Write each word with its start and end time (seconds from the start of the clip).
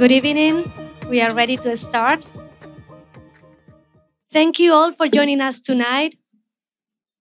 Good 0.00 0.12
evening. 0.12 0.72
We 1.10 1.20
are 1.20 1.34
ready 1.34 1.58
to 1.58 1.76
start. 1.76 2.24
Thank 4.32 4.58
you 4.58 4.72
all 4.72 4.92
for 4.92 5.06
joining 5.06 5.42
us 5.42 5.60
tonight 5.60 6.14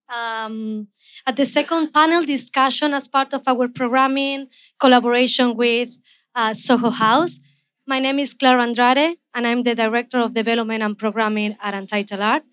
um, 0.07 0.87
at 1.27 1.36
the 1.36 1.43
second 1.43 1.91
panel 1.91 2.23
discussion 2.23 2.93
as 2.93 3.09
part 3.09 3.33
of 3.33 3.45
our 3.50 3.68
programming 3.68 4.47
collaboration 4.79 5.57
with 5.57 5.89
uh, 6.33 6.54
Soho 6.54 6.89
House. 6.89 7.41
My 7.86 8.00
name 8.00 8.18
is 8.18 8.33
Clara 8.33 8.63
Andrade, 8.63 9.18
and 9.33 9.46
I'm 9.46 9.64
the 9.64 9.75
Director 9.75 10.19
of 10.19 10.33
Development 10.33 10.82
and 10.82 10.97
Programming 10.97 11.57
at 11.61 11.73
Untitled 11.73 12.21
Art. 12.21 12.43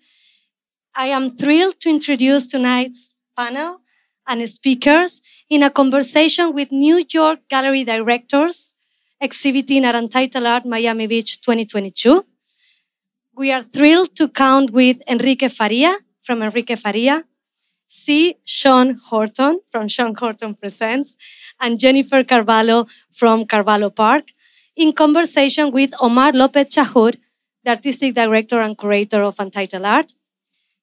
I 0.93 1.05
am 1.07 1.31
thrilled 1.31 1.79
to 1.79 1.89
introduce 1.89 2.47
tonight's 2.47 3.13
panel 3.37 3.79
and 4.27 4.49
speakers 4.49 5.21
in 5.49 5.63
a 5.63 5.69
conversation 5.69 6.53
with 6.53 6.73
New 6.73 7.05
York 7.13 7.47
gallery 7.47 7.85
directors 7.85 8.73
exhibiting 9.19 9.85
at 9.85 9.95
Untitled 9.95 10.45
Art 10.45 10.65
Miami 10.65 11.07
Beach 11.07 11.41
2022. 11.41 12.25
We 13.35 13.51
are 13.51 13.61
thrilled 13.61 14.15
to 14.15 14.27
count 14.27 14.71
with 14.71 15.01
Enrique 15.09 15.47
Faria 15.47 15.97
from 16.21 16.41
Enrique 16.41 16.75
Faria, 16.75 17.23
C. 17.87 18.35
Sean 18.43 18.97
Horton 19.09 19.59
from 19.71 19.87
Sean 19.87 20.13
Horton 20.15 20.55
Presents, 20.55 21.17
and 21.59 21.79
Jennifer 21.79 22.23
Carvalho 22.23 22.87
from 23.11 23.45
Carvalho 23.45 23.89
Park 23.89 24.25
in 24.75 24.93
conversation 24.93 25.71
with 25.71 25.93
Omar 25.99 26.33
Lopez 26.33 26.67
Chahoud, 26.75 27.17
the 27.63 27.71
artistic 27.71 28.13
director 28.13 28.61
and 28.61 28.77
curator 28.77 29.23
of 29.23 29.39
Untitled 29.39 29.83
Art. 29.83 30.13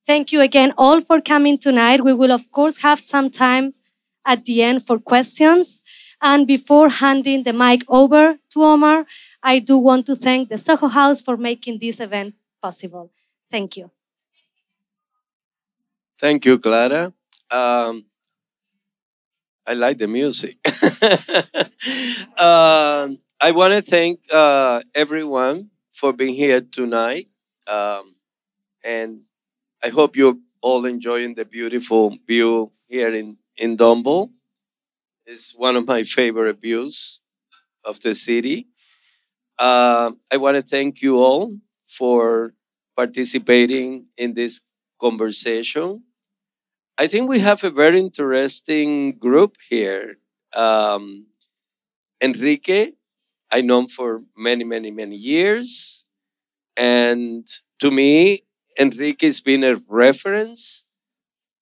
Thank 0.06 0.32
you 0.32 0.40
again 0.40 0.72
all 0.76 1.00
for 1.00 1.20
coming 1.20 1.56
tonight. 1.58 2.04
We 2.04 2.12
will, 2.12 2.32
of 2.32 2.50
course, 2.50 2.82
have 2.82 3.00
some 3.00 3.30
time 3.30 3.72
at 4.26 4.44
the 4.44 4.62
end 4.62 4.84
for 4.84 4.98
questions. 4.98 5.82
And 6.24 6.46
before 6.46 6.88
handing 6.88 7.42
the 7.42 7.52
mic 7.52 7.82
over 7.86 8.38
to 8.48 8.64
Omar, 8.64 9.04
I 9.42 9.58
do 9.58 9.76
want 9.76 10.06
to 10.06 10.16
thank 10.16 10.48
the 10.48 10.56
Soho 10.56 10.88
House 10.88 11.20
for 11.20 11.36
making 11.36 11.80
this 11.80 12.00
event 12.00 12.34
possible. 12.62 13.12
Thank 13.50 13.76
you. 13.76 13.90
Thank 16.18 16.46
you, 16.46 16.58
Clara. 16.58 17.12
Um, 17.50 18.06
I 19.66 19.74
like 19.74 19.98
the 19.98 20.08
music. 20.08 20.56
um, 22.40 23.18
I 23.38 23.52
want 23.52 23.74
to 23.74 23.82
thank 23.82 24.20
uh, 24.32 24.80
everyone 24.94 25.68
for 25.92 26.14
being 26.14 26.34
here 26.34 26.62
tonight. 26.62 27.28
Um, 27.66 28.16
and 28.82 29.20
I 29.82 29.90
hope 29.90 30.16
you're 30.16 30.38
all 30.62 30.86
enjoying 30.86 31.34
the 31.34 31.44
beautiful 31.44 32.16
view 32.26 32.72
here 32.88 33.12
in, 33.12 33.36
in 33.58 33.76
Dumbo. 33.76 34.30
It's 35.26 35.52
one 35.52 35.76
of 35.76 35.86
my 35.86 36.02
favorite 36.04 36.60
views 36.60 37.20
of 37.84 38.00
the 38.00 38.14
city. 38.14 38.68
Uh, 39.58 40.12
I 40.32 40.36
want 40.38 40.56
to 40.56 40.62
thank 40.62 41.02
you 41.02 41.18
all 41.18 41.58
for 41.88 42.54
participating 42.96 44.06
in 44.16 44.34
this 44.34 44.60
conversation. 45.00 46.04
I 46.98 47.06
think 47.06 47.28
we 47.28 47.40
have 47.40 47.64
a 47.64 47.70
very 47.70 48.00
interesting 48.00 49.18
group 49.18 49.56
here. 49.68 50.18
Um, 50.54 51.26
Enrique, 52.22 52.92
I 53.50 53.60
know 53.62 53.80
him 53.80 53.88
for 53.88 54.22
many, 54.36 54.64
many, 54.64 54.90
many 54.90 55.16
years. 55.16 56.06
And 56.76 57.46
to 57.80 57.90
me, 57.90 58.44
Enrique 58.78 59.26
has 59.26 59.40
been 59.40 59.64
a 59.64 59.76
reference 59.88 60.84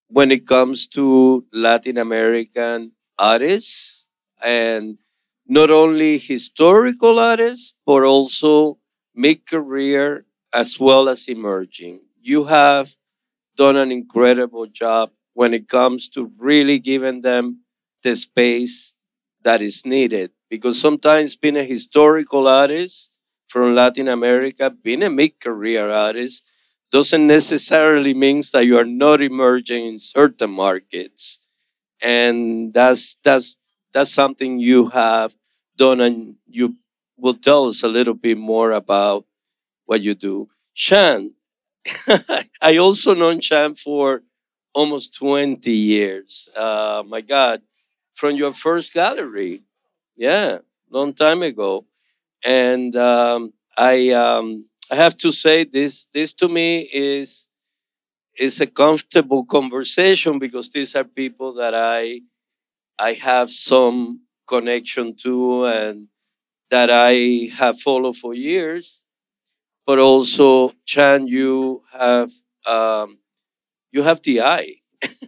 when 0.09 0.31
it 0.31 0.47
comes 0.47 0.87
to 0.87 1.45
Latin 1.53 1.97
American 1.97 2.93
artists 3.17 4.05
and 4.41 4.97
not 5.47 5.69
only 5.69 6.17
historical 6.17 7.19
artists, 7.19 7.75
but 7.85 8.03
also 8.03 8.79
mid 9.15 9.45
career 9.45 10.25
as 10.53 10.79
well 10.79 11.09
as 11.09 11.27
emerging. 11.27 12.01
You 12.21 12.45
have 12.45 12.95
done 13.55 13.77
an 13.77 13.91
incredible 13.91 14.67
job 14.67 15.11
when 15.33 15.53
it 15.53 15.67
comes 15.67 16.09
to 16.09 16.31
really 16.37 16.79
giving 16.79 17.21
them 17.21 17.61
the 18.03 18.15
space 18.15 18.95
that 19.43 19.61
is 19.61 19.85
needed. 19.85 20.31
Because 20.49 20.79
sometimes 20.79 21.35
being 21.35 21.57
a 21.57 21.63
historical 21.63 22.47
artist 22.47 23.11
from 23.47 23.75
Latin 23.75 24.07
America, 24.07 24.69
being 24.69 25.03
a 25.03 25.09
mid 25.09 25.39
career 25.39 25.89
artist, 25.89 26.43
doesn't 26.91 27.25
necessarily 27.25 28.13
means 28.13 28.51
that 28.51 28.65
you 28.67 28.77
are 28.77 28.85
not 28.85 29.21
emerging 29.21 29.85
in 29.85 29.99
certain 29.99 30.51
markets. 30.51 31.39
And 32.03 32.73
that's 32.73 33.17
that's 33.23 33.57
that's 33.93 34.13
something 34.13 34.59
you 34.59 34.87
have 34.89 35.35
done 35.77 36.01
and 36.01 36.35
you 36.47 36.75
will 37.17 37.35
tell 37.35 37.65
us 37.67 37.83
a 37.83 37.89
little 37.89 38.13
bit 38.15 38.37
more 38.37 38.71
about 38.71 39.25
what 39.85 40.01
you 40.01 40.15
do. 40.15 40.49
Sean, 40.73 41.31
I 42.61 42.77
also 42.77 43.13
known 43.13 43.41
Sean 43.41 43.75
for 43.75 44.23
almost 44.73 45.15
20 45.15 45.71
years. 45.71 46.49
Uh, 46.55 47.03
my 47.07 47.21
God, 47.21 47.61
from 48.15 48.35
your 48.35 48.53
first 48.53 48.93
gallery. 48.93 49.63
Yeah, 50.15 50.59
long 50.89 51.13
time 51.13 51.43
ago. 51.43 51.85
And 52.45 52.95
um, 52.95 53.53
I, 53.77 54.09
um, 54.11 54.67
I 54.91 54.95
have 54.95 55.17
to 55.17 55.31
say 55.31 55.63
this, 55.65 56.07
this 56.13 56.33
to 56.35 56.49
me 56.49 56.89
is, 56.93 57.49
is 58.37 58.61
a 58.61 58.67
comfortable 58.67 59.45
conversation 59.45 60.39
because 60.39 60.69
these 60.69 60.95
are 60.95 61.03
people 61.03 61.53
that 61.55 61.73
I, 61.75 62.21
I 62.99 63.13
have 63.13 63.51
some 63.51 64.21
connection 64.47 65.15
to 65.23 65.65
and 65.65 66.07
that 66.71 66.89
I 66.91 67.49
have 67.55 67.79
followed 67.81 68.17
for 68.17 68.33
years. 68.33 69.03
But 69.85 69.99
also, 69.99 70.73
Sean, 70.85 71.27
you 71.27 71.83
have 71.91 72.31
um, 72.65 73.19
you 73.91 74.03
have 74.03 74.21
the 74.23 74.41
eye. 74.41 74.75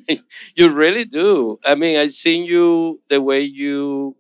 you 0.56 0.70
really 0.70 1.06
do. 1.06 1.60
I 1.66 1.76
mean, 1.76 1.98
I've 1.98 2.14
seen 2.14 2.46
you 2.46 3.02
the 3.10 3.22
way 3.22 3.42
you 3.42 4.18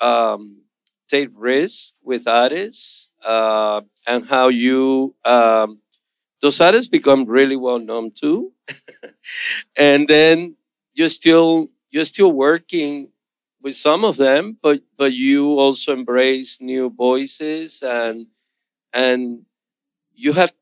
um, 0.00 0.62
take 1.08 1.30
risks 1.36 1.94
with 2.02 2.28
artists 2.28 3.10
uh, 3.24 3.82
and 4.06 4.26
how 4.26 4.48
you 4.48 5.16
um, 5.26 5.81
those 6.42 6.60
artists 6.60 6.90
become 6.90 7.26
really 7.26 7.56
well 7.56 7.78
known 7.78 8.12
too. 8.12 8.52
and 9.76 10.08
then 10.08 10.56
you're 10.94 11.08
still 11.08 11.68
you're 11.90 12.04
still 12.04 12.32
working 12.32 13.10
with 13.62 13.76
some 13.76 14.04
of 14.04 14.16
them, 14.16 14.58
but 14.62 14.80
but 14.96 15.12
you 15.12 15.58
also 15.58 15.92
embrace 15.92 16.60
new 16.60 16.90
voices 16.90 17.82
and 17.82 18.26
and 18.94 19.42
you 20.14 20.32
have 20.34 20.52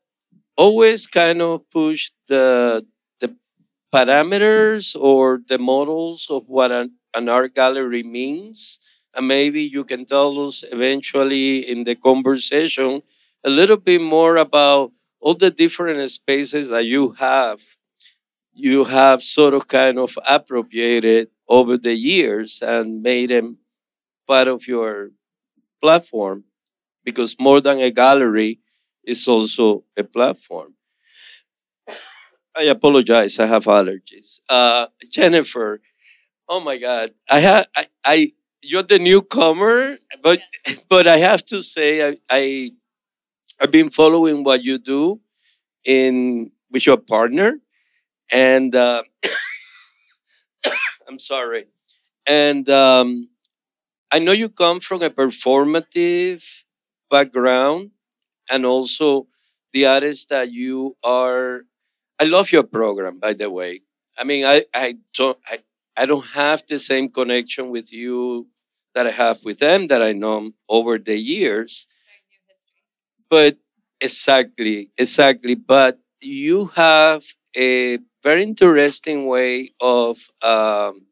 always 0.57 1.07
kind 1.07 1.41
of 1.41 1.69
pushed 1.71 2.13
the 2.27 2.85
parameters 3.93 4.95
or 4.99 5.41
the 5.47 5.57
models 5.57 6.27
of 6.29 6.47
what 6.47 6.71
an, 6.71 6.91
an 7.13 7.29
art 7.29 7.55
gallery 7.55 8.03
means. 8.03 8.79
And 9.13 9.27
maybe 9.27 9.61
you 9.61 9.83
can 9.83 10.05
tell 10.05 10.47
us 10.47 10.63
eventually 10.71 11.59
in 11.69 11.83
the 11.83 11.95
conversation 11.95 13.01
a 13.43 13.49
little 13.49 13.77
bit 13.77 14.01
more 14.01 14.37
about 14.37 14.91
all 15.21 15.35
the 15.35 15.51
different 15.51 16.09
spaces 16.11 16.69
that 16.69 16.85
you 16.85 17.11
have. 17.13 17.61
You 18.53 18.85
have 18.85 19.23
sort 19.23 19.53
of 19.53 19.67
kind 19.67 19.97
of 19.99 20.17
appropriated 20.27 21.29
over 21.47 21.77
the 21.77 21.95
years 21.95 22.61
and 22.61 23.01
made 23.01 23.29
them 23.29 23.57
part 24.27 24.47
of 24.47 24.67
your 24.67 25.11
platform 25.81 26.45
because 27.05 27.37
more 27.39 27.61
than 27.61 27.79
a 27.81 27.91
gallery 27.91 28.59
is 29.05 29.27
also 29.27 29.83
a 29.97 30.03
platform. 30.03 30.75
I 32.55 32.63
apologize. 32.63 33.39
I 33.39 33.45
have 33.45 33.65
allergies. 33.65 34.39
Uh, 34.49 34.87
Jennifer, 35.09 35.81
oh 36.49 36.59
my 36.59 36.77
God, 36.77 37.11
I 37.29 37.39
have 37.41 37.67
I, 37.75 37.87
I 38.05 38.31
you're 38.63 38.83
the 38.83 38.99
newcomer, 38.99 39.97
but 40.23 40.41
but 40.89 41.07
I 41.07 41.17
have 41.17 41.45
to 41.47 41.63
say 41.63 42.07
I, 42.09 42.17
I 42.29 42.71
I've 43.61 43.71
been 43.71 43.91
following 43.91 44.43
what 44.43 44.63
you 44.63 44.79
do 44.79 45.21
in 45.85 46.51
with 46.71 46.85
your 46.85 46.97
partner, 46.97 47.59
and 48.31 48.75
uh, 48.75 49.03
I'm 51.07 51.19
sorry, 51.19 51.65
and 52.27 52.69
um, 52.69 53.29
I 54.11 54.19
know 54.19 54.31
you 54.33 54.49
come 54.49 54.79
from 54.79 55.03
a 55.03 55.09
performative 55.09 56.43
background, 57.11 57.91
and 58.51 58.65
also 58.65 59.27
the 59.73 59.87
artist 59.87 60.29
that 60.29 60.51
you 60.51 60.97
are 61.03 61.63
I 62.19 62.25
love 62.25 62.51
your 62.51 62.63
program, 62.63 63.19
by 63.19 63.33
the 63.33 63.49
way. 63.49 63.81
I 64.17 64.23
mean, 64.25 64.45
I, 64.45 64.65
I 64.73 64.97
don't 65.15 65.37
I, 65.47 65.59
I 65.97 66.05
don't 66.07 66.25
have 66.33 66.63
the 66.67 66.79
same 66.79 67.09
connection 67.09 67.69
with 67.71 67.93
you 67.93 68.47
that 68.95 69.07
I 69.07 69.11
have 69.11 69.43
with 69.45 69.59
them 69.59 69.87
that 69.87 70.01
I 70.01 70.13
know 70.13 70.51
over 70.69 70.97
the 70.99 71.17
years. 71.17 71.87
But 73.31 73.57
exactly, 74.01 74.91
exactly. 74.97 75.55
But 75.55 75.99
you 76.21 76.67
have 76.75 77.23
a 77.57 77.99
very 78.23 78.43
interesting 78.43 79.27
way 79.27 79.71
of 79.81 80.19
um, 80.43 81.07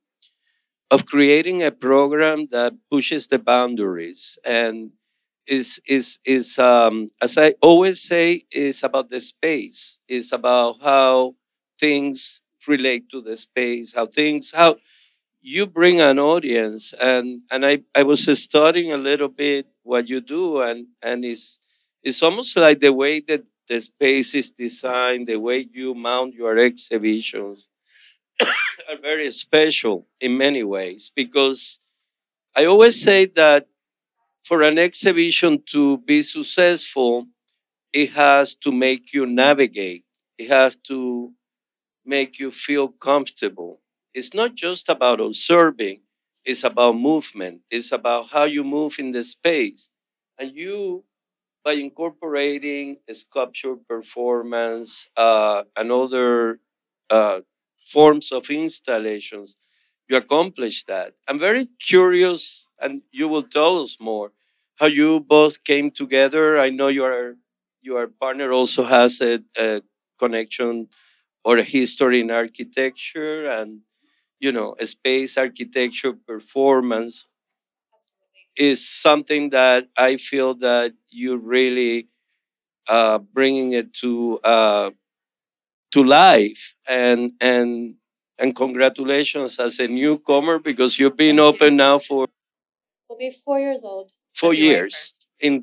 of 0.91 1.05
creating 1.05 1.63
a 1.63 1.71
program 1.71 2.47
that 2.51 2.73
pushes 2.91 3.27
the 3.27 3.39
boundaries 3.39 4.37
and 4.45 4.91
is 5.47 5.81
is 5.87 6.19
is 6.25 6.59
um, 6.59 7.07
as 7.21 7.37
I 7.37 7.55
always 7.61 8.01
say 8.01 8.43
is 8.51 8.83
about 8.83 9.09
the 9.09 9.19
space. 9.21 9.99
Is 10.07 10.31
about 10.33 10.77
how 10.81 11.35
things 11.79 12.41
relate 12.67 13.09
to 13.11 13.21
the 13.21 13.37
space. 13.37 13.93
How 13.95 14.05
things 14.05 14.53
how 14.55 14.77
you 15.41 15.65
bring 15.67 16.01
an 16.01 16.19
audience 16.19 16.93
and 16.99 17.41
and 17.51 17.65
I, 17.65 17.79
I 17.95 18.03
was 18.03 18.25
studying 18.41 18.91
a 18.91 18.97
little 18.97 19.29
bit 19.29 19.67
what 19.83 20.07
you 20.09 20.21
do 20.21 20.61
and 20.61 20.87
and 21.01 21.23
it's 21.25 21.59
it's 22.03 22.23
almost 22.23 22.55
like 22.57 22.79
the 22.79 22.93
way 22.93 23.19
that 23.21 23.43
the 23.67 23.79
space 23.79 24.35
is 24.35 24.51
designed 24.51 25.27
the 25.27 25.37
way 25.39 25.67
you 25.71 25.93
mount 25.93 26.33
your 26.33 26.57
exhibitions 26.57 27.67
are 28.89 28.97
very 29.01 29.31
special 29.31 30.07
in 30.21 30.37
many 30.37 30.63
ways 30.63 31.11
because 31.15 31.79
i 32.55 32.65
always 32.65 33.01
say 33.01 33.25
that 33.25 33.67
for 34.43 34.61
an 34.63 34.77
exhibition 34.77 35.63
to 35.65 35.97
be 35.99 36.21
successful 36.21 37.27
it 37.93 38.11
has 38.11 38.55
to 38.55 38.71
make 38.71 39.13
you 39.13 39.25
navigate. 39.25 40.05
It 40.37 40.49
has 40.49 40.75
to 40.89 41.33
make 42.05 42.39
you 42.39 42.51
feel 42.51 42.89
comfortable. 42.89 43.81
It's 44.13 44.33
not 44.33 44.55
just 44.55 44.89
about 44.89 45.19
observing, 45.21 46.01
it's 46.45 46.63
about 46.63 46.95
movement, 46.97 47.61
it's 47.69 47.91
about 47.91 48.27
how 48.29 48.45
you 48.45 48.63
move 48.63 48.97
in 48.99 49.11
the 49.11 49.23
space. 49.23 49.91
And 50.37 50.55
you, 50.55 51.03
by 51.63 51.73
incorporating 51.73 52.97
sculpture 53.11 53.75
performance 53.75 55.07
uh, 55.17 55.63
and 55.75 55.91
other 55.91 56.59
uh, 57.09 57.41
forms 57.91 58.31
of 58.31 58.49
installations, 58.49 59.55
you 60.07 60.17
accomplish 60.17 60.83
that. 60.85 61.13
I'm 61.27 61.39
very 61.39 61.67
curious, 61.79 62.65
and 62.79 63.01
you 63.11 63.27
will 63.27 63.43
tell 63.43 63.81
us 63.81 63.97
more 63.99 64.31
how 64.77 64.87
you 64.87 65.19
both 65.19 65.63
came 65.63 65.91
together. 65.91 66.57
I 66.59 66.69
know 66.69 66.87
your 66.87 67.35
your 67.81 68.07
partner 68.07 68.51
also 68.51 68.83
has 68.83 69.21
a, 69.21 69.39
a 69.57 69.81
connection 70.19 70.87
or 71.43 71.57
a 71.57 71.63
history 71.63 72.21
in 72.21 72.31
architecture, 72.31 73.49
and 73.49 73.81
you 74.39 74.51
know, 74.51 74.75
space 74.83 75.37
architecture 75.37 76.13
performance 76.13 77.27
is 78.57 78.87
something 78.87 79.49
that 79.51 79.87
I 79.97 80.17
feel 80.17 80.53
that 80.55 80.93
you 81.11 81.37
really 81.37 82.07
uh, 82.87 83.19
bringing 83.19 83.73
it 83.73 83.93
to 83.93 84.39
uh, 84.39 84.91
to 85.91 86.03
life 86.03 86.75
and 86.87 87.33
and 87.41 87.95
and 88.37 88.55
congratulations 88.55 89.59
as 89.59 89.79
a 89.79 89.87
newcomer 89.87 90.59
because 90.59 90.97
you've 90.99 91.17
been 91.17 91.37
Thank 91.37 91.55
open 91.55 91.73
you. 91.73 91.77
now 91.77 91.99
for 91.99 92.27
we'll 93.09 93.19
be 93.19 93.31
four 93.31 93.59
years 93.59 93.83
old 93.83 94.11
four 94.35 94.53
years 94.53 94.93
1st. 94.93 95.25
in 95.45 95.61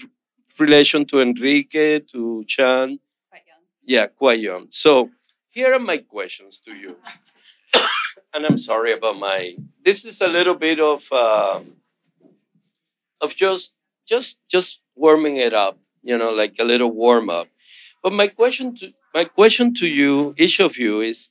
relation 0.59 1.05
to 1.07 1.21
Enrique 1.21 2.01
to 2.13 2.45
Sean 2.47 2.99
quite 3.31 3.43
young 3.47 3.63
yeah 3.85 4.07
quite 4.07 4.41
young 4.41 4.67
so 4.71 5.11
here 5.51 5.73
are 5.73 5.79
my 5.79 5.99
questions 5.99 6.61
to 6.65 6.73
you 6.75 6.97
and 8.35 8.45
I'm 8.45 8.59
sorry 8.59 8.93
about 8.93 9.19
my. 9.19 9.57
This 9.85 10.05
is 10.05 10.21
a 10.21 10.29
little 10.29 10.55
bit 10.55 10.79
of 10.81 11.11
uh, 11.11 11.61
of 13.21 13.35
just 13.35 13.75
just 14.07 14.41
just 14.49 14.81
warming 14.97 15.37
it 15.37 15.55
up, 15.55 15.79
you 16.03 16.19
know, 16.19 16.31
like 16.33 16.57
a 16.59 16.65
little 16.65 16.91
warm 16.91 17.31
up. 17.31 17.49
But 18.03 18.13
my 18.13 18.29
question 18.29 18.77
to 18.77 18.93
my 19.15 19.25
question 19.25 19.75
to 19.75 19.87
you, 19.87 20.35
each 20.39 20.61
of 20.61 20.79
you, 20.79 21.01
is: 21.01 21.31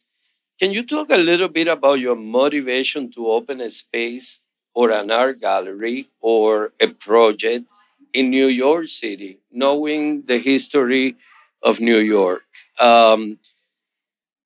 Can 0.59 0.71
you 0.73 0.83
talk 0.85 1.09
a 1.09 1.17
little 1.17 1.49
bit 1.49 1.67
about 1.67 1.99
your 1.99 2.15
motivation 2.15 3.11
to 3.13 3.27
open 3.29 3.61
a 3.61 3.69
space 3.69 4.41
or 4.73 4.91
an 4.91 5.11
art 5.11 5.39
gallery 5.41 6.09
or 6.21 6.73
a 6.81 6.87
project 6.87 7.65
in 8.13 8.29
New 8.29 8.47
York 8.47 8.87
City, 8.87 9.39
knowing 9.51 10.23
the 10.23 10.37
history 10.39 11.15
of 11.61 11.79
New 11.79 11.99
York? 11.99 12.43
Um, 12.79 13.39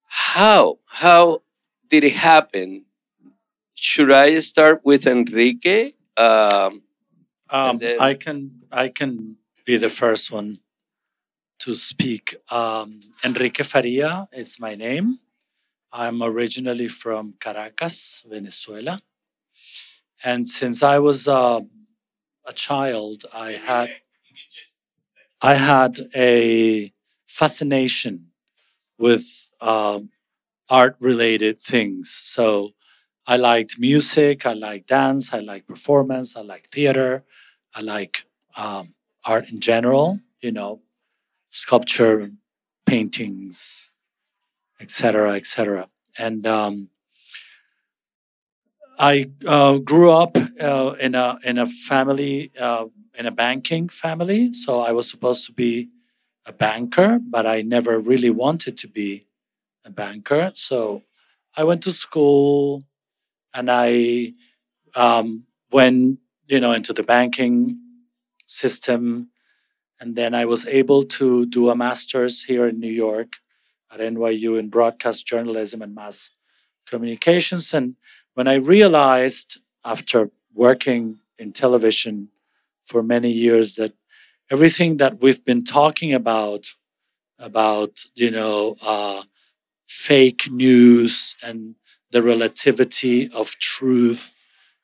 how 0.08 0.80
how 0.86 1.42
did 1.90 2.04
it 2.04 2.14
happen? 2.14 2.86
Should 3.76 4.12
I 4.12 4.40
start 4.40 4.82
with 4.86 5.08
Enrique? 5.08 5.92
Um, 6.18 6.84
um, 7.52 7.78
then... 7.80 8.00
I 8.00 8.14
can 8.14 8.62
I 8.72 8.90
can 8.90 9.38
be 9.66 9.78
the 9.78 9.90
first 9.90 10.32
one 10.32 10.58
to 11.60 11.76
speak. 11.76 12.36
Um, 12.52 13.02
Enrique 13.24 13.64
Faria 13.64 14.28
is 14.32 14.60
my 14.60 14.76
name. 14.76 15.20
I'm 15.92 16.22
originally 16.22 16.88
from 16.88 17.34
Caracas, 17.40 18.24
Venezuela, 18.28 19.02
and 20.24 20.48
since 20.48 20.84
I 20.84 21.00
was 21.00 21.28
uh, 21.28 21.62
a 22.46 22.54
child, 22.54 23.24
I 23.34 23.52
had 23.54 23.90
I 25.42 25.56
had 25.56 26.00
a 26.16 26.94
fascination 27.26 28.28
with 28.98 29.50
uh, 29.62 30.02
art 30.70 30.96
related 31.00 31.62
things. 31.62 32.12
So 32.12 32.72
I 33.26 33.38
liked 33.38 33.80
music, 33.80 34.46
I 34.46 34.54
liked 34.54 34.88
dance, 34.88 35.34
I 35.34 35.40
liked 35.40 35.68
performance, 35.68 36.36
I 36.36 36.42
liked 36.42 36.74
theater, 36.74 37.24
I 37.76 37.82
like 37.82 38.24
um, 38.58 38.94
art 39.26 39.50
in 39.50 39.60
general, 39.60 40.20
you 40.42 40.52
know, 40.52 40.82
sculpture, 41.50 42.32
paintings, 42.86 43.90
etc., 44.80 45.34
etc. 45.36 45.90
And 46.18 46.46
um, 46.48 46.90
I 48.98 49.32
uh, 49.48 49.78
grew 49.78 50.12
up 50.12 50.38
uh, 50.60 50.96
in 51.00 51.16
a 51.16 51.38
in 51.46 51.58
a 51.58 51.68
family 51.68 52.52
uh, 52.60 52.86
in 53.18 53.26
a 53.26 53.32
banking 53.32 53.90
family, 53.90 54.54
so 54.54 54.80
I 54.80 54.92
was 54.92 55.10
supposed 55.10 55.46
to 55.46 55.54
be 55.54 55.90
a 56.46 56.54
banker, 56.54 57.20
but 57.22 57.46
I 57.46 57.62
never 57.62 58.00
really 58.00 58.30
wanted 58.30 58.78
to 58.78 58.88
be 58.88 59.28
a 59.86 59.90
banker. 59.90 60.52
So 60.56 61.04
I 61.56 61.64
went 61.64 61.84
to 61.84 61.92
school 61.92 62.84
and 63.54 63.70
I 63.72 64.34
um, 64.96 65.46
went, 65.72 66.20
you 66.50 66.60
know, 66.60 66.72
into 66.72 66.94
the 66.94 67.04
banking 67.04 67.80
system. 68.48 69.30
And 70.00 70.16
then 70.16 70.34
I 70.34 70.46
was 70.46 70.68
able 70.68 71.04
to 71.04 71.46
do 71.46 71.70
a 71.70 71.76
master's 71.76 72.44
here 72.44 72.68
in 72.68 72.80
New 72.80 72.92
York 72.92 73.34
at 73.92 74.00
NYU 74.00 74.58
in 74.60 74.70
broadcast 74.70 75.28
journalism 75.28 75.82
and 75.82 75.94
mass 75.94 76.32
communications. 76.88 77.74
And 77.74 77.96
when 78.34 78.48
I 78.48 78.56
realized 78.56 79.60
after 79.86 80.32
working 80.54 81.20
in 81.38 81.52
television 81.52 82.30
for 82.84 83.04
many 83.04 83.32
years 83.32 83.76
that 83.76 83.94
everything 84.50 84.98
that 84.98 85.22
we've 85.22 85.46
been 85.46 85.64
talking 85.64 86.14
about, 86.14 86.74
about, 87.38 88.06
you 88.16 88.32
know, 88.32 88.76
uh, 88.84 89.22
fake 89.88 90.50
news 90.52 91.36
and 91.44 91.76
the 92.12 92.24
relativity 92.24 93.30
of 93.36 93.52
truth 93.60 94.32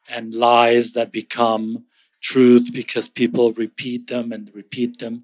and 0.10 0.34
lies 0.34 0.94
that 0.94 1.12
become 1.12 1.86
truth 2.22 2.72
because 2.74 3.10
people 3.10 3.54
repeat 3.54 4.08
them 4.08 4.32
and 4.32 4.52
repeat 4.54 5.00
them. 5.00 5.24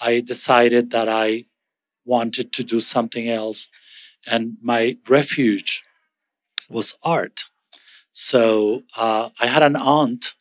I 0.00 0.20
decided 0.20 0.90
that 0.90 1.08
I 1.08 1.44
wanted 2.04 2.52
to 2.54 2.64
do 2.64 2.80
something 2.80 3.28
else, 3.28 3.68
and 4.26 4.56
my 4.62 4.96
refuge 5.08 5.82
was 6.68 6.96
art. 7.04 7.44
So 8.12 8.82
uh, 8.96 9.28
I 9.40 9.46
had 9.46 9.62
an 9.62 9.76
aunt 9.76 10.34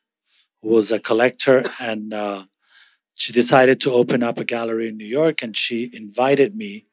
who 0.61 0.69
was 0.69 0.91
a 0.91 0.99
collector, 0.99 1.63
and 1.79 2.13
uh, 2.13 2.43
she 3.13 3.33
decided 3.33 3.81
to 3.81 3.91
open 3.91 4.23
up 4.23 4.39
a 4.39 4.45
gallery 4.45 4.87
in 4.87 4.97
New 4.97 5.05
York, 5.05 5.41
and 5.41 5.55
she 5.55 5.89
invited 5.93 6.55
me 6.55 6.85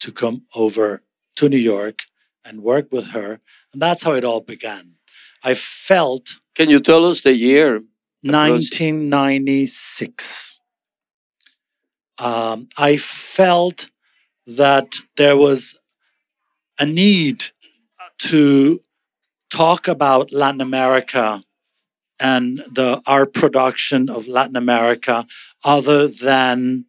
to 0.00 0.12
come 0.12 0.42
over 0.54 1.02
to 1.36 1.48
New 1.48 1.56
York 1.56 2.02
and 2.44 2.62
work 2.62 2.92
with 2.92 3.08
her. 3.08 3.40
And 3.72 3.80
that's 3.80 4.02
how 4.02 4.12
it 4.12 4.24
all 4.24 4.40
began. 4.40 4.94
I 5.42 5.54
felt. 5.54 6.36
Can 6.54 6.70
you 6.70 6.80
tell 6.80 7.06
us 7.06 7.22
the 7.22 7.34
year? 7.34 7.82
1996. 8.22 10.60
Um, 12.18 12.68
I 12.78 12.96
felt 12.96 13.90
that 14.46 14.94
there 15.16 15.36
was 15.36 15.76
a 16.78 16.86
need 16.86 17.46
to 18.18 18.80
talk 19.50 19.88
about 19.88 20.32
Latin 20.32 20.60
America 20.60 21.42
and 22.20 22.58
the 22.70 23.02
art 23.06 23.34
production 23.34 24.08
of 24.08 24.28
Latin 24.28 24.56
America 24.56 25.26
other 25.64 26.06
than 26.06 26.84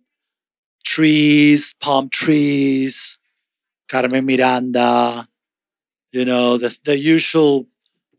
trees, 0.86 1.74
palm 1.80 2.10
trees, 2.10 3.18
Carmen 3.90 4.26
Miranda, 4.26 5.28
you 6.12 6.26
know, 6.26 6.58
the, 6.58 6.78
the 6.84 6.98
usual 6.98 7.68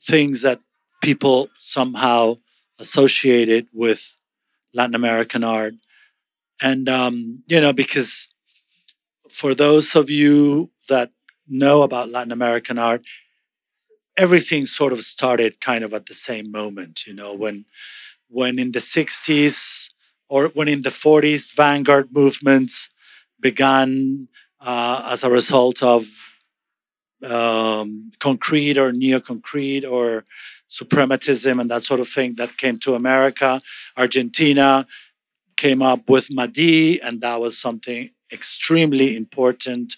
things 0.06 0.42
that 0.42 0.60
people 1.02 1.48
somehow 1.58 2.36
associated 2.78 3.66
with 3.72 4.16
Latin 4.72 4.94
American 4.94 5.44
art. 5.44 5.74
And, 6.62 6.88
um, 6.88 7.42
you 7.46 7.60
know, 7.60 7.72
because 7.72 8.30
for 9.30 9.54
those 9.54 9.94
of 9.94 10.10
you 10.10 10.70
that 10.88 11.10
know 11.48 11.82
about 11.82 12.10
Latin 12.10 12.32
American 12.32 12.78
art, 12.78 13.02
everything 14.16 14.66
sort 14.66 14.92
of 14.92 15.00
started 15.00 15.60
kind 15.60 15.82
of 15.84 15.92
at 15.92 16.06
the 16.06 16.14
same 16.14 16.50
moment, 16.50 17.06
you 17.06 17.14
know, 17.14 17.34
when 17.34 17.64
when 18.28 18.58
in 18.58 18.72
the 18.72 18.80
60s 18.80 19.90
or 20.28 20.48
when 20.48 20.68
in 20.68 20.82
the 20.82 20.90
40s, 20.90 21.54
vanguard 21.54 22.08
movements 22.12 22.88
began 23.40 24.28
uh, 24.60 25.08
as 25.10 25.22
a 25.22 25.30
result 25.30 25.82
of 25.82 26.06
um, 27.24 28.10
concrete 28.20 28.76
or 28.78 28.92
neo-concrete 28.92 29.84
or 29.84 30.24
suprematism 30.68 31.60
and 31.60 31.70
that 31.70 31.82
sort 31.82 32.00
of 32.00 32.08
thing 32.08 32.34
that 32.36 32.56
came 32.56 32.78
to 32.80 32.94
America. 32.94 33.62
Argentina 33.96 34.86
came 35.56 35.82
up 35.82 36.08
with 36.08 36.28
Madi, 36.30 37.00
and 37.00 37.20
that 37.20 37.40
was 37.40 37.56
something 37.56 38.10
extremely 38.32 39.16
important. 39.16 39.96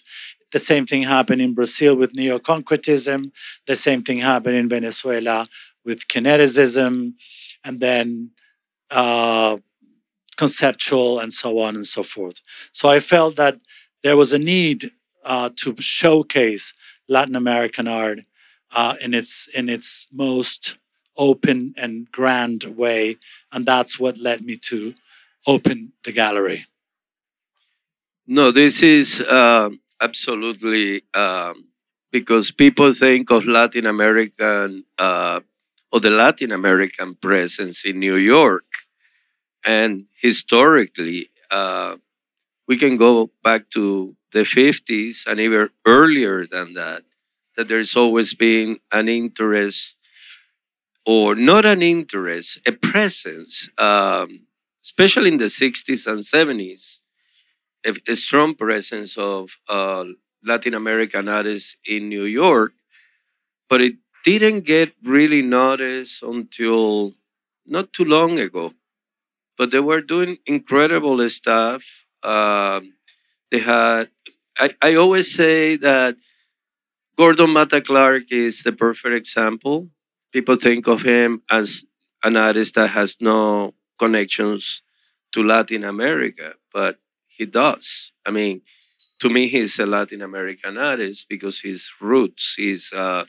The 0.51 0.59
same 0.59 0.85
thing 0.85 1.03
happened 1.03 1.41
in 1.41 1.53
Brazil 1.53 1.95
with 1.95 2.13
neo-concretism. 2.13 3.31
The 3.65 3.75
same 3.75 4.03
thing 4.03 4.19
happened 4.19 4.55
in 4.55 4.69
Venezuela 4.69 5.47
with 5.83 6.07
kineticism, 6.07 7.13
and 7.63 7.79
then 7.79 8.31
uh, 8.91 9.57
conceptual, 10.37 11.19
and 11.19 11.33
so 11.33 11.59
on 11.59 11.75
and 11.75 11.85
so 11.85 12.03
forth. 12.03 12.41
So 12.71 12.87
I 12.89 12.99
felt 12.99 13.35
that 13.37 13.59
there 14.03 14.15
was 14.15 14.31
a 14.31 14.39
need 14.39 14.91
uh, 15.25 15.49
to 15.57 15.75
showcase 15.79 16.73
Latin 17.07 17.35
American 17.35 17.87
art 17.87 18.19
uh, 18.75 18.95
in 19.01 19.13
its 19.13 19.47
in 19.53 19.69
its 19.69 20.07
most 20.11 20.77
open 21.17 21.73
and 21.77 22.11
grand 22.11 22.63
way, 22.63 23.17
and 23.51 23.65
that's 23.65 23.99
what 23.99 24.17
led 24.17 24.41
me 24.41 24.57
to 24.57 24.93
open 25.47 25.93
the 26.03 26.11
gallery. 26.11 26.65
No, 28.27 28.51
this 28.51 28.83
is 28.83 29.21
uh, 29.21 29.69
absolutely 30.01 31.03
um, 31.13 31.69
because 32.11 32.51
people 32.51 32.93
think 32.93 33.31
of 33.31 33.45
Latin 33.45 33.85
American 33.85 34.83
uh, 34.97 35.39
or 35.91 35.99
the 36.01 36.09
Latin 36.09 36.51
American 36.51 37.15
presence 37.15 37.85
in 37.85 37.99
New 37.99 38.17
York, 38.17 38.65
and 39.65 40.05
historically, 40.19 41.29
uh, 41.49 41.95
we 42.67 42.77
can 42.77 42.97
go 42.97 43.31
back 43.43 43.69
to 43.71 44.15
the 44.31 44.45
50s 44.45 45.25
and 45.25 45.39
even 45.39 45.69
earlier 45.85 46.45
than 46.47 46.73
that 46.73 47.03
that 47.57 47.67
there's 47.67 47.95
always 47.95 48.33
been 48.35 48.79
an 48.91 49.09
interest, 49.09 49.97
or 51.05 51.35
not 51.35 51.65
an 51.65 51.81
interest, 51.81 52.59
a 52.67 52.71
presence, 52.71 53.69
um, 53.77 54.41
especially 54.83 55.29
in 55.29 55.37
the 55.37 55.49
60s 55.49 56.07
and 56.07 56.23
70s, 56.23 57.01
a, 57.85 57.95
a 58.07 58.15
strong 58.15 58.55
presence 58.55 59.17
of 59.17 59.57
uh, 59.69 60.05
Latin 60.43 60.73
American 60.73 61.27
artists 61.29 61.77
in 61.85 62.09
New 62.09 62.25
York, 62.25 62.73
but 63.69 63.81
it 63.81 63.95
didn't 64.25 64.61
get 64.61 64.93
really 65.03 65.41
noticed 65.41 66.23
until 66.23 67.15
not 67.65 67.93
too 67.93 68.05
long 68.05 68.39
ago. 68.39 68.73
But 69.57 69.71
they 69.71 69.81
were 69.81 70.01
doing 70.01 70.39
incredible 70.47 71.27
stuff. 71.29 72.06
Um, 72.23 72.93
they 73.51 73.59
had, 73.59 74.09
I, 74.57 74.71
I 74.81 74.95
always 74.95 75.33
say 75.33 75.77
that 75.77 76.15
Gordon 77.17 77.53
Matta-Clark 77.53 78.31
is 78.31 78.63
the 78.63 78.71
perfect 78.71 79.15
example. 79.15 79.89
People 80.31 80.57
think 80.57 80.87
of 80.87 81.01
him 81.01 81.41
as 81.49 81.85
an 82.23 82.37
artist 82.37 82.75
that 82.75 82.87
has 82.87 83.17
no 83.19 83.73
connections 83.97 84.83
to 85.31 85.43
Latin 85.43 85.83
America, 85.83 86.53
but 86.73 86.99
he 87.27 87.45
does. 87.45 88.11
I 88.25 88.31
mean, 88.31 88.61
to 89.19 89.29
me, 89.29 89.47
he's 89.47 89.79
a 89.79 89.85
Latin 89.85 90.21
American 90.21 90.77
artist 90.77 91.27
because 91.29 91.61
his 91.61 91.89
roots, 92.01 92.55
is. 92.57 92.93
uh, 92.93 93.25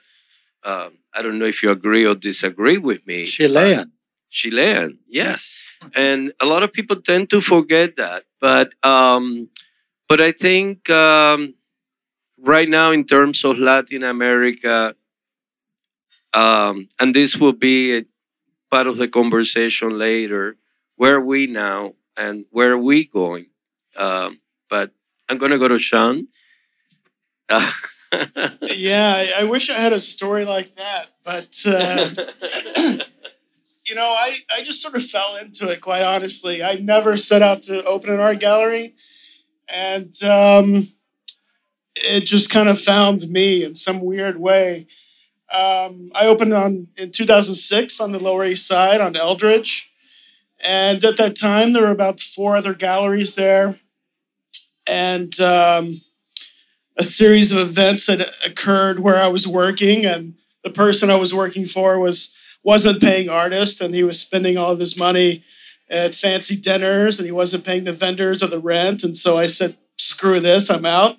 uh, 0.62 0.90
I 1.14 1.22
don't 1.22 1.38
know 1.38 1.46
if 1.46 1.62
you 1.62 1.70
agree 1.70 2.06
or 2.06 2.14
disagree 2.14 2.78
with 2.78 3.06
me. 3.06 3.26
Chilean. 3.26 3.92
Chilean, 4.30 4.98
yes. 5.08 5.64
and 5.96 6.32
a 6.40 6.46
lot 6.46 6.62
of 6.62 6.72
people 6.72 6.96
tend 6.96 7.30
to 7.30 7.40
forget 7.40 7.96
that. 7.96 8.24
But, 8.40 8.74
um, 8.84 9.48
but 10.08 10.20
I 10.20 10.32
think 10.32 10.88
um, 10.90 11.54
right 12.38 12.68
now 12.68 12.92
in 12.92 13.04
terms 13.04 13.44
of 13.44 13.58
Latin 13.58 14.04
America, 14.04 14.94
um, 16.32 16.88
and 16.98 17.14
this 17.14 17.36
will 17.36 17.52
be 17.52 18.04
part 18.70 18.86
of 18.86 18.96
the 18.98 19.08
conversation 19.08 19.98
later. 19.98 20.56
Where 20.96 21.16
are 21.16 21.24
we 21.24 21.46
now, 21.46 21.94
and 22.16 22.44
where 22.50 22.72
are 22.72 22.78
we 22.78 23.06
going? 23.06 23.46
Um, 23.96 24.40
but 24.68 24.92
I'm 25.28 25.38
going 25.38 25.52
to 25.52 25.58
go 25.58 25.68
to 25.68 25.78
Sean. 25.78 26.28
Uh, 27.48 27.70
yeah, 28.62 29.14
I, 29.16 29.32
I, 29.40 29.44
wish 29.44 29.70
I 29.70 29.78
had 29.78 29.92
a 29.92 30.00
story 30.00 30.44
like 30.44 30.74
that, 30.76 31.06
but 31.24 31.56
uh, 31.66 33.04
you 33.88 33.94
know, 33.94 34.06
I, 34.06 34.36
I 34.54 34.62
just 34.62 34.82
sort 34.82 34.94
of 34.94 35.04
fell 35.04 35.36
into 35.36 35.68
it. 35.68 35.80
Quite 35.80 36.02
honestly, 36.02 36.62
I 36.62 36.74
never 36.74 37.16
set 37.16 37.42
out 37.42 37.62
to 37.62 37.82
open 37.84 38.10
an 38.10 38.20
art 38.20 38.40
gallery, 38.40 38.94
and 39.68 40.14
um, 40.22 40.86
it 41.96 42.24
just 42.24 42.50
kind 42.50 42.68
of 42.68 42.80
found 42.80 43.28
me 43.28 43.64
in 43.64 43.74
some 43.74 44.00
weird 44.00 44.38
way. 44.38 44.86
Um, 45.52 46.10
I 46.14 46.26
opened 46.26 46.52
on 46.52 46.88
in 46.98 47.10
2006 47.10 48.00
on 48.00 48.12
the 48.12 48.22
Lower 48.22 48.44
East 48.44 48.66
Side 48.66 49.00
on 49.00 49.16
Eldridge, 49.16 49.90
and 50.66 51.02
at 51.02 51.16
that 51.16 51.36
time 51.36 51.72
there 51.72 51.82
were 51.82 51.90
about 51.90 52.20
four 52.20 52.56
other 52.56 52.74
galleries 52.74 53.36
there, 53.36 53.76
and 54.86 55.38
um, 55.40 56.02
a 56.98 57.02
series 57.02 57.52
of 57.52 57.58
events 57.58 58.06
that 58.06 58.28
occurred 58.46 58.98
where 58.98 59.16
I 59.16 59.28
was 59.28 59.48
working, 59.48 60.04
and 60.04 60.34
the 60.62 60.70
person 60.70 61.10
I 61.10 61.16
was 61.16 61.34
working 61.34 61.64
for 61.64 61.98
was 61.98 62.30
wasn't 62.62 63.00
paying 63.00 63.28
artists, 63.28 63.80
and 63.80 63.94
he 63.94 64.04
was 64.04 64.20
spending 64.20 64.56
all 64.56 64.72
of 64.72 64.80
his 64.80 64.98
money 64.98 65.44
at 65.90 66.14
fancy 66.14 66.56
dinners, 66.56 67.18
and 67.18 67.26
he 67.26 67.32
wasn't 67.32 67.64
paying 67.64 67.84
the 67.84 67.92
vendors 67.92 68.42
or 68.42 68.48
the 68.48 68.60
rent, 68.60 69.04
and 69.04 69.16
so 69.16 69.36
I 69.36 69.46
said, 69.46 69.76
"Screw 69.96 70.40
this, 70.40 70.70
I'm 70.70 70.86
out." 70.86 71.18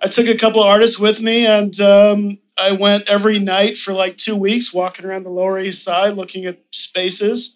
I 0.00 0.08
took 0.08 0.26
a 0.26 0.36
couple 0.36 0.60
of 0.60 0.66
artists 0.66 0.98
with 0.98 1.20
me, 1.22 1.46
and 1.46 1.78
um, 1.80 2.38
I 2.58 2.72
went 2.72 3.10
every 3.10 3.38
night 3.38 3.78
for 3.78 3.92
like 3.92 4.16
two 4.16 4.34
weeks, 4.34 4.74
walking 4.74 5.06
around 5.06 5.22
the 5.22 5.30
Lower 5.30 5.58
East 5.58 5.84
Side, 5.84 6.14
looking 6.14 6.44
at 6.44 6.58
spaces. 6.70 7.54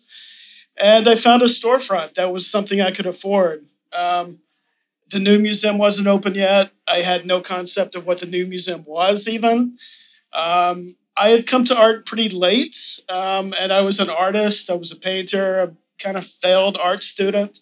And 0.76 1.08
I 1.08 1.16
found 1.16 1.42
a 1.42 1.46
storefront 1.46 2.14
that 2.14 2.32
was 2.32 2.48
something 2.48 2.80
I 2.80 2.90
could 2.90 3.06
afford. 3.06 3.66
Um, 3.92 4.38
the 5.10 5.18
new 5.18 5.38
museum 5.38 5.78
wasn't 5.78 6.08
open 6.08 6.34
yet. 6.34 6.70
I 6.88 6.96
had 6.96 7.26
no 7.26 7.40
concept 7.40 7.94
of 7.94 8.06
what 8.06 8.18
the 8.18 8.26
new 8.26 8.46
museum 8.46 8.84
was, 8.86 9.28
even. 9.28 9.76
Um, 10.32 10.94
I 11.18 11.28
had 11.28 11.46
come 11.46 11.64
to 11.64 11.76
art 11.76 12.04
pretty 12.04 12.28
late, 12.28 12.76
um, 13.08 13.54
and 13.60 13.72
I 13.72 13.80
was 13.80 14.00
an 14.00 14.10
artist. 14.10 14.70
I 14.70 14.74
was 14.74 14.92
a 14.92 14.96
painter, 14.96 15.60
a 15.60 15.72
kind 15.98 16.16
of 16.16 16.26
failed 16.26 16.76
art 16.76 17.02
student. 17.02 17.60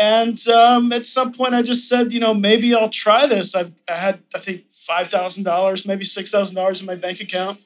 And 0.00 0.36
um, 0.48 0.92
at 0.92 1.06
some 1.06 1.32
point, 1.32 1.54
I 1.54 1.62
just 1.62 1.88
said, 1.88 2.12
you 2.12 2.18
know, 2.18 2.34
maybe 2.34 2.74
I'll 2.74 2.88
try 2.88 3.26
this. 3.26 3.54
I've 3.54 3.72
I 3.88 3.94
had, 3.94 4.20
I 4.34 4.38
think, 4.38 4.64
five 4.72 5.08
thousand 5.08 5.44
dollars, 5.44 5.86
maybe 5.86 6.04
six 6.04 6.30
thousand 6.30 6.56
dollars 6.56 6.80
in 6.80 6.86
my 6.86 6.96
bank 6.96 7.20
account, 7.20 7.60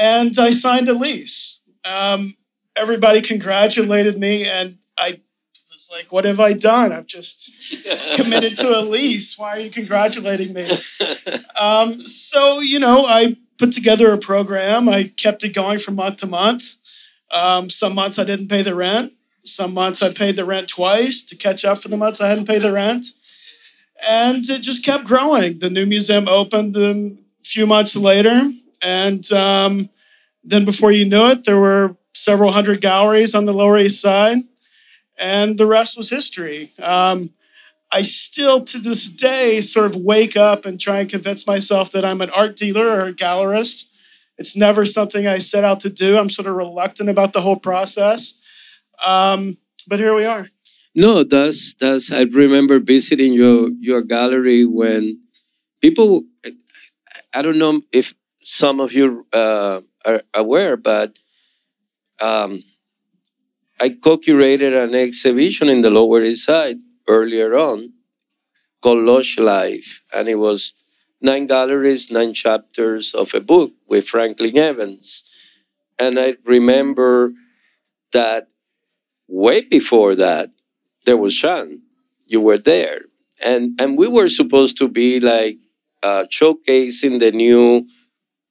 and 0.00 0.32
I 0.38 0.50
signed 0.50 0.88
a 0.88 0.94
lease. 0.94 1.60
Um, 1.84 2.34
everybody 2.76 3.20
congratulated 3.20 4.16
me, 4.16 4.46
and 4.46 4.78
I 4.96 5.20
was 5.72 5.90
like, 5.92 6.12
"What 6.12 6.24
have 6.24 6.38
I 6.38 6.52
done? 6.52 6.92
I've 6.92 7.06
just 7.06 7.50
committed 8.16 8.56
to 8.58 8.78
a 8.78 8.82
lease. 8.82 9.36
Why 9.36 9.50
are 9.56 9.60
you 9.60 9.70
congratulating 9.70 10.52
me?" 10.52 10.68
Um, 11.60 12.04
so, 12.06 12.58
you 12.58 12.80
know, 12.80 13.06
I 13.06 13.36
put 13.58 13.72
together 13.72 14.12
a 14.12 14.18
program. 14.18 14.88
I 14.88 15.04
kept 15.04 15.44
it 15.44 15.54
going 15.54 15.78
from 15.78 15.96
month 15.96 16.18
to 16.18 16.26
month. 16.26 16.76
Um, 17.30 17.70
some 17.70 17.94
months 17.94 18.18
I 18.18 18.24
didn't 18.24 18.48
pay 18.48 18.62
the 18.62 18.74
rent. 18.74 19.12
Some 19.44 19.74
months 19.74 20.02
I 20.02 20.12
paid 20.12 20.36
the 20.36 20.44
rent 20.44 20.68
twice 20.68 21.22
to 21.24 21.36
catch 21.36 21.64
up 21.64 21.78
for 21.78 21.88
the 21.88 21.96
months 21.96 22.20
I 22.20 22.28
hadn't 22.28 22.48
paid 22.48 22.62
the 22.62 22.72
rent. 22.72 23.06
And 24.08 24.42
it 24.48 24.62
just 24.62 24.84
kept 24.84 25.06
growing. 25.06 25.58
The 25.58 25.70
new 25.70 25.86
museum 25.86 26.28
opened 26.28 26.76
a 26.76 27.16
few 27.42 27.66
months 27.66 27.96
later. 27.96 28.50
And 28.82 29.30
um, 29.32 29.88
then 30.42 30.64
before 30.64 30.90
you 30.90 31.04
knew 31.04 31.26
it, 31.26 31.44
there 31.44 31.60
were 31.60 31.96
several 32.14 32.52
hundred 32.52 32.80
galleries 32.80 33.34
on 33.34 33.44
the 33.44 33.54
Lower 33.54 33.78
East 33.78 34.00
Side. 34.00 34.38
And 35.18 35.56
the 35.58 35.66
rest 35.66 35.96
was 35.96 36.10
history. 36.10 36.70
Um, 36.82 37.30
I 37.92 38.02
still, 38.02 38.62
to 38.64 38.78
this 38.78 39.08
day, 39.08 39.60
sort 39.60 39.86
of 39.86 39.96
wake 39.96 40.36
up 40.36 40.66
and 40.66 40.80
try 40.80 41.00
and 41.00 41.08
convince 41.08 41.46
myself 41.46 41.92
that 41.92 42.04
I'm 42.04 42.20
an 42.20 42.30
art 42.30 42.56
dealer 42.56 42.88
or 42.88 43.06
a 43.06 43.12
gallerist. 43.12 43.84
It's 44.36 44.56
never 44.56 44.84
something 44.84 45.26
I 45.26 45.38
set 45.38 45.64
out 45.64 45.80
to 45.80 45.90
do. 45.90 46.18
I'm 46.18 46.30
sort 46.30 46.48
of 46.48 46.56
reluctant 46.56 47.08
about 47.08 47.32
the 47.32 47.40
whole 47.40 47.56
process. 47.56 48.34
Um, 49.06 49.58
but 49.86 50.00
here 50.00 50.14
we 50.14 50.24
are. 50.24 50.48
No, 50.94 51.24
that's 51.24 51.74
that's. 51.74 52.12
I 52.12 52.22
remember 52.22 52.78
visiting 52.78 53.32
your 53.32 53.70
your 53.80 54.02
gallery 54.02 54.64
when 54.64 55.20
people. 55.80 56.24
I 57.32 57.42
don't 57.42 57.58
know 57.58 57.80
if 57.92 58.14
some 58.40 58.78
of 58.78 58.92
you 58.92 59.26
uh, 59.32 59.80
are 60.04 60.22
aware, 60.32 60.76
but 60.76 61.18
um, 62.20 62.62
I 63.80 63.88
co-curated 63.88 64.72
an 64.84 64.94
exhibition 64.94 65.68
in 65.68 65.80
the 65.80 65.90
Lower 65.90 66.22
East 66.22 66.44
Side 66.44 66.76
earlier 67.08 67.54
on 67.54 67.92
called 68.82 69.04
Lush 69.04 69.38
Life, 69.38 70.02
and 70.12 70.28
it 70.28 70.36
was 70.36 70.74
nine 71.20 71.46
galleries, 71.46 72.10
nine 72.10 72.34
chapters 72.34 73.14
of 73.14 73.34
a 73.34 73.40
book 73.40 73.72
with 73.88 74.08
Franklin 74.08 74.58
Evans, 74.58 75.24
and 75.98 76.18
I 76.18 76.36
remember 76.44 77.32
that 78.12 78.48
way 79.28 79.62
before 79.62 80.14
that, 80.16 80.50
there 81.06 81.16
was 81.16 81.34
Sean. 81.34 81.80
You 82.26 82.40
were 82.40 82.58
there, 82.58 83.02
and 83.42 83.78
and 83.80 83.98
we 83.98 84.08
were 84.08 84.28
supposed 84.28 84.78
to 84.78 84.88
be 84.88 85.20
like 85.20 85.58
uh, 86.02 86.24
showcasing 86.30 87.18
the 87.20 87.32
new 87.32 87.86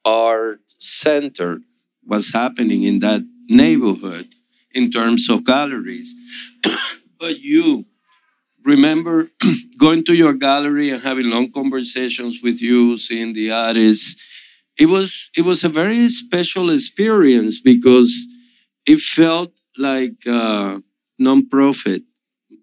art 0.05 0.62
center. 0.79 1.60
What's 2.03 2.33
happening 2.33 2.83
in 2.83 3.00
that 3.00 3.22
neighborhood 3.50 4.36
in 4.74 4.91
terms 4.91 5.29
of 5.29 5.45
galleries? 5.45 6.13
but 7.19 7.39
you 7.39 7.86
remember 8.65 9.29
going 9.77 10.03
to 10.05 10.13
your 10.13 10.34
gallery 10.34 10.89
and 10.89 11.01
having 11.01 11.29
long 11.29 11.51
conversations 11.51 12.41
with 12.41 12.62
you, 12.62 12.98
seeing 12.98 13.34
the 13.34 13.51
artists. 13.51 14.22
It 14.77 14.88
was 14.88 15.29
it 15.38 15.43
was 15.43 15.63
a 15.63 15.70
very 15.70 16.10
special 16.10 16.72
experience 16.72 17.62
because 17.62 18.27
it 18.88 19.00
felt 19.00 19.51
like 19.77 20.25
a 20.25 20.82
non-profit 21.20 22.03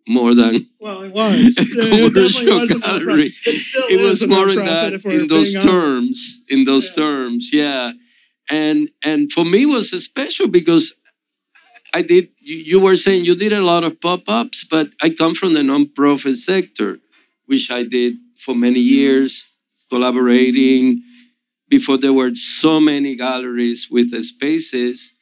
more 0.08 0.34
than 0.34 0.66
well, 0.80 1.02
it 1.02 1.12
was 1.12 1.54
commercial 1.72 2.62
it 2.62 2.82
gallery. 2.82 3.26
It, 3.26 3.92
it 3.92 4.00
was 4.00 4.26
more 4.26 4.48
in 4.48 4.64
that 4.64 5.04
in 5.04 5.28
those 5.28 5.54
terms. 5.54 6.42
In 6.48 6.64
those 6.64 6.90
yeah. 6.90 7.02
terms, 7.04 7.50
yeah. 7.52 7.92
And 8.50 8.90
and 9.04 9.30
for 9.30 9.44
me, 9.44 9.62
it 9.62 9.66
was 9.66 9.90
special 10.04 10.48
because 10.48 10.94
I 11.92 12.02
did. 12.02 12.28
You, 12.38 12.80
were 12.80 12.96
saying 12.96 13.24
you 13.24 13.34
did 13.34 13.52
a 13.52 13.62
lot 13.62 13.84
of 13.84 14.00
pop-ups, 14.00 14.66
but 14.70 14.88
I 15.02 15.10
come 15.10 15.34
from 15.34 15.54
the 15.54 15.62
non-profit 15.62 16.36
sector, 16.36 16.98
which 17.46 17.70
I 17.70 17.82
did 17.82 18.14
for 18.38 18.54
many 18.54 18.80
years, 18.80 19.52
collaborating. 19.88 21.02
Before 21.68 21.96
there 21.96 22.12
were 22.12 22.34
so 22.34 22.80
many 22.80 23.14
galleries 23.14 23.88
with 23.90 24.10
the 24.10 24.22
spaces, 24.24 25.12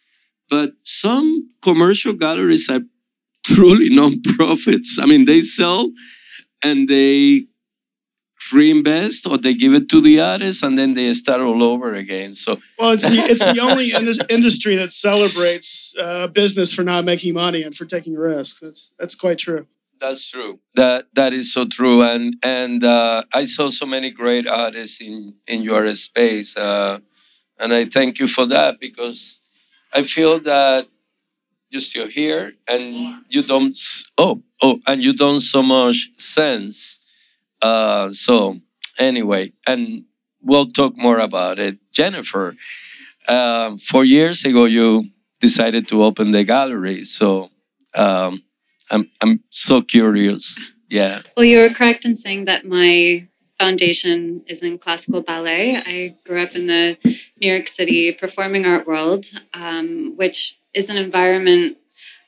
but 0.49 0.73
some 0.83 1.51
commercial 1.61 2.15
galleries 2.15 2.71
are 2.71 2.81
truly 3.45 3.89
non-profits. 3.95 4.99
I 4.99 5.07
mean, 5.07 5.27
they 5.27 5.43
sell 5.43 5.91
and 6.65 6.89
they 6.89 7.48
reinvest 8.52 9.26
or 9.26 9.38
they 9.38 9.55
give 9.55 9.75
it 9.75 9.88
to 9.90 10.00
the 10.00 10.21
artist 10.21 10.62
and 10.62 10.78
then 10.78 10.95
they 10.95 11.12
start 11.14 11.40
all 11.40 11.62
over 11.62 11.95
again. 11.95 12.35
So 12.35 12.59
well, 12.78 12.93
it's 12.93 13.09
the, 13.09 13.17
it's 13.33 13.52
the 13.52 13.61
only 13.61 13.93
industry 14.28 14.76
that 14.76 14.93
celebrates 14.93 15.95
uh, 15.99 16.26
business 16.28 16.75
for 16.75 16.83
not 16.83 17.05
making 17.05 17.35
money 17.35 17.62
and 17.62 17.75
for 17.75 17.85
taking 17.85 18.14
risks. 18.14 18.61
That's 18.61 18.93
that's 18.99 19.14
quite 19.14 19.38
true. 19.38 19.67
That's 20.00 20.31
true. 20.31 20.61
That 20.75 21.07
that 21.14 21.33
is 21.33 21.52
so 21.52 21.67
true. 21.67 22.02
And 22.02 22.37
and 22.43 22.85
uh, 22.85 23.25
I 23.33 23.45
saw 23.47 23.69
so 23.69 23.87
many 23.87 24.11
great 24.11 24.47
artists 24.47 25.00
in 25.00 25.35
in 25.47 25.62
your 25.62 25.93
space, 25.95 26.57
uh, 26.57 26.99
and 27.59 27.75
I 27.75 27.85
thank 27.85 28.19
you 28.19 28.28
for 28.28 28.47
that 28.47 28.81
because 28.81 29.40
I 29.93 30.02
feel 30.02 30.38
that 30.40 30.87
you're 31.71 31.81
still 31.81 32.09
here 32.09 32.52
and 32.69 33.25
you 33.28 33.43
don't. 33.43 33.76
Oh 34.17 34.43
oh, 34.62 34.81
and 34.87 35.02
you 35.02 35.12
don't 35.12 35.40
so 35.40 35.62
much 35.62 36.11
sense 36.17 37.00
uh, 37.62 38.11
so 38.11 38.59
anyway, 38.99 39.53
and 39.67 40.05
we'll 40.43 40.71
talk 40.71 40.97
more 40.97 41.19
about 41.19 41.59
it. 41.59 41.79
Jennifer, 41.93 42.55
uh, 43.27 43.77
four 43.77 44.05
years 44.05 44.45
ago, 44.45 44.65
you 44.65 45.05
decided 45.41 45.88
to 45.88 46.03
open 46.03 46.33
the 46.33 46.45
gallery. 46.45 47.05
So 47.05 47.50
um, 47.95 48.43
I'm 48.91 49.11
I'm 49.21 49.41
so 49.50 49.83
curious. 49.83 50.73
Yeah. 50.88 51.21
Well, 51.37 51.45
you 51.45 51.59
were 51.59 51.69
correct 51.69 52.05
in 52.05 52.17
saying 52.17 52.47
that 52.47 52.65
my 52.65 53.29
foundation 53.59 54.43
is 54.47 54.62
in 54.62 54.79
classical 54.79 55.21
ballet. 55.21 55.77
I 55.77 56.14
grew 56.25 56.40
up 56.40 56.55
in 56.55 56.66
the 56.66 56.97
New 57.05 57.51
York 57.51 57.68
City 57.68 58.12
performing 58.12 58.64
art 58.64 58.87
world, 58.87 59.27
um, 59.53 60.14
which 60.16 60.57
is 60.73 60.88
an 60.88 60.97
environment 60.97 61.77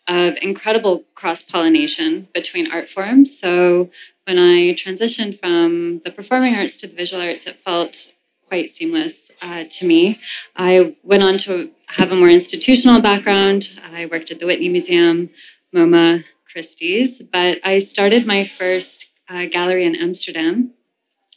of 0.09 0.37
incredible 0.43 1.05
cross 1.14 1.40
pollination 1.43 2.27
between 2.35 2.71
art 2.71 2.88
forms. 2.90 3.38
So 3.38 3.90
when 4.31 4.38
I 4.38 4.75
transitioned 4.75 5.40
from 5.40 5.99
the 6.05 6.12
performing 6.12 6.55
arts 6.55 6.77
to 6.77 6.87
the 6.87 6.95
visual 6.95 7.21
arts, 7.21 7.49
it 7.49 7.57
felt 7.64 8.12
quite 8.47 8.69
seamless 8.69 9.33
uh, 9.43 9.64
to 9.69 9.85
me. 9.85 10.21
I 10.55 10.95
went 11.03 11.25
on 11.25 11.37
to 11.38 11.73
have 11.88 12.12
a 12.12 12.14
more 12.14 12.29
institutional 12.29 13.01
background. 13.01 13.73
I 13.93 14.07
worked 14.07 14.31
at 14.31 14.38
the 14.38 14.47
Whitney 14.47 14.69
Museum, 14.69 15.31
MoMA, 15.75 16.23
Christie's, 16.53 17.21
but 17.21 17.59
I 17.64 17.81
started 17.81 18.25
my 18.25 18.47
first 18.47 19.07
uh, 19.29 19.47
gallery 19.47 19.85
in 19.85 19.97
Amsterdam, 19.97 20.75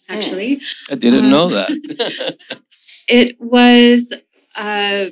actually. 0.08 0.62
I 0.92 0.94
didn't 0.94 1.32
know 1.32 1.48
that. 1.50 1.72
it 3.08 3.42
was. 3.42 4.14
Uh, 4.56 5.08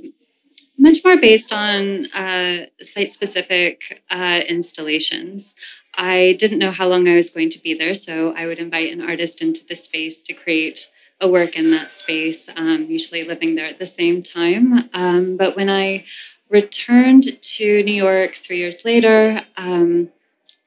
much 0.82 0.98
more 1.06 1.15
based 1.17 1.54
on 1.54 2.08
uh, 2.08 2.65
site 2.82 3.13
specific 3.13 4.02
uh, 4.10 4.41
installations. 4.50 5.54
I 5.95 6.36
didn't 6.39 6.60
know 6.60 6.71
how 6.71 6.88
long 6.88 7.08
I 7.08 7.15
was 7.15 7.30
going 7.30 7.49
to 7.49 7.60
be 7.60 7.73
there, 7.73 7.95
so 7.95 8.34
I 8.36 8.47
would 8.47 8.60
invite 8.60 8.91
an 8.91 9.01
artist 9.01 9.41
into 9.41 9.65
the 9.65 9.75
space 9.75 10.21
to 10.23 10.34
create 10.34 10.89
a 11.19 11.27
work 11.27 11.56
in 11.56 11.71
that 11.71 11.91
space, 11.91 12.49
um, 12.56 12.86
usually 12.89 13.23
living 13.23 13.56
there 13.56 13.65
at 13.65 13.80
the 13.80 13.86
same 13.86 14.23
time. 14.23 14.89
Um, 14.93 15.38
but 15.38 15.56
when 15.56 15.69
I 15.69 16.06
returned 16.49 17.41
to 17.41 17.84
New 17.84 17.93
York 17.93 18.34
three 18.34 18.58
years 18.58 18.84
later, 18.84 19.41
um, 19.56 20.10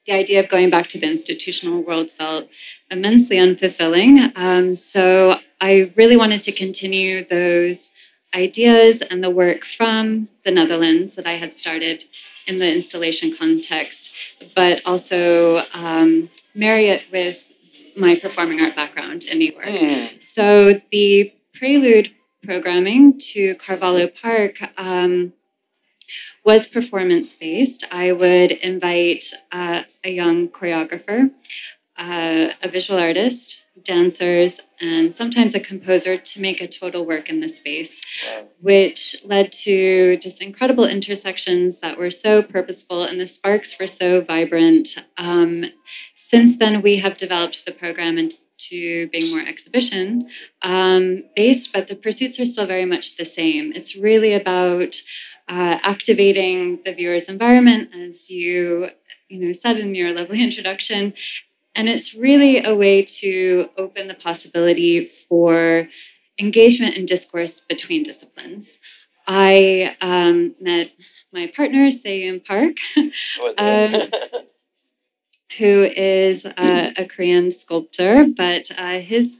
the 0.06 0.12
idea 0.12 0.40
of 0.40 0.48
going 0.48 0.70
back 0.70 0.88
to 0.88 0.98
the 0.98 1.10
institutional 1.10 1.82
world 1.82 2.10
felt 2.12 2.48
immensely 2.90 3.36
unfulfilling. 3.36 4.32
Um, 4.36 4.74
so 4.74 5.38
I 5.60 5.92
really 5.96 6.16
wanted 6.16 6.42
to 6.44 6.52
continue 6.52 7.24
those 7.24 7.90
ideas 8.34 9.00
and 9.00 9.24
the 9.24 9.30
work 9.30 9.64
from 9.64 10.28
the 10.44 10.50
Netherlands 10.50 11.14
that 11.16 11.26
I 11.26 11.34
had 11.34 11.52
started 11.52 12.04
in 12.46 12.58
the 12.58 12.72
installation 12.72 13.34
context, 13.34 14.12
but 14.54 14.82
also 14.84 15.64
um, 15.72 16.30
marry 16.54 16.86
it 16.86 17.04
with 17.12 17.50
my 17.96 18.16
performing 18.16 18.60
art 18.60 18.74
background 18.74 19.24
in 19.24 19.38
New 19.38 19.52
York. 19.52 19.66
Mm. 19.66 20.22
So 20.22 20.80
the 20.90 21.32
prelude 21.52 22.10
programming 22.42 23.18
to 23.18 23.54
Carvalho 23.54 24.08
Park 24.08 24.58
um, 24.76 25.32
was 26.44 26.66
performance 26.66 27.32
based. 27.32 27.86
I 27.90 28.12
would 28.12 28.52
invite 28.52 29.24
uh, 29.50 29.82
a 30.02 30.10
young 30.10 30.48
choreographer, 30.48 31.30
uh, 31.96 32.48
a 32.62 32.68
visual 32.68 33.00
artist, 33.00 33.62
dancers, 33.84 34.60
and 34.80 35.12
sometimes 35.12 35.54
a 35.54 35.60
composer 35.60 36.16
to 36.16 36.40
make 36.40 36.60
a 36.60 36.66
total 36.66 37.06
work 37.06 37.28
in 37.28 37.40
the 37.40 37.48
space, 37.48 38.00
wow. 38.26 38.44
which 38.60 39.16
led 39.24 39.52
to 39.52 40.16
just 40.18 40.42
incredible 40.42 40.84
intersections 40.84 41.80
that 41.80 41.98
were 41.98 42.10
so 42.10 42.42
purposeful 42.42 43.04
and 43.04 43.20
the 43.20 43.26
sparks 43.26 43.78
were 43.78 43.86
so 43.86 44.20
vibrant. 44.20 44.96
Um, 45.16 45.64
since 46.14 46.56
then, 46.56 46.82
we 46.82 46.96
have 46.96 47.16
developed 47.16 47.66
the 47.66 47.72
program 47.72 48.18
into 48.18 49.08
being 49.10 49.30
more 49.30 49.46
exhibition 49.46 50.28
um, 50.62 51.24
based, 51.36 51.72
but 51.72 51.88
the 51.88 51.96
pursuits 51.96 52.40
are 52.40 52.44
still 52.44 52.66
very 52.66 52.84
much 52.84 53.16
the 53.16 53.24
same. 53.24 53.72
It's 53.72 53.94
really 53.94 54.34
about 54.34 55.02
uh, 55.48 55.78
activating 55.82 56.80
the 56.84 56.94
viewer's 56.94 57.28
environment, 57.28 57.90
as 57.94 58.30
you 58.30 58.88
you 59.28 59.46
know 59.46 59.52
said 59.52 59.78
in 59.78 59.94
your 59.94 60.12
lovely 60.12 60.42
introduction, 60.48 61.14
and 61.74 61.88
it's 61.88 62.14
really 62.14 62.64
a 62.64 62.74
way 62.74 63.02
to 63.02 63.68
open 63.76 64.08
the 64.08 64.14
possibility 64.14 65.06
for 65.28 65.88
engagement 66.38 66.96
and 66.96 67.06
discourse 67.06 67.60
between 67.60 68.02
disciplines. 68.02 68.78
I 69.26 69.96
um, 70.00 70.54
met 70.60 70.90
my 71.32 71.46
partner, 71.48 71.88
Seyoon 71.88 72.44
Park, 72.44 72.76
um, 73.58 74.08
who 75.58 75.82
is 75.82 76.44
a, 76.44 76.92
a, 76.96 77.06
Korean 77.06 77.50
sculptor, 77.50 78.26
but 78.36 78.70
uh, 78.76 78.98
his 78.98 79.38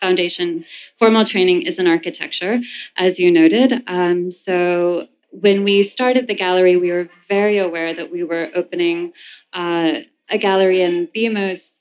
foundation 0.00 0.64
formal 0.98 1.24
training 1.24 1.62
is 1.62 1.78
in 1.78 1.86
architecture, 1.86 2.60
as 2.96 3.18
you 3.18 3.30
noted. 3.30 3.82
Um, 3.86 4.30
so 4.30 5.08
when 5.30 5.64
we 5.64 5.82
started 5.82 6.26
the 6.26 6.34
gallery, 6.34 6.76
we 6.76 6.92
were 6.92 7.08
very 7.28 7.58
aware 7.58 7.94
that 7.94 8.10
we 8.10 8.22
were 8.22 8.50
opening. 8.54 9.12
Uh, 9.52 10.00
a 10.28 10.38
gallery 10.38 10.82
in 10.82 11.08
the 11.14 11.28
most 11.28 11.74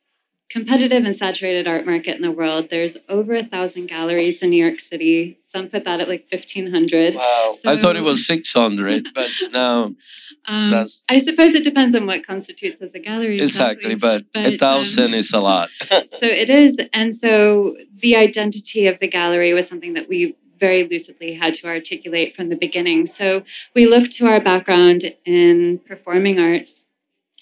competitive 0.50 1.04
and 1.04 1.16
saturated 1.16 1.68
art 1.68 1.86
market 1.86 2.16
in 2.16 2.22
the 2.22 2.32
world. 2.32 2.70
There's 2.70 2.98
over 3.10 3.34
a 3.34 3.44
thousand 3.44 3.88
galleries 3.88 4.42
in 4.42 4.52
New 4.52 4.64
York 4.64 4.80
City. 4.80 5.38
Some 5.40 5.70
put 5.70 5.86
that 5.86 6.00
at 6.00 6.08
like 6.08 6.28
1,500. 6.32 7.16
Wow. 7.16 7.52
So, 7.52 7.72
I 7.72 7.78
thought 7.78 7.96
it 7.96 8.04
was 8.04 8.26
600, 8.26 9.10
but 9.16 9.30
now 9.52 9.96
um, 10.48 10.70
that's. 10.70 11.04
I 11.10 11.20
suppose 11.20 11.56
it 11.56 11.64
depends 11.64 11.96
on 11.96 12.06
what 12.06 12.26
constitutes 12.26 12.82
as 12.82 12.94
a 12.94 13.00
gallery. 13.00 13.36
Exactly, 13.36 13.96
but, 13.96 14.26
but, 14.34 14.54
a 14.54 14.58
thousand 14.58 15.08
um, 15.08 15.14
is 15.16 15.34
a 15.34 15.40
lot. 15.40 15.70
so 15.90 16.26
it 16.26 16.50
is. 16.50 16.80
And 16.94 17.14
so 17.14 17.76
the 18.02 18.16
identity 18.16 18.88
of 18.88 19.00
the 19.00 19.08
gallery 19.08 19.54
was 19.54 19.68
something 19.68 19.94
that 19.96 20.08
we 20.08 20.36
very 20.60 20.88
lucidly 20.88 21.34
had 21.34 21.54
to 21.56 21.68
articulate 21.68 22.34
from 22.34 22.50
the 22.50 22.56
beginning. 22.56 23.08
So 23.08 23.44
we 23.74 23.88
looked 23.88 24.12
to 24.14 24.28
our 24.28 24.40
background 24.40 25.14
in 25.26 25.80
performing 25.86 26.40
arts 26.40 26.82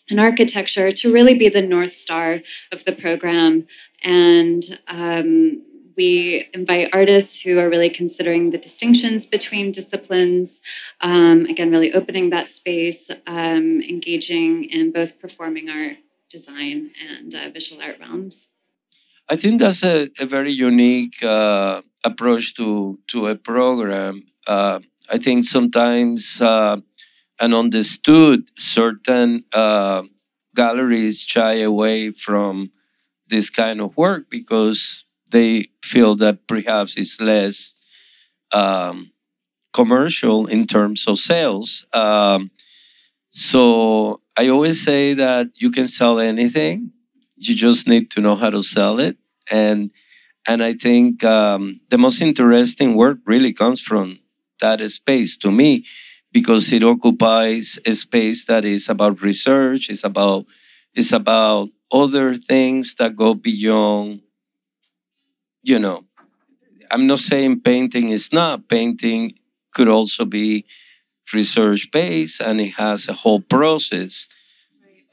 and 0.09 0.19
architecture 0.19 0.91
to 0.91 1.13
really 1.13 1.35
be 1.35 1.49
the 1.49 1.61
north 1.61 1.93
star 1.93 2.41
of 2.71 2.83
the 2.85 2.91
program 2.91 3.65
and 4.03 4.79
um, 4.87 5.61
we 5.95 6.47
invite 6.53 6.89
artists 6.93 7.41
who 7.41 7.59
are 7.59 7.69
really 7.69 7.89
considering 7.89 8.51
the 8.51 8.57
distinctions 8.57 9.25
between 9.25 9.71
disciplines. 9.71 10.61
Um, 11.01 11.45
again, 11.45 11.71
really 11.71 11.93
opening 11.93 12.29
that 12.31 12.47
space, 12.47 13.09
um, 13.27 13.81
engaging 13.81 14.65
in 14.65 14.91
both 14.91 15.19
performing 15.19 15.69
art, 15.69 15.97
design, 16.29 16.91
and 17.07 17.33
uh, 17.35 17.49
visual 17.49 17.81
art 17.81 17.99
realms. 17.99 18.47
I 19.29 19.35
think 19.35 19.59
that's 19.59 19.83
a, 19.83 20.09
a 20.19 20.25
very 20.25 20.51
unique 20.51 21.23
uh, 21.23 21.81
approach 22.03 22.55
to 22.55 22.99
to 23.07 23.27
a 23.27 23.35
program. 23.35 24.23
Uh, 24.47 24.79
I 25.09 25.17
think 25.17 25.45
sometimes 25.45 26.41
uh, 26.41 26.77
and 27.43 27.53
understood 27.53 28.49
certain 28.57 29.43
uh, 29.51 30.03
galleries 30.55 31.25
shy 31.27 31.55
away 31.55 32.09
from 32.09 32.71
this 33.27 33.49
kind 33.49 33.81
of 33.81 33.97
work 33.97 34.29
because 34.29 35.03
they 35.33 35.67
feel 35.83 36.15
that 36.15 36.47
perhaps 36.47 36.95
it's 36.95 37.19
less 37.19 37.75
um, 38.53 39.11
commercial 39.73 40.45
in 40.45 40.67
terms 40.67 41.05
of 41.05 41.19
sales. 41.19 41.85
Um, 41.91 42.51
so 43.31 44.21
I 44.37 44.47
always 44.47 44.81
say 44.81 45.13
that 45.15 45.47
you 45.55 45.69
can 45.69 45.87
sell 45.87 46.21
anything. 46.21 46.93
You 47.35 47.55
just 47.55 47.89
need 47.89 48.09
to 48.11 48.21
know 48.21 48.35
how 48.35 48.51
to 48.51 48.63
sell 48.63 49.01
it. 49.01 49.17
And 49.51 49.91
and 50.47 50.63
I 50.63 50.73
think 50.73 51.23
um, 51.25 51.81
the 51.89 51.97
most 51.97 52.21
interesting 52.21 52.95
work 52.95 53.17
really 53.25 53.53
comes 53.53 53.81
from 53.81 54.19
that 54.61 54.79
space 54.91 55.37
to 55.37 55.51
me 55.51 55.85
because 56.33 56.73
it 56.73 56.83
occupies 56.83 57.79
a 57.85 57.93
space 57.93 58.43
that 58.45 58.65
is 58.65 58.89
about 58.89 59.21
research, 59.21 59.89
it's 59.89 60.03
about 60.03 60.45
it's 60.93 61.13
about 61.13 61.69
other 61.91 62.35
things 62.35 62.95
that 62.95 63.15
go 63.15 63.33
beyond 63.33 64.21
you 65.63 65.79
know, 65.79 66.03
I'm 66.91 67.07
not 67.07 67.19
saying 67.19 67.61
painting 67.61 68.09
is 68.09 68.31
not. 68.33 68.67
Painting 68.67 69.35
could 69.73 69.87
also 69.87 70.25
be 70.25 70.65
research 71.33 71.89
based 71.91 72.41
and 72.41 72.61
it 72.61 72.73
has 72.73 73.07
a 73.07 73.13
whole 73.13 73.39
process. 73.39 74.27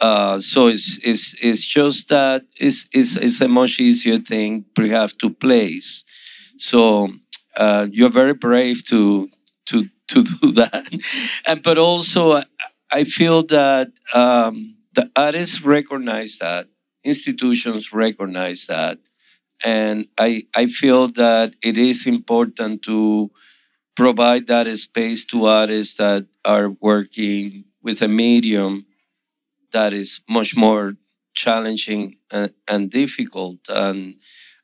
Uh, 0.00 0.38
so 0.40 0.66
it's, 0.66 0.98
it's, 1.02 1.34
it's 1.40 1.66
just 1.66 2.08
that 2.08 2.42
it's, 2.56 2.86
it's, 2.92 3.16
it's 3.16 3.40
a 3.40 3.48
much 3.48 3.78
easier 3.78 4.18
thing 4.18 4.64
perhaps 4.74 5.14
to 5.14 5.30
place. 5.30 6.04
So 6.58 7.08
uh, 7.56 7.86
you're 7.90 8.10
very 8.10 8.34
brave 8.34 8.84
to, 8.86 9.30
to, 9.66 9.88
to 10.10 10.22
do 10.42 10.52
that. 10.52 10.88
and, 11.46 11.62
but 11.62 11.78
also, 11.78 12.42
I 12.92 13.04
feel 13.04 13.42
that 13.44 13.88
um, 14.14 14.76
the 14.94 15.10
artists 15.16 15.62
recognize 15.62 16.38
that, 16.38 16.68
institutions 17.04 17.92
recognize 17.92 18.66
that, 18.66 18.98
and 19.64 20.06
I, 20.18 20.44
I 20.54 20.66
feel 20.66 21.08
that 21.08 21.54
it 21.62 21.78
is 21.78 22.06
important 22.06 22.82
to 22.84 23.30
provide 23.96 24.46
that 24.46 24.66
space 24.78 25.24
to 25.26 25.44
artists 25.46 25.96
that 25.96 26.26
are 26.44 26.70
working 26.80 27.64
with 27.82 28.02
a 28.02 28.08
medium 28.08 28.86
that 29.72 29.92
is 29.92 30.20
much 30.28 30.56
more 30.56 30.94
challenging 31.34 32.16
and, 32.30 32.52
and 32.66 32.90
difficult. 32.90 33.58
And 33.68 34.16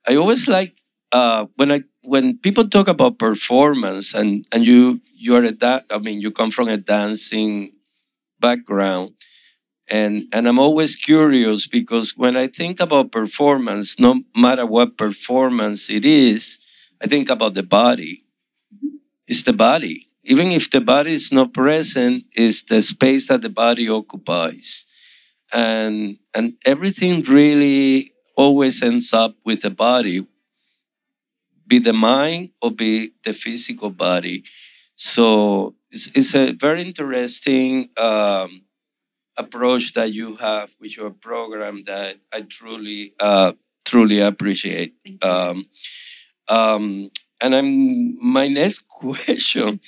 I 0.09 0.17
always 0.17 0.49
like 0.49 0.77
uh, 1.13 1.47
when 1.57 1.71
I 1.73 1.81
when 2.07 2.39
people 2.39 2.69
talk 2.69 2.89
about 2.89 3.19
performance 3.19 4.15
and 4.15 4.47
and 4.53 4.67
you 4.67 5.01
you 5.15 5.35
are 5.37 5.43
a 5.45 5.53
da- 5.53 5.87
I 5.91 5.99
mean 5.99 6.21
you 6.21 6.31
come 6.31 6.51
from 6.51 6.69
a 6.69 6.77
dancing 6.77 7.73
background 8.41 9.15
and 9.89 10.25
and 10.33 10.49
i'm 10.49 10.59
always 10.59 10.97
curious 10.97 11.67
because 11.69 12.17
when 12.17 12.37
i 12.37 12.47
think 12.47 12.81
about 12.81 13.13
performance 13.13 13.99
no 14.01 14.23
matter 14.37 14.67
what 14.67 14.97
performance 14.99 15.91
it 15.91 16.05
is 16.05 16.61
i 17.03 17.07
think 17.07 17.31
about 17.31 17.55
the 17.55 17.63
body. 17.63 18.25
Mm-hmm. 18.75 18.97
It's 19.29 19.45
the 19.45 19.53
body. 19.53 20.09
Even 20.25 20.53
if 20.53 20.71
the 20.71 20.81
body 20.81 21.13
is 21.13 21.33
not 21.33 21.55
present 21.55 22.25
it's 22.35 22.63
the 22.65 22.81
space 22.83 23.29
that 23.29 23.43
the 23.43 23.51
body 23.51 23.89
occupies. 23.89 24.85
And 25.53 26.19
and 26.35 26.55
everything 26.67 27.23
really 27.23 28.13
always 28.37 28.83
ends 28.83 29.13
up 29.15 29.35
with 29.45 29.63
the 29.63 29.71
body 29.71 30.27
be 31.67 31.79
the 31.79 31.93
mind 31.93 32.51
or 32.63 32.71
be 32.71 33.11
the 33.25 33.33
physical 33.33 33.91
body 33.91 34.45
so 34.97 35.75
it's, 35.91 36.09
it's 36.15 36.35
a 36.35 36.53
very 36.53 36.83
interesting 36.83 37.91
um, 37.97 38.63
approach 39.37 39.93
that 39.93 40.13
you 40.13 40.37
have 40.37 40.71
with 40.81 40.97
your 40.97 41.11
program 41.11 41.85
that 41.87 42.17
I 42.33 42.43
truly, 42.43 43.13
uh, 43.21 43.53
truly 43.85 44.21
appreciate. 44.21 44.95
Um, 45.23 45.67
um, 46.49 47.11
and 47.41 47.55
I'm 47.55 48.19
my 48.25 48.49
next 48.49 48.89
question, 48.89 49.81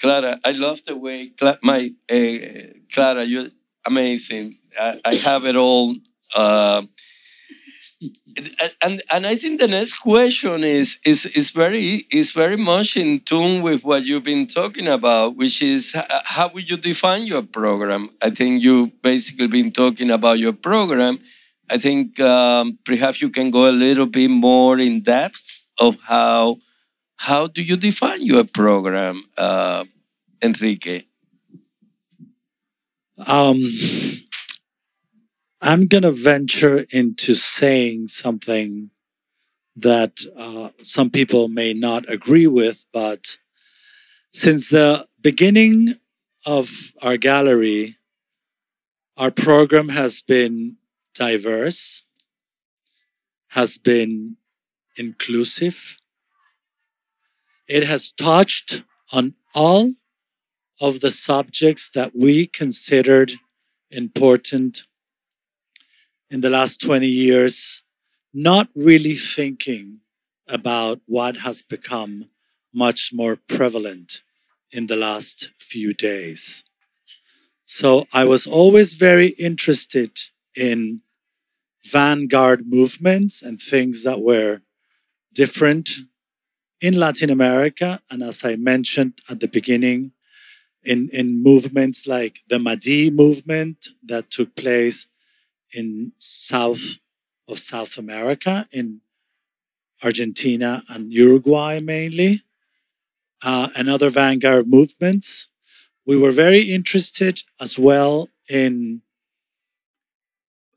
Clara. 0.00 0.40
I 0.44 0.52
love 0.52 0.84
the 0.84 0.96
way 0.96 1.28
Cla- 1.28 1.58
my 1.62 1.92
uh, 2.10 2.72
Clara. 2.92 3.24
You're 3.24 3.48
amazing. 3.84 4.58
I, 4.78 5.00
I 5.04 5.14
have 5.16 5.44
it 5.44 5.56
all. 5.56 5.94
Uh, 6.34 6.82
and 8.82 9.02
and 9.10 9.26
I 9.26 9.36
think 9.36 9.60
the 9.60 9.68
next 9.68 9.94
question 9.94 10.64
is 10.64 10.98
is 11.04 11.26
is 11.26 11.50
very 11.50 12.06
is 12.10 12.32
very 12.32 12.56
much 12.56 12.96
in 12.96 13.20
tune 13.20 13.62
with 13.62 13.84
what 13.84 14.04
you've 14.04 14.24
been 14.24 14.46
talking 14.46 14.86
about, 14.88 15.36
which 15.36 15.62
is 15.62 15.94
how 16.24 16.50
would 16.52 16.68
you 16.68 16.76
define 16.76 17.26
your 17.26 17.42
program? 17.42 18.10
I 18.22 18.30
think 18.30 18.62
you've 18.62 19.00
basically 19.02 19.46
been 19.48 19.72
talking 19.72 20.10
about 20.10 20.38
your 20.38 20.52
program. 20.52 21.20
I 21.70 21.78
think 21.78 22.20
um, 22.20 22.78
perhaps 22.84 23.20
you 23.20 23.30
can 23.30 23.50
go 23.50 23.68
a 23.68 23.72
little 23.72 24.06
bit 24.06 24.28
more 24.30 24.78
in 24.78 25.02
depth 25.02 25.64
of 25.78 25.98
how 26.00 26.58
how 27.16 27.46
do 27.46 27.62
you 27.62 27.76
define 27.76 28.22
your 28.22 28.44
program, 28.44 29.24
uh, 29.38 29.84
Enrique? 30.42 31.04
Um, 33.26 33.58
I'm 35.62 35.86
going 35.86 36.02
to 36.02 36.10
venture 36.10 36.84
into 36.92 37.34
saying 37.34 38.08
something 38.08 38.90
that 39.74 40.20
uh, 40.36 40.70
some 40.82 41.10
people 41.10 41.48
may 41.48 41.72
not 41.72 42.10
agree 42.10 42.46
with, 42.46 42.84
but 42.92 43.38
since 44.32 44.68
the 44.68 45.06
beginning 45.20 45.94
of 46.44 46.92
our 47.02 47.16
gallery, 47.16 47.96
our 49.16 49.30
program 49.30 49.88
has 49.90 50.22
been 50.22 50.76
diverse, 51.14 52.02
has 53.48 53.78
been 53.78 54.36
inclusive. 54.96 55.98
It 57.66 57.84
has 57.84 58.12
touched 58.12 58.82
on 59.12 59.34
all 59.54 59.94
of 60.80 61.00
the 61.00 61.10
subjects 61.10 61.90
that 61.94 62.12
we 62.14 62.46
considered 62.46 63.32
important 63.90 64.84
in 66.30 66.40
the 66.40 66.50
last 66.50 66.80
20 66.80 67.06
years 67.06 67.82
not 68.34 68.68
really 68.74 69.16
thinking 69.16 70.00
about 70.48 71.00
what 71.06 71.38
has 71.38 71.62
become 71.62 72.28
much 72.72 73.10
more 73.12 73.36
prevalent 73.36 74.22
in 74.72 74.86
the 74.86 74.96
last 74.96 75.50
few 75.58 75.94
days. 75.94 76.64
So 77.64 78.04
I 78.12 78.24
was 78.24 78.46
always 78.46 78.94
very 78.94 79.28
interested 79.38 80.18
in 80.56 81.00
vanguard 81.84 82.66
movements 82.66 83.42
and 83.42 83.60
things 83.60 84.04
that 84.04 84.20
were 84.20 84.60
different 85.32 85.90
in 86.80 86.98
Latin 86.98 87.30
America. 87.30 88.00
And 88.10 88.22
as 88.22 88.44
I 88.44 88.56
mentioned 88.56 89.14
at 89.30 89.40
the 89.40 89.48
beginning, 89.48 90.12
in, 90.84 91.08
in 91.12 91.42
movements 91.42 92.06
like 92.06 92.40
the 92.48 92.58
Madi 92.58 93.10
movement 93.10 93.88
that 94.04 94.30
took 94.30 94.54
place 94.54 95.06
in 95.74 96.12
south 96.18 96.98
of 97.48 97.58
South 97.58 97.96
America, 97.96 98.66
in 98.72 99.00
Argentina 100.02 100.82
and 100.90 101.12
Uruguay 101.12 101.80
mainly, 101.80 102.42
uh, 103.44 103.68
and 103.76 103.88
other 103.88 104.10
vanguard 104.10 104.66
movements. 104.68 105.48
We 106.04 106.16
were 106.16 106.32
very 106.32 106.62
interested 106.62 107.42
as 107.60 107.78
well 107.78 108.28
in 108.48 109.02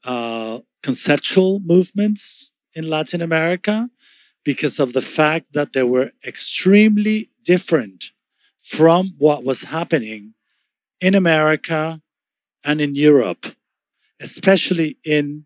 uh, 0.06 0.60
conceptual 0.82 1.60
movements 1.60 2.52
in 2.74 2.90
Latin 2.90 3.22
America 3.22 3.90
because 4.44 4.80
of 4.80 4.94
the 4.94 5.02
fact 5.02 5.54
that 5.54 5.74
they 5.74 5.84
were 5.84 6.12
extremely 6.26 7.30
different 7.44 8.12
from 8.60 9.14
what 9.18 9.44
was 9.44 9.64
happening 9.64 10.34
in 11.02 11.16
America 11.16 12.02
and 12.66 12.82
in 12.82 12.96
Europe 12.96 13.48
especially 14.20 14.98
in 15.06 15.46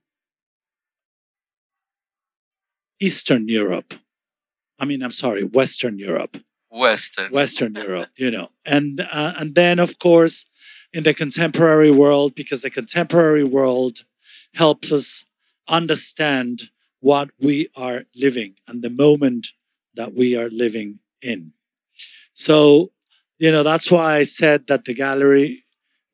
Eastern 2.99 3.47
Europe. 3.47 3.93
I 4.79 4.86
mean, 4.86 5.03
I'm 5.03 5.12
sorry, 5.12 5.43
Western 5.43 5.99
Europe. 5.99 6.38
Western. 6.69 7.31
Western 7.31 7.75
Europe, 7.75 8.09
you 8.17 8.31
know. 8.31 8.49
And 8.65 9.01
uh, 9.12 9.33
and 9.39 9.53
then 9.55 9.79
of 9.79 9.99
course 9.99 10.45
in 10.91 11.03
the 11.03 11.13
contemporary 11.13 11.91
world 11.91 12.36
because 12.36 12.62
the 12.62 12.69
contemporary 12.69 13.43
world 13.43 14.05
helps 14.55 14.91
us 14.91 15.25
understand 15.67 16.69
what 16.99 17.29
we 17.39 17.67
are 17.75 18.03
living 18.15 18.55
and 18.67 18.81
the 18.81 18.89
moment 18.89 19.47
that 19.95 20.13
we 20.13 20.38
are 20.38 20.49
living 20.49 20.99
in. 21.21 21.53
So, 22.33 22.91
you 23.39 23.51
know, 23.51 23.63
that's 23.63 23.91
why 23.91 24.15
I 24.15 24.23
said 24.23 24.67
that 24.67 24.86
the 24.86 24.93
gallery 24.93 25.59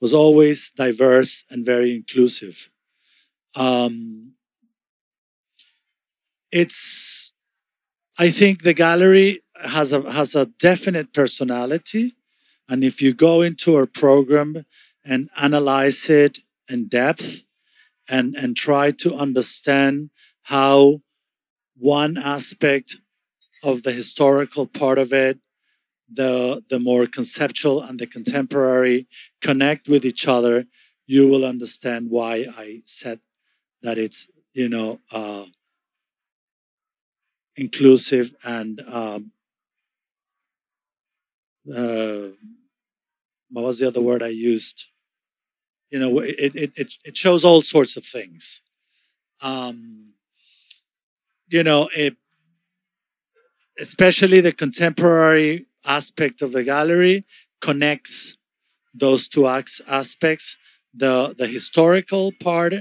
was 0.01 0.13
always 0.13 0.71
diverse 0.71 1.45
and 1.49 1.65
very 1.65 1.93
inclusive. 1.95 2.69
Um, 3.55 4.33
it's, 6.51 7.33
I 8.17 8.29
think 8.29 8.63
the 8.63 8.73
gallery 8.73 9.39
has 9.63 9.91
a 9.93 10.09
has 10.11 10.35
a 10.35 10.45
definite 10.45 11.13
personality, 11.13 12.15
and 12.69 12.83
if 12.83 13.01
you 13.01 13.13
go 13.13 13.41
into 13.41 13.75
our 13.75 13.85
program 13.85 14.65
and 15.05 15.29
analyze 15.41 16.09
it 16.09 16.39
in 16.69 16.87
depth, 16.87 17.43
and 18.09 18.35
and 18.35 18.55
try 18.55 18.91
to 18.91 19.13
understand 19.13 20.09
how 20.43 21.01
one 21.77 22.17
aspect 22.17 22.95
of 23.63 23.83
the 23.83 23.91
historical 23.91 24.65
part 24.65 24.97
of 24.97 25.13
it 25.13 25.39
the 26.11 26.61
the 26.69 26.79
more 26.79 27.05
conceptual 27.05 27.81
and 27.81 27.99
the 27.99 28.07
contemporary 28.07 29.07
connect 29.41 29.87
with 29.87 30.05
each 30.05 30.27
other 30.27 30.65
you 31.07 31.27
will 31.27 31.45
understand 31.45 32.09
why 32.09 32.45
i 32.57 32.79
said 32.85 33.19
that 33.81 33.97
it's 33.97 34.29
you 34.53 34.67
know 34.67 34.99
uh, 35.11 35.45
inclusive 37.55 38.33
and 38.45 38.81
um, 38.91 39.31
uh, 41.75 42.29
what 43.51 43.65
was 43.65 43.79
the 43.79 43.87
other 43.87 44.01
word 44.01 44.23
i 44.23 44.27
used? 44.27 44.87
You 45.91 45.99
know 45.99 46.19
it 46.19 46.55
it 46.55 46.77
it, 46.77 46.93
it 47.03 47.17
shows 47.17 47.43
all 47.43 47.63
sorts 47.63 47.97
of 47.97 48.05
things. 48.05 48.61
Um, 49.41 50.13
you 51.49 51.63
know 51.63 51.89
it 51.97 52.15
especially 53.79 54.41
the 54.41 54.51
contemporary 54.51 55.65
aspect 55.85 56.41
of 56.41 56.51
the 56.51 56.63
gallery 56.63 57.25
connects 57.61 58.35
those 58.93 59.27
two 59.27 59.45
aspects 59.47 60.57
the 60.93 61.35
the 61.37 61.47
historical 61.47 62.31
part 62.31 62.73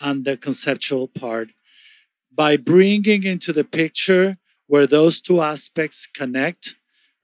and 0.00 0.24
the 0.24 0.36
conceptual 0.36 1.08
part. 1.08 1.50
By 2.34 2.56
bringing 2.56 3.24
into 3.24 3.52
the 3.52 3.64
picture 3.64 4.38
where 4.66 4.86
those 4.86 5.20
two 5.20 5.40
aspects 5.40 6.06
connect 6.06 6.76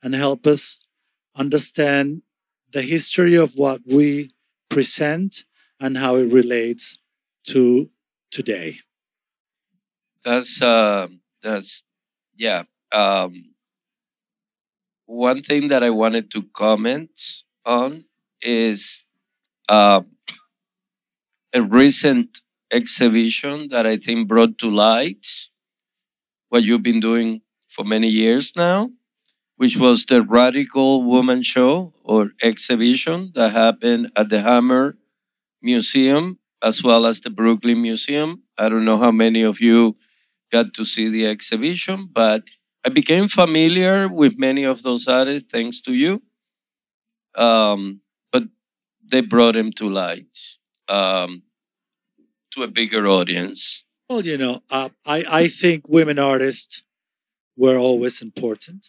and 0.03 0.15
help 0.15 0.47
us 0.47 0.79
understand 1.35 2.23
the 2.73 2.83
history 2.83 3.35
of 3.35 3.57
what 3.57 3.81
we 3.87 4.31
present 4.69 5.45
and 5.81 5.97
how 5.97 6.17
it 6.17 6.31
relates 6.33 6.99
to 7.45 7.89
today. 8.31 8.81
That's 10.25 10.61
uh 10.61 11.09
that's 11.43 11.85
yeah 12.37 12.65
um 12.93 13.55
one 15.09 15.41
thing 15.41 15.69
that 15.69 15.83
I 15.83 15.89
wanted 15.89 16.31
to 16.33 16.43
comment 16.55 17.19
on 17.65 18.05
is 18.43 19.07
uh, 19.67 20.03
a 21.55 21.63
recent 21.63 22.41
exhibition 22.71 23.69
that 23.69 23.87
I 23.87 23.97
think 23.97 24.29
brought 24.29 24.59
to 24.59 24.71
light 24.71 25.27
what 26.51 26.63
you've 26.63 26.83
been 26.83 27.01
doing 27.01 27.41
for 27.69 27.87
many 27.87 28.09
years 28.09 28.53
now, 28.55 28.91
which 29.57 29.79
was 29.79 30.05
the 30.05 30.23
Radical 30.23 31.03
Woman 31.03 31.43
Show 31.43 31.95
or 32.05 32.33
exhibition 32.43 33.33
that 33.35 33.53
happened 33.53 34.13
at 34.15 34.29
the 34.29 34.43
Hammer 34.43 34.99
Museum 35.63 36.39
as 36.63 36.85
well 36.85 37.07
as 37.07 37.23
the 37.23 37.31
Brooklyn 37.31 37.81
Museum. 37.81 38.43
I 38.59 38.69
don't 38.69 38.85
know 38.85 38.99
how 38.99 39.11
many 39.11 39.41
of 39.41 39.59
you 39.59 39.97
got 40.53 40.75
to 40.75 40.85
see 40.85 41.09
the 41.09 41.27
exhibition, 41.27 42.11
but 42.13 42.51
I 42.89 42.91
became 42.91 43.29
familiar 43.29 44.09
with 44.09 44.39
many 44.39 44.65
of 44.65 44.83
those 44.83 45.07
artists 45.09 45.47
thanks 45.53 45.83
to 45.83 45.93
you. 45.93 46.23
Um, 47.35 48.01
but 48.33 48.45
they 49.07 49.21
brought 49.21 49.57
him 49.57 49.73
to 49.73 49.91
light, 49.91 50.35
um, 50.89 51.43
to 52.53 52.63
a 52.63 52.67
bigger 52.67 53.07
audience. 53.07 53.85
Well, 54.09 54.25
you 54.25 54.39
know, 54.39 54.61
uh, 54.71 54.89
I, 55.07 55.23
I 55.31 55.49
think 55.49 55.87
women 55.87 56.19
artists 56.19 56.83
were 57.59 57.77
always 57.77 58.23
important. 58.23 58.87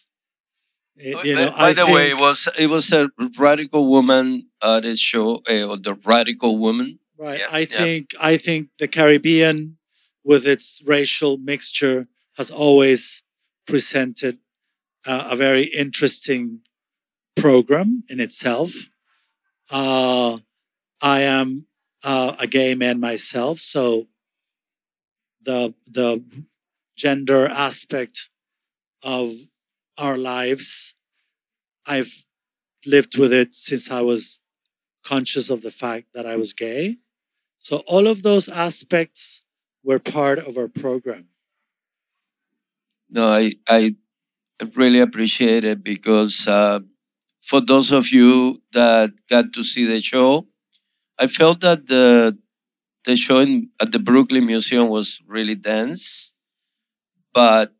Eh, 0.98 1.22
you 1.26 1.36
know, 1.36 1.52
by, 1.52 1.58
by 1.58 1.74
the 1.74 1.84
think... 1.84 1.96
way, 1.96 2.10
it 2.12 2.20
was 2.20 2.48
it 2.58 2.68
was 2.68 2.94
a 2.94 3.10
radical 3.38 3.90
woman 3.90 4.48
artist 4.62 5.04
show, 5.04 5.42
uh, 5.50 5.68
or 5.68 5.76
the 5.76 5.96
radical 6.06 6.58
woman. 6.58 7.00
Right. 7.18 7.40
Yeah, 7.42 7.48
I 7.52 7.66
think 7.66 8.14
yeah. 8.14 8.20
I 8.32 8.38
think 8.38 8.70
the 8.80 8.88
Caribbean, 8.88 9.78
with 10.24 10.48
its 10.48 10.82
racial 10.86 11.36
mixture, 11.38 12.08
has 12.38 12.50
always 12.50 13.24
presented 13.70 14.40
uh, 15.06 15.30
a 15.32 15.36
very 15.36 15.64
interesting 15.64 16.62
program 17.36 18.04
in 18.10 18.20
itself. 18.20 18.72
Uh, 19.72 20.40
I 21.02 21.22
am 21.22 21.68
uh, 22.04 22.36
a 22.42 22.48
gay 22.48 22.76
man 22.76 23.00
myself, 23.00 23.60
so 23.60 24.08
the 25.42 25.74
the 25.88 26.24
gender 26.98 27.46
aspect 27.48 28.30
of 29.04 29.32
our 29.98 30.18
lives, 30.18 30.96
I've 31.88 32.26
lived 32.86 33.18
with 33.18 33.32
it 33.32 33.56
since 33.56 33.92
I 33.92 34.02
was 34.02 34.40
conscious 35.04 35.50
of 35.50 35.62
the 35.62 35.72
fact 35.72 36.08
that 36.14 36.26
I 36.26 36.36
was 36.36 36.54
gay. 36.54 36.98
So 37.60 37.84
all 37.88 38.08
of 38.08 38.24
those 38.24 38.50
aspects 38.50 39.42
were 39.84 40.00
part 40.00 40.40
of 40.40 40.58
our 40.58 40.68
program. 40.68 41.28
No, 43.10 43.34
I, 43.34 43.54
I 43.68 43.96
really 44.76 45.00
appreciate 45.00 45.66
it 45.66 45.84
because 45.84 46.48
uh, 46.48 46.80
for 47.44 47.62
those 47.62 47.92
of 47.92 48.10
you 48.12 48.62
that 48.74 49.12
got 49.30 49.54
to 49.54 49.64
see 49.64 49.86
the 49.86 50.02
show, 50.02 50.48
I 51.20 51.28
felt 51.28 51.62
that 51.62 51.88
the 51.88 52.38
the 53.06 53.18
show 53.18 53.40
in, 53.40 53.70
at 53.82 53.92
the 53.92 54.00
Brooklyn 54.00 54.46
Museum 54.48 54.90
was 54.90 55.22
really 55.28 55.56
dense, 55.56 56.34
but 57.34 57.74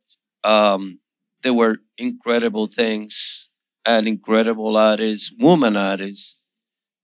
um, 0.44 1.00
there 1.44 1.54
were 1.54 1.78
incredible 1.98 2.68
things 2.68 3.50
and 3.86 4.08
incredible 4.08 4.78
artists, 4.78 5.32
woman 5.40 5.76
artists 5.78 6.38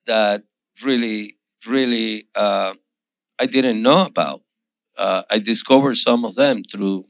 that 0.08 0.44
really, 0.84 1.38
really 1.68 2.28
uh, 2.36 2.74
I 3.40 3.46
didn't 3.48 3.82
know 3.82 4.06
about. 4.06 4.42
Uh, 4.98 5.24
I 5.32 5.40
discovered 5.40 5.96
some 5.98 6.26
of 6.26 6.36
them 6.36 6.64
through 6.64 7.06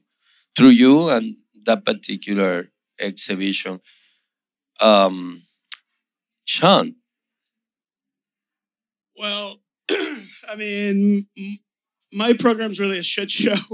through 0.55 0.69
you 0.69 1.09
and 1.09 1.37
that 1.65 1.85
particular 1.85 2.69
exhibition. 2.99 3.81
Um, 4.81 5.43
Sean. 6.45 6.95
Well, 9.17 9.57
I 9.89 10.55
mean, 10.57 11.27
my 12.13 12.33
program's 12.33 12.79
really 12.79 12.99
a 12.99 13.03
shit 13.03 13.31
show. 13.31 13.51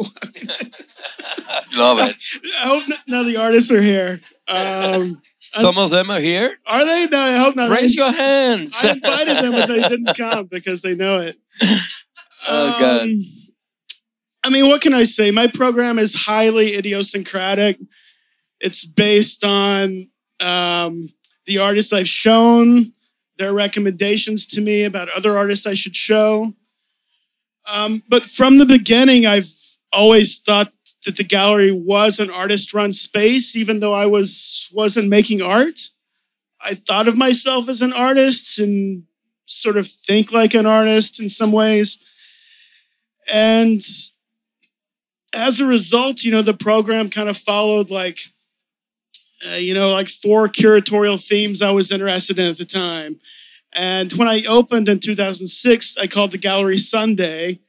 Love 1.78 2.00
it. 2.00 2.16
I 2.64 2.68
hope 2.68 2.84
none 3.08 3.22
of 3.22 3.26
the 3.26 3.38
artists 3.38 3.72
are 3.72 3.82
here. 3.82 4.20
Um, 4.48 5.22
Some 5.54 5.78
of 5.78 5.90
them 5.90 6.10
are 6.10 6.20
here. 6.20 6.58
Are 6.68 6.86
they? 6.86 7.08
No, 7.08 7.18
I 7.18 7.38
hope 7.38 7.56
not. 7.56 7.70
Raise 7.72 7.96
your 7.96 8.12
hands. 8.12 8.78
I 8.82 8.92
invited 8.92 9.38
them, 9.38 9.52
but 9.52 9.68
they 9.68 9.82
didn't 9.82 10.16
come 10.16 10.46
because 10.46 10.82
they 10.82 10.96
know 10.96 11.20
it. 11.20 11.38
Oh 12.50 12.76
God. 12.80 13.08
I 14.44 14.50
mean, 14.50 14.68
what 14.68 14.82
can 14.82 14.94
I 14.94 15.04
say? 15.04 15.32
My 15.32 15.48
program 15.48 16.00
is 16.00 16.16
highly 16.16 16.76
idiosyncratic. 16.76 17.80
It's 18.60 18.86
based 18.86 19.44
on 19.44 20.10
um, 20.40 21.10
the 21.46 21.60
artists 21.60 21.94
I've 21.94 22.08
shown, 22.08 22.92
their 23.38 23.54
recommendations 23.54 24.46
to 24.48 24.62
me 24.62 24.84
about 24.84 25.10
other 25.16 25.38
artists 25.38 25.68
I 25.68 25.74
should 25.74 25.96
show. 25.96 26.54
Um, 27.72 28.02
but 28.10 28.26
from 28.26 28.58
the 28.58 28.66
beginning, 28.66 29.26
I've 29.26 29.52
always 29.94 30.42
thought 30.42 30.72
that 31.06 31.18
the 31.18 31.24
gallery 31.24 31.72
was 31.72 32.20
an 32.20 32.30
artist-run 32.30 32.94
space, 32.94 33.56
even 33.56 33.80
though 33.80 33.94
I 33.94 34.06
was 34.06 34.70
wasn't 34.74 35.10
making 35.10 35.42
art. 35.42 35.80
I 36.62 36.76
thought 36.76 37.08
of 37.08 37.18
myself 37.18 37.70
as 37.70 37.82
an 37.82 37.94
artist 37.94 38.60
and 38.60 39.04
sort 39.46 39.78
of 39.78 39.88
think 39.88 40.32
like 40.32 40.54
an 40.54 40.66
artist 40.66 41.20
in 41.20 41.28
some 41.28 41.52
ways. 41.52 41.98
And 43.34 43.82
as 45.36 45.60
a 45.60 45.66
result, 45.66 46.24
you 46.24 46.32
know, 46.32 46.42
the 46.42 46.54
program 46.54 47.10
kind 47.10 47.30
of 47.30 47.38
followed 47.38 47.90
like, 47.90 48.20
uh, 49.50 49.56
you 49.56 49.74
know, 49.74 49.90
like 49.92 50.10
four 50.10 50.48
curatorial 50.48 51.24
themes 51.24 51.62
I 51.62 51.72
was 51.72 51.92
interested 51.92 52.38
in 52.38 52.50
at 52.50 52.58
the 52.58 52.66
time. 52.66 53.20
And 53.74 54.12
when 54.14 54.28
I 54.28 54.42
opened 54.50 54.90
in 54.90 55.00
2006, 55.00 55.98
I 55.98 56.08
called 56.08 56.32
the 56.32 56.38
gallery 56.38 56.78
Sunday. 56.78 57.60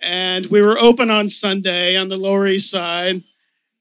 And 0.00 0.46
we 0.46 0.62
were 0.62 0.78
open 0.78 1.10
on 1.10 1.28
Sunday 1.28 1.96
on 1.96 2.08
the 2.08 2.16
Lower 2.16 2.46
East 2.46 2.70
Side. 2.70 3.22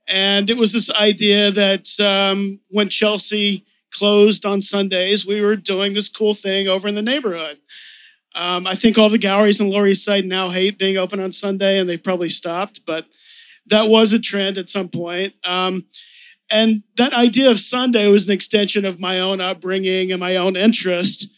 And 0.08 0.50
it 0.50 0.58
was 0.58 0.74
this 0.74 0.90
idea 0.90 1.52
that 1.52 1.88
um, 2.00 2.60
when 2.72 2.90
Chelsea 2.90 3.64
closed 3.92 4.46
on 4.46 4.62
Sundays, 4.62 5.26
we 5.26 5.42
were 5.42 5.56
doing 5.56 5.94
this 5.94 6.10
cool 6.10 6.34
thing 6.34 6.68
over 6.68 6.88
in 6.88 6.96
the 6.96 7.02
neighborhood. 7.02 7.60
Um, 8.36 8.68
I 8.68 8.76
think 8.76 8.98
all 8.98 9.10
the 9.10 9.18
galleries 9.18 9.58
the 9.58 9.66
Lower 9.66 9.88
East 9.88 10.06
Side 10.06 10.26
now 10.26 10.50
hate 10.50 10.78
being 10.78 10.98
open 10.98 11.20
on 11.20 11.32
Sunday, 11.32 11.80
and 11.80 11.90
they 11.90 11.98
probably 11.98 12.30
stopped. 12.30 12.82
But 12.86 13.06
that 13.68 13.90
was 13.90 14.14
a 14.14 14.20
trend 14.20 14.58
at 14.58 14.70
some 14.70 14.90
point. 14.90 15.34
Um, 15.48 15.86
and 16.52 16.84
that 16.98 17.14
idea 17.14 17.52
of 17.52 17.60
Sunday 17.60 18.08
was 18.08 18.28
an 18.28 18.34
extension 18.34 18.86
of 18.86 19.00
my 19.00 19.20
own 19.20 19.40
upbringing 19.40 20.12
and 20.12 20.20
my 20.20 20.38
own 20.38 20.56
interest. 20.56 21.30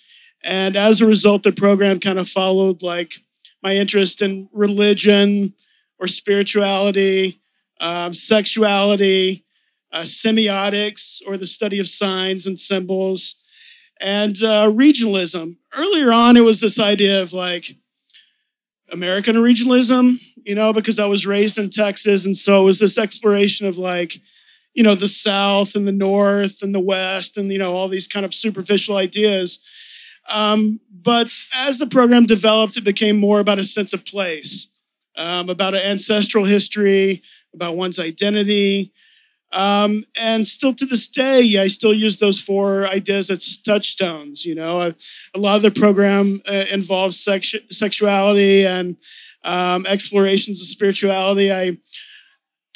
And 0.44 0.76
as 0.76 1.02
a 1.02 1.08
result, 1.08 1.44
the 1.44 1.52
program 1.52 2.00
kind 2.00 2.18
of 2.18 2.30
followed 2.30 2.82
like 2.82 3.14
my 3.62 3.76
interest 3.76 4.22
in 4.22 4.50
religion 4.54 5.54
or 6.00 6.08
spirituality, 6.08 7.42
um, 7.80 8.14
sexuality, 8.14 9.46
uh, 9.92 10.02
semiotics, 10.02 11.22
or 11.28 11.38
the 11.38 11.46
study 11.46 11.80
of 11.80 11.88
signs 11.88 12.48
and 12.48 12.60
symbols, 12.60 13.36
and 14.02 14.36
uh, 14.44 14.70
regionalism. 14.72 15.56
Earlier 15.78 16.12
on, 16.12 16.36
it 16.36 16.44
was 16.44 16.60
this 16.60 16.80
idea 16.80 17.22
of 17.22 17.34
like 17.34 17.76
American 18.92 19.36
regionalism, 19.36 20.20
you 20.44 20.56
know, 20.56 20.74
because 20.74 21.00
I 21.00 21.06
was 21.06 21.28
raised 21.28 21.58
in 21.58 21.70
Texas. 21.70 22.26
And 22.26 22.36
so 22.36 22.62
it 22.62 22.66
was 22.66 22.80
this 22.80 22.98
exploration 22.98 23.68
of 23.68 23.78
like, 23.78 24.16
you 24.74 24.84
know, 24.84 24.96
the 24.96 25.08
South 25.08 25.76
and 25.76 25.88
the 25.88 25.92
North 25.92 26.62
and 26.64 26.74
the 26.74 26.80
West 26.80 27.38
and, 27.38 27.52
you 27.52 27.60
know, 27.60 27.74
all 27.74 27.88
these 27.88 28.08
kind 28.08 28.26
of 28.26 28.34
superficial 28.34 28.98
ideas. 28.98 29.60
Um, 30.30 30.80
but 30.92 31.34
as 31.56 31.80
the 31.80 31.88
program 31.88 32.26
developed, 32.26 32.78
it 32.78 32.84
became 32.84 33.18
more 33.18 33.40
about 33.40 33.60
a 33.60 33.64
sense 33.64 33.94
of 33.94 34.06
place, 34.06 34.68
um, 35.16 35.50
about 35.50 35.74
an 35.74 35.82
ancestral 35.86 36.46
history, 36.46 37.22
about 37.54 37.76
one's 37.76 38.00
identity. 38.00 38.94
Um, 39.54 40.04
and 40.22 40.48
still 40.48 40.74
to 40.74 40.86
this 40.86 41.10
day, 41.10 41.58
I 41.60 41.68
still 41.68 41.94
use 41.94 42.20
those 42.20 42.42
four 42.42 42.88
ideas 42.88 43.30
as 43.30 43.58
touchstones. 43.58 44.46
You 44.46 44.56
know, 44.56 44.82
a, 44.82 44.96
a 45.36 45.40
lot 45.40 45.58
of 45.58 45.62
the 45.62 45.72
program 45.72 46.42
uh, 46.48 46.66
involves 46.72 47.24
sexu- 47.24 47.72
sexuality 47.72 48.66
and 48.66 48.96
um, 49.44 49.86
explorations 49.88 50.62
of 50.62 50.68
spirituality. 50.68 51.52
I 51.52 51.78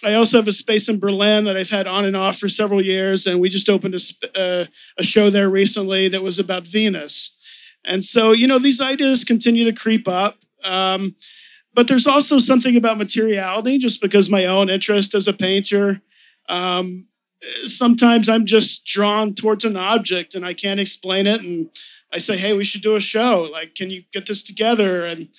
I 0.04 0.16
also 0.16 0.38
have 0.38 0.48
a 0.48 0.52
space 0.52 0.90
in 0.90 1.00
Berlin 1.00 1.46
that 1.46 1.56
I've 1.56 1.70
had 1.70 1.88
on 1.88 2.06
and 2.06 2.16
off 2.16 2.38
for 2.38 2.50
several 2.50 2.84
years, 2.84 3.26
and 3.26 3.40
we 3.40 3.50
just 3.50 3.70
opened 3.70 3.96
a, 3.96 4.40
uh, 4.40 4.66
a 4.98 5.04
show 5.04 5.30
there 5.30 5.50
recently 5.50 6.10
that 6.10 6.22
was 6.22 6.38
about 6.38 6.68
Venus. 6.68 7.32
And 7.86 8.04
so, 8.04 8.32
you 8.32 8.46
know, 8.46 8.60
these 8.60 8.82
ideas 8.82 9.24
continue 9.24 9.64
to 9.64 9.74
creep 9.74 10.08
up. 10.08 10.38
Um, 10.64 11.16
but 11.74 11.88
there's 11.88 12.08
also 12.08 12.40
something 12.40 12.76
about 12.76 12.98
materiality, 12.98 13.78
just 13.78 14.02
because 14.02 14.30
my 14.30 14.46
own 14.46 14.70
interest 14.70 15.16
as 15.16 15.28
a 15.28 15.34
painter. 15.34 16.02
Um, 16.50 17.08
sometimes 17.42 18.30
I'm 18.30 18.46
just 18.46 18.86
drawn 18.86 19.34
towards 19.34 19.66
an 19.66 19.76
object 19.76 20.36
and 20.36 20.46
I 20.46 20.54
can't 20.54 20.80
explain 20.80 21.28
it. 21.28 21.42
And 21.42 21.70
I 22.14 22.18
say, 22.18 22.38
hey, 22.38 22.54
we 22.54 22.64
should 22.64 22.82
do 22.82 22.96
a 22.96 23.02
show. 23.02 23.48
Like, 23.52 23.76
can 23.76 23.90
you 23.90 24.04
get 24.12 24.26
this 24.26 24.44
together? 24.44 25.06
And 25.06 25.30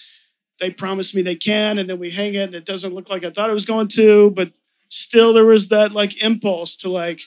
they 0.60 0.70
promise 0.70 1.14
me 1.14 1.22
they 1.22 1.34
can. 1.36 1.78
And 1.78 1.88
then 1.88 1.98
we 1.98 2.10
hang 2.10 2.34
it 2.34 2.44
and 2.44 2.54
it 2.54 2.64
doesn't 2.64 2.94
look 2.94 3.10
like 3.10 3.24
I 3.24 3.30
thought 3.30 3.50
it 3.50 3.54
was 3.54 3.66
going 3.66 3.88
to. 3.88 4.30
But 4.30 4.52
still, 4.88 5.32
there 5.32 5.46
was 5.46 5.68
that 5.68 5.92
like 5.92 6.22
impulse 6.22 6.76
to, 6.78 6.90
like, 6.90 7.20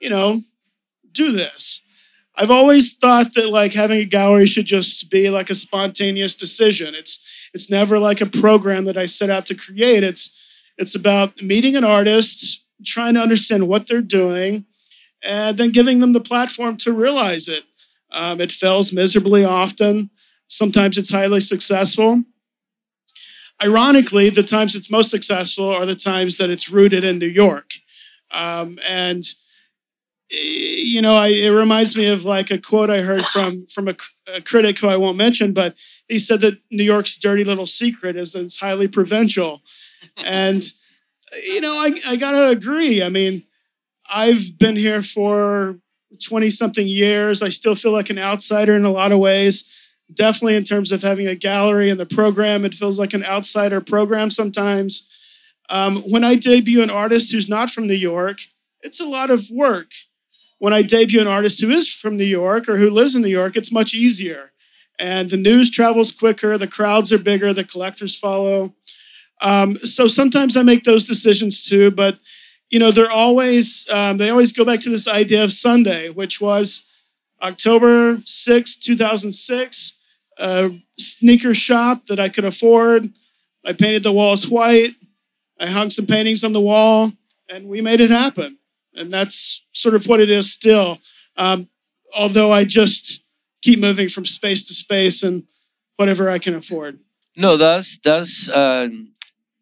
you 0.00 0.10
know, 0.10 0.42
do 1.12 1.32
this. 1.32 1.80
I've 2.36 2.50
always 2.50 2.94
thought 2.94 3.34
that 3.34 3.50
like 3.50 3.74
having 3.74 4.00
a 4.00 4.04
gallery 4.04 4.46
should 4.46 4.66
just 4.66 5.10
be 5.10 5.28
like 5.28 5.50
a 5.50 5.54
spontaneous 5.54 6.34
decision. 6.34 6.94
It's 6.94 7.50
it's 7.52 7.68
never 7.68 7.98
like 7.98 8.20
a 8.20 8.26
program 8.26 8.86
that 8.86 8.96
I 8.96 9.06
set 9.06 9.30
out 9.30 9.46
to 9.46 9.54
create. 9.54 10.02
It's 10.02 10.30
it's 10.78 10.94
about 10.94 11.42
meeting 11.42 11.76
an 11.76 11.84
artist, 11.84 12.61
trying 12.84 13.14
to 13.14 13.20
understand 13.20 13.68
what 13.68 13.86
they're 13.86 14.02
doing, 14.02 14.64
and 15.22 15.56
then 15.56 15.70
giving 15.70 16.00
them 16.00 16.12
the 16.12 16.20
platform 16.20 16.76
to 16.78 16.92
realize 16.92 17.48
it. 17.48 17.62
Um, 18.10 18.40
it 18.40 18.52
fails 18.52 18.92
miserably 18.92 19.44
often. 19.44 20.10
Sometimes 20.48 20.98
it's 20.98 21.10
highly 21.10 21.40
successful. 21.40 22.22
Ironically, 23.64 24.30
the 24.30 24.42
times 24.42 24.74
it's 24.74 24.90
most 24.90 25.10
successful 25.10 25.70
are 25.70 25.86
the 25.86 25.94
times 25.94 26.38
that 26.38 26.50
it's 26.50 26.70
rooted 26.70 27.04
in 27.04 27.18
New 27.18 27.26
York. 27.26 27.70
Um, 28.32 28.78
and 28.88 29.24
you 30.32 31.02
know, 31.02 31.14
I, 31.14 31.28
it 31.28 31.50
reminds 31.50 31.96
me 31.96 32.08
of 32.08 32.24
like 32.24 32.50
a 32.50 32.58
quote 32.58 32.90
I 32.90 33.00
heard 33.00 33.22
from 33.22 33.66
from 33.66 33.88
a, 33.88 33.96
a, 34.34 34.40
critic 34.40 34.78
who 34.78 34.88
I 34.88 34.96
won't 34.96 35.18
mention, 35.18 35.52
but 35.52 35.74
he 36.08 36.18
said 36.18 36.40
that 36.40 36.58
New 36.70 36.84
York's 36.84 37.16
dirty 37.16 37.44
little 37.44 37.66
secret 37.66 38.16
is 38.16 38.32
that 38.32 38.44
it's 38.44 38.58
highly 38.58 38.88
provincial, 38.88 39.62
and 40.24 40.64
you 41.44 41.60
know, 41.60 41.72
I 41.72 41.92
I 42.08 42.16
gotta 42.16 42.48
agree. 42.48 43.02
I 43.02 43.08
mean, 43.08 43.44
I've 44.12 44.58
been 44.58 44.76
here 44.76 45.02
for 45.02 45.78
twenty 46.26 46.50
something 46.50 46.86
years. 46.86 47.42
I 47.42 47.48
still 47.48 47.74
feel 47.74 47.92
like 47.92 48.10
an 48.10 48.18
outsider 48.18 48.74
in 48.74 48.84
a 48.84 48.90
lot 48.90 49.12
of 49.12 49.18
ways. 49.18 49.64
Definitely 50.14 50.56
in 50.56 50.64
terms 50.64 50.92
of 50.92 51.02
having 51.02 51.26
a 51.26 51.34
gallery 51.34 51.88
and 51.88 51.98
the 51.98 52.06
program, 52.06 52.64
it 52.64 52.74
feels 52.74 52.98
like 52.98 53.14
an 53.14 53.24
outsider 53.24 53.80
program 53.80 54.30
sometimes. 54.30 55.04
Um, 55.70 56.02
when 56.02 56.22
I 56.22 56.34
debut 56.34 56.82
an 56.82 56.90
artist 56.90 57.32
who's 57.32 57.48
not 57.48 57.70
from 57.70 57.86
New 57.86 57.94
York, 57.94 58.40
it's 58.82 59.00
a 59.00 59.06
lot 59.06 59.30
of 59.30 59.50
work 59.50 59.92
when 60.62 60.72
I 60.72 60.82
debut 60.82 61.20
an 61.20 61.26
artist 61.26 61.60
who 61.60 61.70
is 61.70 61.92
from 61.92 62.16
New 62.16 62.22
York 62.22 62.68
or 62.68 62.76
who 62.76 62.88
lives 62.88 63.16
in 63.16 63.22
New 63.22 63.28
York, 63.28 63.56
it's 63.56 63.72
much 63.72 63.94
easier. 63.94 64.52
And 64.96 65.28
the 65.28 65.36
news 65.36 65.68
travels 65.68 66.12
quicker, 66.12 66.56
the 66.56 66.68
crowds 66.68 67.12
are 67.12 67.18
bigger, 67.18 67.52
the 67.52 67.64
collectors 67.64 68.16
follow. 68.16 68.72
Um, 69.42 69.76
so 69.76 70.06
sometimes 70.06 70.56
I 70.56 70.62
make 70.62 70.84
those 70.84 71.06
decisions 71.06 71.66
too, 71.66 71.90
but 71.90 72.18
you 72.70 72.78
know, 72.78 72.90
they're 72.90 73.10
always, 73.10 73.86
um, 73.92 74.16
they 74.16 74.30
always 74.30 74.52
go 74.52 74.64
back 74.64 74.80
to 74.80 74.90
this 74.90 75.06
idea 75.06 75.44
of 75.44 75.52
Sunday, 75.52 76.08
which 76.08 76.40
was 76.40 76.84
October 77.42 78.18
6, 78.24 78.76
2006, 78.76 79.94
a 80.38 80.70
sneaker 80.98 81.52
shop 81.54 82.06
that 82.06 82.18
I 82.18 82.30
could 82.30 82.46
afford. 82.46 83.10
I 83.64 83.74
painted 83.74 84.02
the 84.02 84.12
walls 84.12 84.48
white. 84.48 84.92
I 85.60 85.66
hung 85.66 85.90
some 85.90 86.06
paintings 86.06 86.44
on 86.44 86.52
the 86.52 86.60
wall, 86.60 87.12
and 87.50 87.68
we 87.68 87.82
made 87.82 88.00
it 88.00 88.10
happen 88.10 88.58
and 88.94 89.10
that's 89.10 89.62
sort 89.72 89.94
of 89.94 90.06
what 90.06 90.20
it 90.20 90.30
is 90.30 90.52
still. 90.52 90.98
Um, 91.36 91.68
although 92.16 92.52
I 92.52 92.64
just 92.64 93.22
keep 93.62 93.80
moving 93.80 94.08
from 94.08 94.24
space 94.24 94.66
to 94.68 94.74
space 94.74 95.22
and 95.22 95.44
whatever 95.96 96.28
I 96.28 96.38
can 96.38 96.54
afford. 96.54 96.98
No, 97.36 97.56
that's 97.56 97.98
that's 97.98 98.48
uh, 98.48 98.88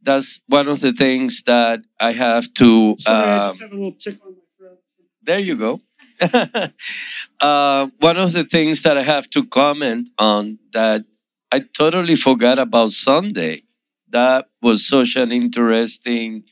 that's 0.03 0.41
one 0.47 0.69
of 0.69 0.81
the 0.81 0.93
things 0.93 1.43
that 1.43 1.81
I 2.01 2.13
have 2.13 2.53
to. 2.55 2.97
Sorry, 2.99 3.29
I 3.29 3.49
just 3.49 3.63
um, 3.63 3.69
have 3.69 3.73
a 3.73 3.81
little 3.81 3.93
tick 3.99 4.19
on 4.25 4.33
my 4.33 4.43
throat. 4.57 4.79
There 5.23 5.39
you 5.39 5.57
go. 5.57 5.81
uh, 7.41 7.89
one 7.99 8.17
of 8.17 8.33
the 8.33 8.45
things 8.45 8.83
that 8.83 8.99
I 8.99 9.03
have 9.03 9.29
to 9.31 9.45
comment 9.45 10.11
on 10.19 10.59
that 10.73 11.05
I 11.53 11.61
totally 11.61 12.17
forgot 12.17 12.59
about 12.59 12.93
Sunday. 12.93 13.63
That 14.09 14.49
was 14.61 14.87
such 14.87 15.17
an 15.17 15.33
interesting 15.33 16.45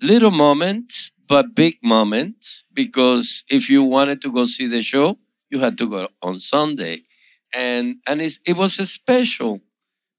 little 0.00 0.30
moment, 0.30 0.92
but 1.28 1.54
big 1.54 1.78
moment 1.82 2.64
because 2.72 3.44
if 3.48 3.70
you 3.70 3.82
wanted 3.82 4.20
to 4.22 4.32
go 4.32 4.46
see 4.46 4.66
the 4.66 4.82
show, 4.82 5.18
you 5.50 5.60
had 5.60 5.78
to 5.78 5.88
go 5.88 6.08
on 6.20 6.40
Sunday. 6.40 7.02
And 7.54 7.96
and 8.06 8.20
it 8.20 8.56
was 8.56 8.74
special. 8.90 9.60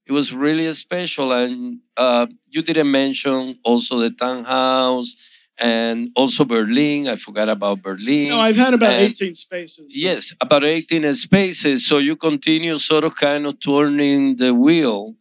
It 0.06 0.12
was 0.12 0.34
really 0.34 0.72
special. 0.74 1.32
And 1.32 1.80
uh, 1.96 2.28
you 2.50 2.62
didn't 2.62 2.92
mention 2.92 3.60
also 3.63 4.00
the 4.00 4.10
townhouse 4.12 5.16
and 5.58 6.10
also 6.16 6.46
Berlin. 6.46 7.08
I 7.08 7.16
forgot 7.16 7.50
about 7.50 7.82
Berlin. 7.82 8.30
No, 8.30 8.39
I've 8.39 8.56
had 8.56 8.74
about 8.74 8.94
and 8.94 9.12
18 9.12 9.36
spaces. 9.36 9.94
Yes, 9.96 10.34
about 10.42 10.63
18 10.63 11.13
spaces. 11.16 11.88
So 11.88 12.00
you 12.00 12.16
continue 12.16 12.78
sort 12.80 13.04
of 13.04 13.16
kind 13.16 13.46
of 13.46 13.60
turning 13.60 14.38
the 14.38 14.54
wheel. 14.54 15.16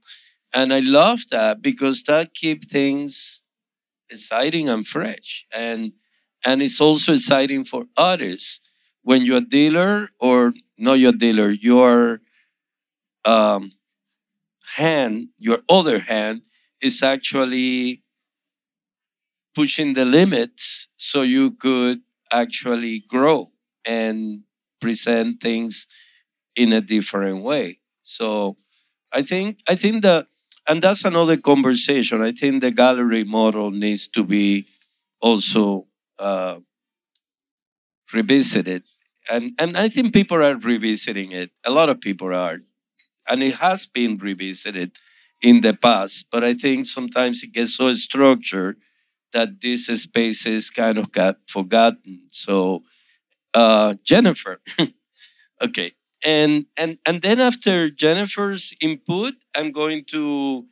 And 0.54 0.72
I 0.72 0.80
love 0.80 1.20
that 1.30 1.62
because 1.62 2.02
that 2.04 2.34
keeps 2.34 2.66
things 2.66 3.42
exciting 4.10 4.68
and 4.68 4.86
fresh. 4.86 5.46
And 5.52 5.92
and 6.44 6.60
it's 6.60 6.80
also 6.80 7.12
exciting 7.12 7.64
for 7.64 7.84
others 7.96 8.60
when 9.02 9.24
you're 9.24 9.38
a 9.38 9.40
dealer 9.40 10.08
or 10.18 10.52
not 10.76 10.98
your 10.98 11.12
dealer, 11.12 11.50
your 11.50 12.20
um, 13.24 13.72
hand, 14.76 15.28
your 15.38 15.60
other 15.68 16.00
hand 16.00 16.42
is 16.80 17.02
actually 17.02 18.02
pushing 19.54 19.94
the 19.94 20.04
limits 20.04 20.88
so 20.96 21.22
you 21.22 21.50
could 21.52 22.00
actually 22.32 23.00
grow 23.08 23.50
and 23.84 24.40
present 24.80 25.40
things 25.40 25.86
in 26.56 26.72
a 26.72 26.80
different 26.80 27.42
way. 27.42 27.78
So 28.02 28.56
I 29.12 29.22
think 29.22 29.60
I 29.68 29.74
think 29.74 30.02
that 30.02 30.26
and 30.68 30.82
that's 30.82 31.04
another 31.04 31.36
conversation. 31.36 32.22
I 32.22 32.32
think 32.32 32.62
the 32.62 32.70
gallery 32.70 33.24
model 33.24 33.70
needs 33.70 34.08
to 34.08 34.24
be 34.24 34.66
also 35.20 35.86
uh, 36.18 36.58
revisited, 38.12 38.82
and 39.30 39.52
and 39.58 39.76
I 39.76 39.88
think 39.88 40.12
people 40.12 40.42
are 40.42 40.56
revisiting 40.56 41.32
it. 41.32 41.50
A 41.64 41.70
lot 41.70 41.88
of 41.88 42.00
people 42.00 42.32
are, 42.34 42.58
and 43.28 43.42
it 43.42 43.56
has 43.56 43.86
been 43.86 44.18
revisited 44.18 44.96
in 45.40 45.60
the 45.60 45.74
past. 45.74 46.26
But 46.30 46.44
I 46.44 46.54
think 46.54 46.86
sometimes 46.86 47.42
it 47.42 47.52
gets 47.52 47.76
so 47.76 47.92
structured 47.94 48.76
that 49.32 49.60
these 49.60 49.86
spaces 50.02 50.70
kind 50.70 50.98
of 50.98 51.10
got 51.12 51.36
forgotten. 51.48 52.26
So, 52.30 52.82
uh, 53.54 53.94
Jennifer, 54.04 54.60
okay 55.62 55.92
and 56.24 56.66
and 56.76 56.98
and 57.06 57.22
then 57.22 57.40
after 57.40 57.90
Jennifer's 57.90 58.74
input, 58.80 59.34
I'm 59.54 59.72
going 59.72 60.04
to 60.10 60.66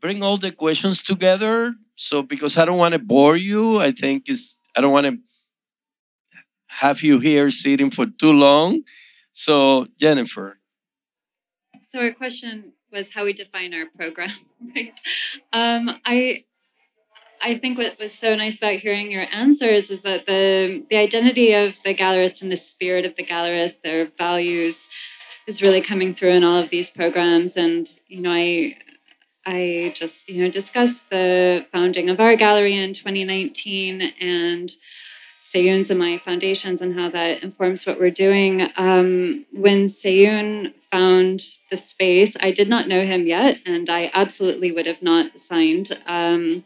bring 0.00 0.22
all 0.22 0.38
the 0.38 0.52
questions 0.52 1.02
together. 1.02 1.74
So 1.96 2.22
because 2.22 2.58
I 2.58 2.64
don't 2.64 2.78
want 2.78 2.92
to 2.92 2.98
bore 2.98 3.36
you, 3.36 3.78
I 3.78 3.90
think 3.90 4.28
is 4.28 4.58
I 4.76 4.80
don't 4.80 4.92
want 4.92 5.06
to 5.06 5.18
have 6.68 7.02
you 7.02 7.20
here 7.20 7.50
sitting 7.50 7.90
for 7.90 8.06
too 8.06 8.32
long. 8.32 8.82
So 9.32 9.86
Jennifer. 9.98 10.58
So 11.94 12.00
our 12.00 12.10
question 12.10 12.72
was 12.90 13.14
how 13.14 13.22
we 13.22 13.32
define 13.32 13.72
our 13.72 13.86
program, 13.86 14.32
right? 14.74 14.98
Um, 15.52 16.00
I 16.04 16.42
I 17.40 17.56
think 17.56 17.78
what 17.78 18.00
was 18.00 18.12
so 18.12 18.34
nice 18.34 18.58
about 18.58 18.80
hearing 18.80 19.12
your 19.12 19.26
answers 19.30 19.90
was 19.90 20.02
that 20.02 20.26
the 20.26 20.82
the 20.90 20.96
identity 20.96 21.52
of 21.52 21.80
the 21.84 21.94
gallerist 21.94 22.42
and 22.42 22.50
the 22.50 22.56
spirit 22.56 23.06
of 23.06 23.14
the 23.14 23.22
gallerist, 23.22 23.82
their 23.82 24.06
values, 24.18 24.88
is 25.46 25.62
really 25.62 25.80
coming 25.80 26.12
through 26.12 26.30
in 26.30 26.42
all 26.42 26.56
of 26.56 26.68
these 26.68 26.90
programs. 26.90 27.56
And 27.56 27.88
you 28.08 28.22
know, 28.22 28.32
I 28.32 28.76
I 29.46 29.92
just 29.94 30.28
you 30.28 30.42
know 30.42 30.50
discussed 30.50 31.10
the 31.10 31.64
founding 31.70 32.10
of 32.10 32.18
our 32.18 32.34
gallery 32.34 32.74
in 32.74 32.92
2019 32.92 34.02
and 34.20 34.72
Seyoon's 35.54 35.90
and 35.90 35.98
my 35.98 36.18
foundations 36.24 36.80
and 36.80 36.98
how 36.98 37.10
that 37.10 37.42
informs 37.42 37.86
what 37.86 38.00
we're 38.00 38.10
doing. 38.10 38.68
Um, 38.76 39.46
when 39.52 39.86
Seyoon 39.86 40.74
found 40.90 41.42
the 41.70 41.76
space, 41.76 42.36
I 42.40 42.50
did 42.50 42.68
not 42.68 42.88
know 42.88 43.04
him 43.04 43.26
yet, 43.26 43.58
and 43.64 43.88
I 43.88 44.10
absolutely 44.12 44.72
would 44.72 44.86
have 44.86 45.02
not 45.02 45.38
signed. 45.38 45.98
Um, 46.06 46.64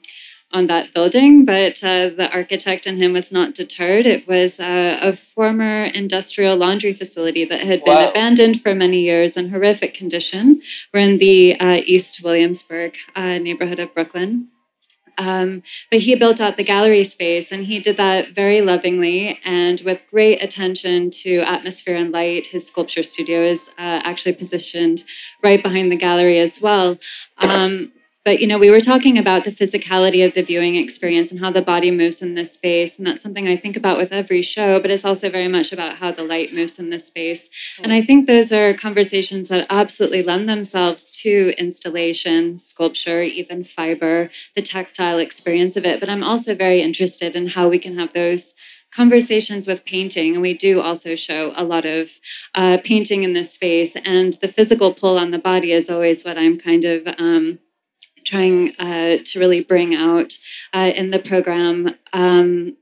on 0.51 0.67
that 0.67 0.95
building, 0.95 1.45
but 1.45 1.85
uh, 1.85 2.09
the 2.09 2.31
architect 2.33 2.87
and 2.87 2.97
him 2.97 3.13
was 3.13 3.31
not 3.31 3.53
deterred. 3.53 4.07
It 4.07 4.27
was 4.27 4.59
uh, 4.59 4.99
a 5.01 5.15
former 5.15 5.85
industrial 5.85 6.57
laundry 6.57 6.95
facility 6.95 7.45
that 7.45 7.61
had 7.61 7.85
been 7.85 8.09
abandoned 8.09 8.63
for 8.63 8.75
many 8.75 9.01
years 9.01 9.37
in 9.37 9.51
horrific 9.51 9.93
condition. 9.93 10.63
We're 10.95 11.01
in 11.01 11.19
the 11.19 11.61
uh, 11.61 11.83
East 11.85 12.23
Williamsburg 12.25 12.97
uh, 13.15 13.37
neighborhood 13.37 13.79
of 13.79 13.93
Brooklyn. 13.93 14.49
Um, 15.19 15.63
but 15.91 15.99
he 16.01 16.15
built 16.15 16.41
out 16.41 16.57
the 16.57 16.65
gallery 16.65 17.05
space 17.05 17.51
and 17.51 17.65
he 17.65 17.81
did 17.81 17.97
that 17.97 18.35
very 18.35 18.61
lovingly 18.63 19.41
and 19.45 19.81
with 19.85 20.07
great 20.07 20.43
attention 20.43 21.11
to 21.11 21.41
atmosphere 21.41 21.97
and 21.97 22.13
light. 22.13 22.47
His 22.47 22.67
sculpture 22.67 23.03
studio 23.03 23.43
is 23.43 23.69
uh, 23.71 24.01
actually 24.05 24.35
positioned 24.35 25.03
right 25.43 25.63
behind 25.63 25.91
the 25.91 25.97
gallery 25.97 26.39
as 26.39 26.61
well. 26.61 26.99
Um, 27.39 27.93
but 28.29 28.41
you 28.41 28.47
know, 28.47 28.59
we 28.59 28.69
were 28.69 28.79
talking 28.79 29.17
about 29.17 29.45
the 29.45 29.51
physicality 29.51 30.23
of 30.23 30.35
the 30.35 30.43
viewing 30.43 30.77
experience 30.77 31.31
and 31.31 31.41
how 31.41 31.51
the 31.51 31.63
body 31.63 31.91
moves 31.91 32.21
in 32.21 32.35
this 32.35 32.53
space, 32.53 32.99
and 32.99 33.07
that's 33.07 33.23
something 33.23 33.49
I 33.49 33.57
think 33.57 33.75
about 33.75 33.97
with 33.97 34.13
every 34.13 34.43
show. 34.43 34.79
But 34.79 34.91
it's 34.91 35.07
also 35.07 35.31
very 35.31 35.49
much 35.49 35.73
about 35.73 35.97
how 35.97 36.13
the 36.13 36.25
light 36.25 36.53
moves 36.53 36.79
in 36.79 36.91
this 36.91 37.07
space, 37.07 37.49
and 37.83 37.91
I 37.91 38.03
think 38.03 38.27
those 38.27 38.53
are 38.53 38.75
conversations 38.75 39.49
that 39.49 39.67
absolutely 39.71 40.23
lend 40.23 40.47
themselves 40.47 41.11
to 41.23 41.55
installation, 41.57 42.59
sculpture, 42.59 43.23
even 43.23 43.65
fiber, 43.65 44.29
the 44.55 44.61
tactile 44.61 45.17
experience 45.17 45.79
of 45.79 45.87
it. 45.87 45.99
But 45.99 46.11
I'm 46.11 46.23
also 46.23 46.55
very 46.55 46.83
interested 46.83 47.35
in 47.35 47.47
how 47.47 47.71
we 47.71 47.79
can 47.79 47.99
have 47.99 48.13
those 48.13 48.53
conversations 48.91 49.67
with 49.67 49.87
painting 49.87 50.33
and 50.35 50.43
we 50.43 50.55
do 50.55 50.81
also 50.81 51.15
show 51.15 51.53
a 51.57 51.65
lot 51.65 51.85
of 51.85 52.11
uh, 52.55 52.79
painting 52.85 53.23
in 53.23 53.35
this 53.35 53.53
space 53.53 53.97
and 53.97 54.33
the 54.41 54.49
physical 54.49 54.95
pull 54.95 55.19
on 55.19 55.31
the 55.31 55.39
body 55.39 55.73
is 55.73 55.91
always 55.91 56.25
what 56.25 56.39
i'm 56.39 56.59
kind 56.59 56.87
of 56.87 57.07
um, 57.19 57.59
trying 58.29 58.75
uh, 58.79 59.19
to 59.25 59.39
really 59.39 59.61
bring 59.61 59.95
out 59.95 60.39
uh, 60.73 60.93
in 60.95 61.11
the 61.11 61.19
program. 61.19 61.95
Um, 62.13 62.77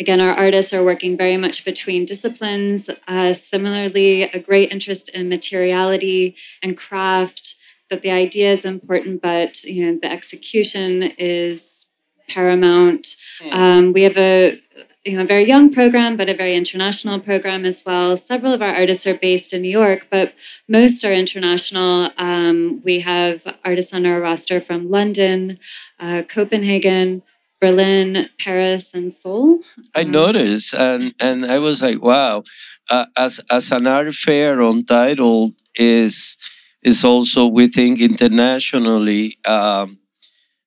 again, 0.00 0.20
our 0.20 0.34
artists 0.34 0.72
are 0.72 0.84
working 0.84 1.16
very 1.16 1.36
much 1.36 1.64
between 1.64 2.04
disciplines. 2.04 2.90
Uh, 3.06 3.32
similarly, 3.32 4.24
a 4.24 4.40
great 4.40 4.72
interest 4.72 5.08
in 5.10 5.28
materiality 5.28 6.36
and 6.62 6.76
craft. 6.76 7.54
That 7.90 8.02
the 8.02 8.10
idea 8.10 8.52
is 8.52 8.66
important, 8.66 9.22
but 9.22 9.64
you 9.64 9.86
know 9.86 9.98
the 10.02 10.12
execution 10.12 11.04
is 11.16 11.86
paramount. 12.28 13.16
Hmm. 13.40 13.48
Um, 13.50 13.92
we 13.94 14.02
have 14.02 14.18
a 14.18 14.60
you 15.04 15.16
know, 15.16 15.22
a 15.22 15.26
very 15.26 15.44
young 15.44 15.72
program, 15.72 16.16
but 16.16 16.28
a 16.28 16.34
very 16.34 16.54
international 16.54 17.20
program 17.20 17.64
as 17.64 17.84
well. 17.84 18.16
Several 18.16 18.52
of 18.52 18.60
our 18.60 18.74
artists 18.74 19.06
are 19.06 19.14
based 19.14 19.52
in 19.52 19.62
New 19.62 19.70
York, 19.70 20.06
but 20.10 20.34
most 20.68 21.04
are 21.04 21.12
international. 21.12 22.10
Um, 22.18 22.82
we 22.84 23.00
have 23.00 23.46
artists 23.64 23.94
on 23.94 24.04
our 24.06 24.20
roster 24.20 24.60
from 24.60 24.90
London, 24.90 25.58
uh, 26.00 26.22
Copenhagen, 26.28 27.22
Berlin, 27.60 28.28
Paris, 28.38 28.92
and 28.92 29.12
Seoul. 29.12 29.60
I 29.94 30.02
um, 30.02 30.10
noticed, 30.10 30.74
and 30.74 31.14
and 31.20 31.46
I 31.46 31.58
was 31.58 31.82
like, 31.82 32.02
wow. 32.02 32.42
Uh, 32.90 33.06
as 33.16 33.40
as 33.50 33.70
an 33.70 33.86
art 33.86 34.14
fair 34.14 34.60
Untitled 34.60 35.52
is 35.74 36.38
is 36.82 37.04
also 37.04 37.46
we 37.46 37.68
think 37.68 38.00
internationally. 38.00 39.38
Um, 39.46 39.98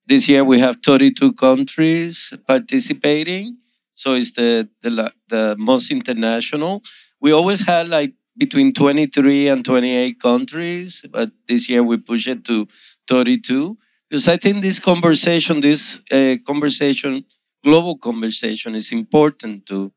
this 0.08 0.28
year 0.28 0.44
we 0.44 0.60
have 0.60 0.78
32 0.84 1.34
countries 1.34 2.34
participating 2.46 3.61
so 3.94 4.16
it's 4.16 4.34
the 4.34 4.70
the 4.82 5.12
the 5.30 5.56
most 5.58 5.92
international. 5.92 6.84
We 7.20 7.32
always 7.32 7.66
had 7.66 7.88
like 7.88 8.14
between 8.38 8.74
23 8.74 9.48
and 9.50 9.64
28 9.66 10.20
countries, 10.20 11.06
but 11.12 11.32
this 11.48 11.70
year 11.70 11.84
we 11.84 11.98
push 11.98 12.28
it 12.28 12.44
to 12.46 12.68
32 13.08 13.78
because 14.10 14.28
I 14.28 14.38
think 14.38 14.62
this 14.62 14.80
conversation, 14.80 15.62
this 15.62 16.02
uh, 16.12 16.36
conversation, 16.46 17.26
global 17.64 17.98
conversation, 17.98 18.76
is 18.76 18.92
important 18.92 19.66
to, 19.68 19.92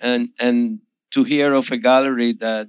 and 0.00 0.30
and 0.40 0.80
to 1.12 1.24
hear 1.24 1.54
of 1.54 1.70
a 1.72 1.78
gallery 1.78 2.32
that 2.34 2.68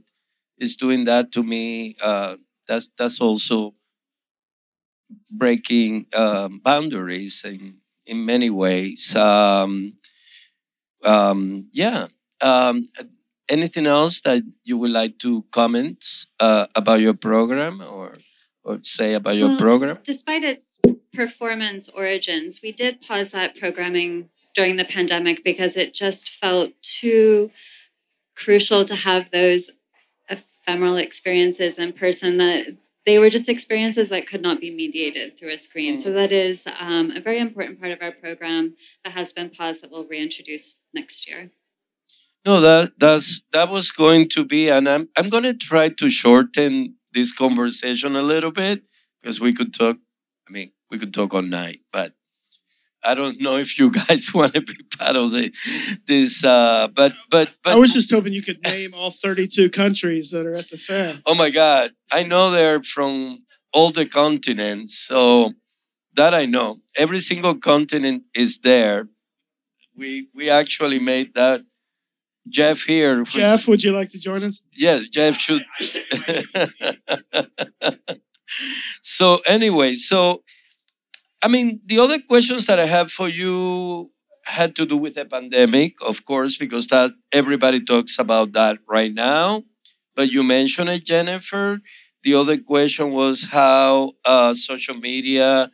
is 0.59 0.75
doing 0.77 1.05
that 1.05 1.31
to 1.33 1.43
me, 1.43 1.95
uh, 2.01 2.37
that's 2.67 2.89
that's 2.97 3.21
also 3.21 3.73
breaking 5.31 6.07
um, 6.13 6.59
boundaries 6.59 7.43
in 7.45 7.77
in 8.05 8.25
many 8.25 8.49
ways. 8.49 9.15
Um, 9.15 9.95
um, 11.03 11.67
yeah. 11.71 12.07
Um, 12.41 12.89
anything 13.49 13.85
else 13.85 14.21
that 14.21 14.43
you 14.63 14.77
would 14.77 14.91
like 14.91 15.19
to 15.19 15.43
comment 15.51 16.03
uh, 16.39 16.67
about 16.75 16.99
your 16.99 17.13
program 17.13 17.81
or 17.81 18.13
or 18.63 18.79
say 18.81 19.13
about 19.13 19.35
your 19.35 19.49
well, 19.49 19.59
program? 19.59 19.99
Despite 20.03 20.43
its 20.43 20.79
performance 21.13 21.89
origins, 21.89 22.61
we 22.61 22.71
did 22.71 23.01
pause 23.01 23.31
that 23.31 23.57
programming 23.57 24.29
during 24.55 24.77
the 24.77 24.85
pandemic 24.85 25.43
because 25.43 25.75
it 25.75 25.93
just 25.93 26.29
felt 26.29 26.71
too 26.81 27.51
crucial 28.35 28.85
to 28.85 28.95
have 28.95 29.31
those 29.31 29.71
ephemeral 30.29 30.97
experiences 30.97 31.77
in 31.77 31.91
person 31.93 32.37
that 32.37 32.77
they 33.05 33.19
were 33.19 33.29
just 33.29 33.49
experiences 33.49 34.09
that 34.09 34.27
could 34.27 34.41
not 34.41 34.61
be 34.61 34.71
mediated 34.71 35.37
through 35.37 35.51
a 35.51 35.57
screen. 35.57 35.99
So 35.99 36.09
mm. 36.09 36.13
that 36.15 36.31
is 36.31 36.65
um, 36.79 37.11
a 37.11 37.19
very 37.19 37.39
important 37.39 37.79
part 37.79 37.91
of 37.91 38.01
our 38.01 38.11
program 38.11 38.75
that 39.03 39.13
has 39.13 39.33
been 39.33 39.49
paused 39.49 39.83
that 39.83 39.91
we'll 39.91 40.05
reintroduce 40.05 40.77
next 40.93 41.27
year. 41.27 41.51
No, 42.45 42.59
that 42.59 42.99
that's 42.99 43.41
that 43.53 43.69
was 43.69 43.91
going 43.91 44.27
to 44.29 44.43
be, 44.43 44.69
and 44.69 44.89
I'm 44.89 45.09
I'm 45.17 45.29
going 45.29 45.43
to 45.43 45.53
try 45.53 45.89
to 45.89 46.09
shorten 46.09 46.95
this 47.13 47.31
conversation 47.31 48.15
a 48.15 48.21
little 48.21 48.51
bit 48.51 48.83
because 49.21 49.39
we 49.39 49.53
could 49.53 49.73
talk. 49.73 49.97
I 50.47 50.51
mean, 50.51 50.71
we 50.91 50.99
could 50.99 51.13
talk 51.13 51.33
all 51.33 51.41
night, 51.41 51.79
but 51.93 52.13
I 53.03 53.15
don't 53.15 53.41
know 53.41 53.57
if 53.57 53.77
you 53.77 53.91
guys 54.07 54.33
want 54.33 54.53
to 54.53 54.61
be 54.61 54.75
part 54.97 55.15
of 55.15 55.31
the, 55.31 55.51
this, 56.07 56.43
uh, 56.43 56.87
but 56.87 57.13
but 57.29 57.51
but. 57.63 57.73
I 57.73 57.75
was 57.75 57.93
just 57.93 58.11
hoping 58.11 58.33
you 58.33 58.41
could 58.41 58.63
name 58.63 58.93
all 58.93 59.11
32 59.11 59.69
countries 59.69 60.31
that 60.31 60.45
are 60.45 60.55
at 60.55 60.69
the 60.69 60.77
fair. 60.77 61.19
Oh 61.25 61.35
my 61.35 61.49
God, 61.49 61.91
I 62.11 62.23
know 62.23 62.51
they're 62.51 62.83
from 62.83 63.39
all 63.73 63.91
the 63.91 64.05
continents, 64.05 64.97
so 64.97 65.53
that 66.15 66.33
I 66.33 66.45
know. 66.45 66.77
Every 66.95 67.19
single 67.19 67.55
continent 67.55 68.23
is 68.33 68.59
there. 68.59 69.07
We 69.95 70.29
we 70.33 70.49
actually 70.49 70.99
made 70.99 71.33
that. 71.35 71.61
Jeff 72.49 72.81
here. 72.81 73.23
Jeff, 73.23 73.69
would 73.69 73.81
you 73.81 73.93
like 73.93 74.09
to 74.09 74.19
join 74.19 74.43
us? 74.43 74.61
Yeah, 74.73 74.99
Jeff 75.09 75.37
should. 75.37 75.63
so 79.01 79.41
anyway, 79.45 79.95
so 79.95 80.43
I 81.43 81.47
mean, 81.47 81.81
the 81.85 81.99
other 81.99 82.19
questions 82.19 82.65
that 82.67 82.79
I 82.79 82.85
have 82.85 83.11
for 83.11 83.27
you 83.27 84.11
had 84.45 84.75
to 84.77 84.85
do 84.85 84.97
with 84.97 85.15
the 85.15 85.25
pandemic, 85.25 85.95
of 86.01 86.25
course, 86.25 86.57
because 86.57 86.87
that 86.87 87.11
everybody 87.31 87.81
talks 87.83 88.19
about 88.19 88.53
that 88.53 88.77
right 88.87 89.13
now. 89.13 89.63
But 90.15 90.31
you 90.31 90.43
mentioned 90.43 90.89
it, 90.89 91.05
Jennifer. 91.05 91.81
The 92.23 92.35
other 92.35 92.57
question 92.57 93.11
was 93.11 93.45
how 93.51 94.13
uh, 94.23 94.53
social 94.53 94.95
media 94.95 95.71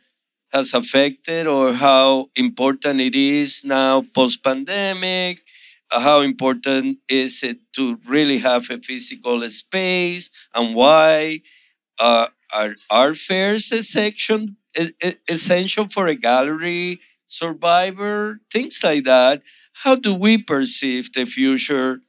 has 0.52 0.74
affected 0.74 1.46
or 1.46 1.72
how 1.72 2.28
important 2.36 3.00
it 3.00 3.14
is 3.14 3.62
now 3.64 4.02
post 4.14 4.42
pandemic. 4.42 5.42
How 5.90 6.20
important 6.20 6.98
is 7.08 7.42
it 7.42 7.58
to 7.74 7.98
really 8.08 8.38
have 8.38 8.70
a 8.70 8.78
physical 8.78 9.48
space 9.50 10.30
and 10.54 10.74
why? 10.74 11.40
Uh, 11.98 12.28
are, 12.52 12.74
are 12.90 13.14
fairs 13.14 13.70
a 13.72 13.82
section 13.82 14.56
essential 15.28 15.88
for 15.88 16.06
a 16.06 16.14
gallery 16.14 17.00
survivor, 17.26 18.40
things 18.52 18.80
like 18.82 19.04
that. 19.04 19.42
How 19.72 19.94
do 19.94 20.14
we 20.14 20.38
perceive 20.38 21.12
the 21.12 21.24
future 21.24 22.00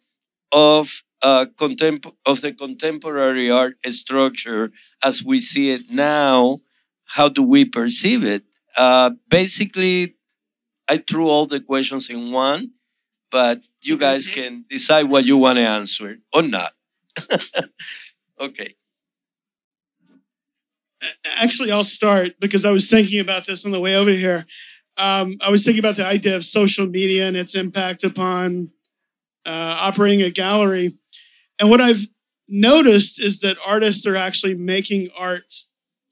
of 0.51 1.03
uh, 1.21 1.45
contem- 1.59 2.13
of 2.25 2.41
the 2.41 2.53
contemporary 2.53 3.51
art 3.51 3.77
structure 3.87 4.71
as 5.03 5.23
we 5.23 5.39
see 5.39 5.71
it 5.71 5.89
now? 5.89 6.61
how 7.11 7.27
do 7.27 7.43
we 7.43 7.65
perceive 7.65 8.23
it? 8.23 8.43
Uh, 8.75 9.11
basically, 9.29 10.15
I 10.89 10.97
threw 10.97 11.27
all 11.27 11.45
the 11.45 11.59
questions 11.59 12.09
in 12.09 12.31
one, 12.31 12.71
but 13.29 13.61
you 13.83 13.97
guys 13.97 14.27
can 14.27 14.65
decide 14.69 15.09
what 15.09 15.25
you 15.25 15.37
want 15.37 15.57
to 15.57 15.65
answer 15.65 16.19
or 16.33 16.41
not. 16.41 16.73
okay. 18.39 18.75
Actually, 21.39 21.71
I'll 21.71 21.83
start 21.83 22.39
because 22.39 22.65
I 22.65 22.71
was 22.71 22.89
thinking 22.89 23.19
about 23.19 23.45
this 23.45 23.65
on 23.65 23.71
the 23.71 23.79
way 23.79 23.95
over 23.95 24.11
here. 24.11 24.45
Um, 24.97 25.33
I 25.45 25.49
was 25.49 25.65
thinking 25.65 25.79
about 25.79 25.95
the 25.95 26.05
idea 26.05 26.35
of 26.35 26.45
social 26.45 26.85
media 26.85 27.27
and 27.27 27.35
its 27.35 27.55
impact 27.55 28.03
upon 28.03 28.69
uh, 29.45 29.77
operating 29.81 30.21
a 30.21 30.29
gallery. 30.29 30.93
And 31.59 31.69
what 31.69 31.81
I've 31.81 32.05
noticed 32.47 33.23
is 33.23 33.41
that 33.41 33.57
artists 33.65 34.05
are 34.05 34.15
actually 34.15 34.55
making 34.55 35.09
art 35.17 35.53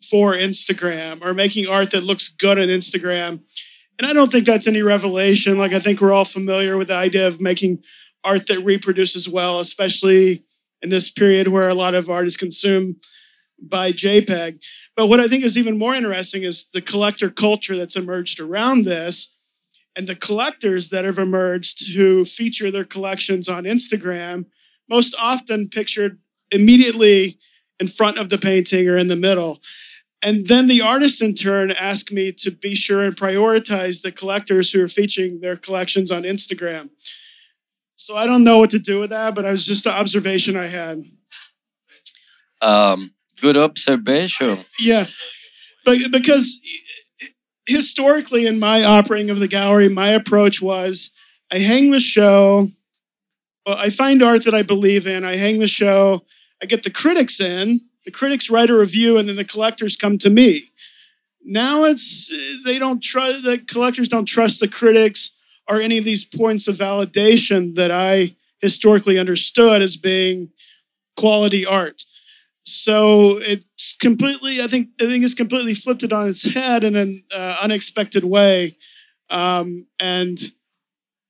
for 0.09 0.33
Instagram 0.33 1.23
or 1.23 1.33
making 1.33 1.67
art 1.67 1.91
that 1.91 2.03
looks 2.03 2.29
good 2.29 2.57
on 2.57 2.67
Instagram. 2.67 3.41
And 3.99 4.07
I 4.07 4.13
don't 4.13 4.31
think 4.31 4.45
that's 4.45 4.67
any 4.67 4.81
revelation. 4.81 5.57
Like, 5.57 5.73
I 5.73 5.79
think 5.79 5.99
we're 5.99 6.13
all 6.13 6.25
familiar 6.25 6.77
with 6.77 6.87
the 6.87 6.95
idea 6.95 7.27
of 7.27 7.41
making 7.41 7.83
art 8.23 8.47
that 8.47 8.63
reproduces 8.63 9.27
well, 9.27 9.59
especially 9.59 10.43
in 10.81 10.89
this 10.89 11.11
period 11.11 11.49
where 11.49 11.69
a 11.69 11.73
lot 11.73 11.95
of 11.95 12.09
art 12.09 12.25
is 12.25 12.37
consumed 12.37 12.95
by 13.61 13.91
JPEG. 13.91 14.63
But 14.95 15.07
what 15.07 15.19
I 15.19 15.27
think 15.27 15.43
is 15.43 15.57
even 15.57 15.77
more 15.77 15.95
interesting 15.95 16.43
is 16.43 16.67
the 16.73 16.81
collector 16.81 17.29
culture 17.29 17.77
that's 17.77 17.95
emerged 17.95 18.39
around 18.39 18.85
this 18.85 19.29
and 19.95 20.07
the 20.07 20.15
collectors 20.15 20.89
that 20.89 21.05
have 21.05 21.17
emerged 21.17 21.93
who 21.93 22.23
feature 22.23 22.71
their 22.71 22.85
collections 22.85 23.49
on 23.49 23.65
Instagram, 23.65 24.45
most 24.89 25.15
often 25.19 25.67
pictured 25.67 26.19
immediately 26.51 27.37
in 27.79 27.87
front 27.87 28.17
of 28.17 28.29
the 28.29 28.37
painting 28.37 28.87
or 28.87 28.97
in 28.97 29.07
the 29.07 29.15
middle. 29.15 29.59
And 30.21 30.45
then 30.47 30.67
the 30.67 30.81
artists 30.81 31.21
in 31.21 31.33
turn 31.33 31.71
ask 31.71 32.11
me 32.11 32.31
to 32.33 32.51
be 32.51 32.75
sure 32.75 33.03
and 33.03 33.15
prioritize 33.15 34.01
the 34.01 34.11
collectors 34.11 34.71
who 34.71 34.83
are 34.83 34.87
featuring 34.87 35.39
their 35.39 35.55
collections 35.55 36.11
on 36.11 36.23
Instagram. 36.23 36.89
So 37.95 38.15
I 38.15 38.25
don't 38.25 38.43
know 38.43 38.57
what 38.57 38.69
to 38.71 38.79
do 38.79 38.99
with 38.99 39.09
that, 39.09 39.35
but 39.35 39.45
it 39.45 39.51
was 39.51 39.65
just 39.65 39.85
an 39.85 39.93
observation 39.93 40.57
I 40.57 40.67
had. 40.67 41.03
Um, 42.61 43.13
good 43.41 43.57
observation. 43.57 44.59
Yeah, 44.79 45.05
but 45.85 45.97
because 46.11 46.59
historically 47.67 48.47
in 48.47 48.59
my 48.59 48.83
operating 48.83 49.29
of 49.29 49.39
the 49.39 49.47
gallery, 49.47 49.89
my 49.89 50.09
approach 50.09 50.61
was 50.61 51.11
I 51.51 51.59
hang 51.59 51.91
the 51.91 51.99
show. 51.99 52.67
I 53.67 53.89
find 53.89 54.23
art 54.23 54.45
that 54.45 54.55
I 54.55 54.63
believe 54.63 55.05
in. 55.05 55.23
I 55.23 55.35
hang 55.35 55.59
the 55.59 55.67
show. 55.67 56.25
I 56.61 56.65
get 56.65 56.83
the 56.83 56.89
critics 56.89 57.39
in 57.39 57.81
the 58.05 58.11
critics 58.11 58.49
write 58.49 58.69
a 58.69 58.77
review 58.77 59.17
and 59.17 59.27
then 59.27 59.35
the 59.35 59.45
collectors 59.45 59.95
come 59.95 60.17
to 60.19 60.29
me. 60.29 60.63
Now 61.43 61.83
it's 61.83 62.29
they 62.65 62.79
don't 62.79 63.01
trust 63.01 63.43
the 63.43 63.59
collectors 63.59 64.09
don't 64.09 64.25
trust 64.25 64.59
the 64.59 64.67
critics 64.67 65.31
or 65.69 65.79
any 65.79 65.97
of 65.97 66.05
these 66.05 66.25
points 66.25 66.67
of 66.67 66.77
validation 66.77 67.75
that 67.75 67.91
I 67.91 68.35
historically 68.61 69.19
understood 69.19 69.81
as 69.81 69.95
being 69.95 70.49
quality 71.15 71.65
art. 71.65 72.03
So 72.71 73.39
it's 73.41 73.95
completely, 73.95 74.61
I 74.61 74.67
think, 74.67 74.89
I 75.01 75.05
think 75.05 75.23
it's 75.23 75.33
completely 75.33 75.73
flipped 75.73 76.03
it 76.03 76.13
on 76.13 76.27
its 76.27 76.43
head 76.53 76.83
in 76.83 76.95
an 76.95 77.23
uh, 77.35 77.57
unexpected 77.63 78.23
way. 78.23 78.77
Um, 79.29 79.85
and 79.99 80.39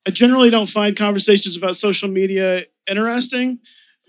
I 0.06 0.10
generally 0.10 0.50
don't 0.50 0.68
find 0.68 0.96
conversations 0.96 1.56
about 1.56 1.76
social 1.76 2.08
media 2.08 2.62
interesting 2.88 3.60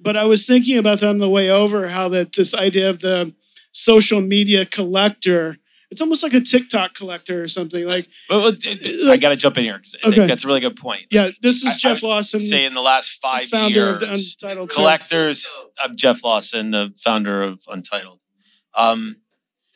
but 0.02 0.18
I 0.18 0.26
was 0.26 0.48
thinking 0.48 0.78
about 0.78 1.00
that 1.00 1.10
on 1.10 1.18
the 1.20 1.30
way 1.30 1.50
over, 1.50 1.88
how 1.88 2.10
that 2.10 2.34
this 2.34 2.56
idea 2.56 2.90
of 2.90 3.00
the 3.00 3.34
social 3.72 4.22
media 4.22 4.66
collector, 4.66 5.58
it's 5.92 6.02
almost 6.02 6.24
like 6.24 6.34
a 6.34 6.40
TikTok 6.40 6.96
collector 6.96 7.44
or 7.44 7.48
something. 7.50 7.86
Like, 7.86 8.08
well, 8.30 8.54
I 9.10 9.18
got 9.18 9.30
to 9.30 9.36
jump 9.36 9.58
in 9.58 9.66
here 9.66 9.76
because 9.76 9.96
I 10.04 10.08
okay. 10.08 10.18
think 10.18 10.30
that's 10.30 10.46
a 10.46 10.48
really 10.48 10.62
good 10.62 10.78
point. 10.78 11.06
Yeah, 11.12 11.30
this 11.42 11.64
is 11.64 11.74
I, 11.74 11.78
Jeff 11.78 12.02
Lawson. 12.02 12.40
Say 12.40 12.66
in 12.66 12.74
the 12.74 12.82
last 12.82 13.20
five 13.22 13.44
founder 13.44 13.76
years, 13.76 13.96
of 13.96 14.00
the 14.00 14.14
Untitled 14.14 14.70
collectors. 14.70 15.52
I'm 15.84 15.96
Jeff 15.98 16.24
Lawson, 16.24 16.72
the 16.72 16.94
founder 16.98 17.44
of 17.44 17.62
Untitled, 17.70 18.20
um, 18.74 19.18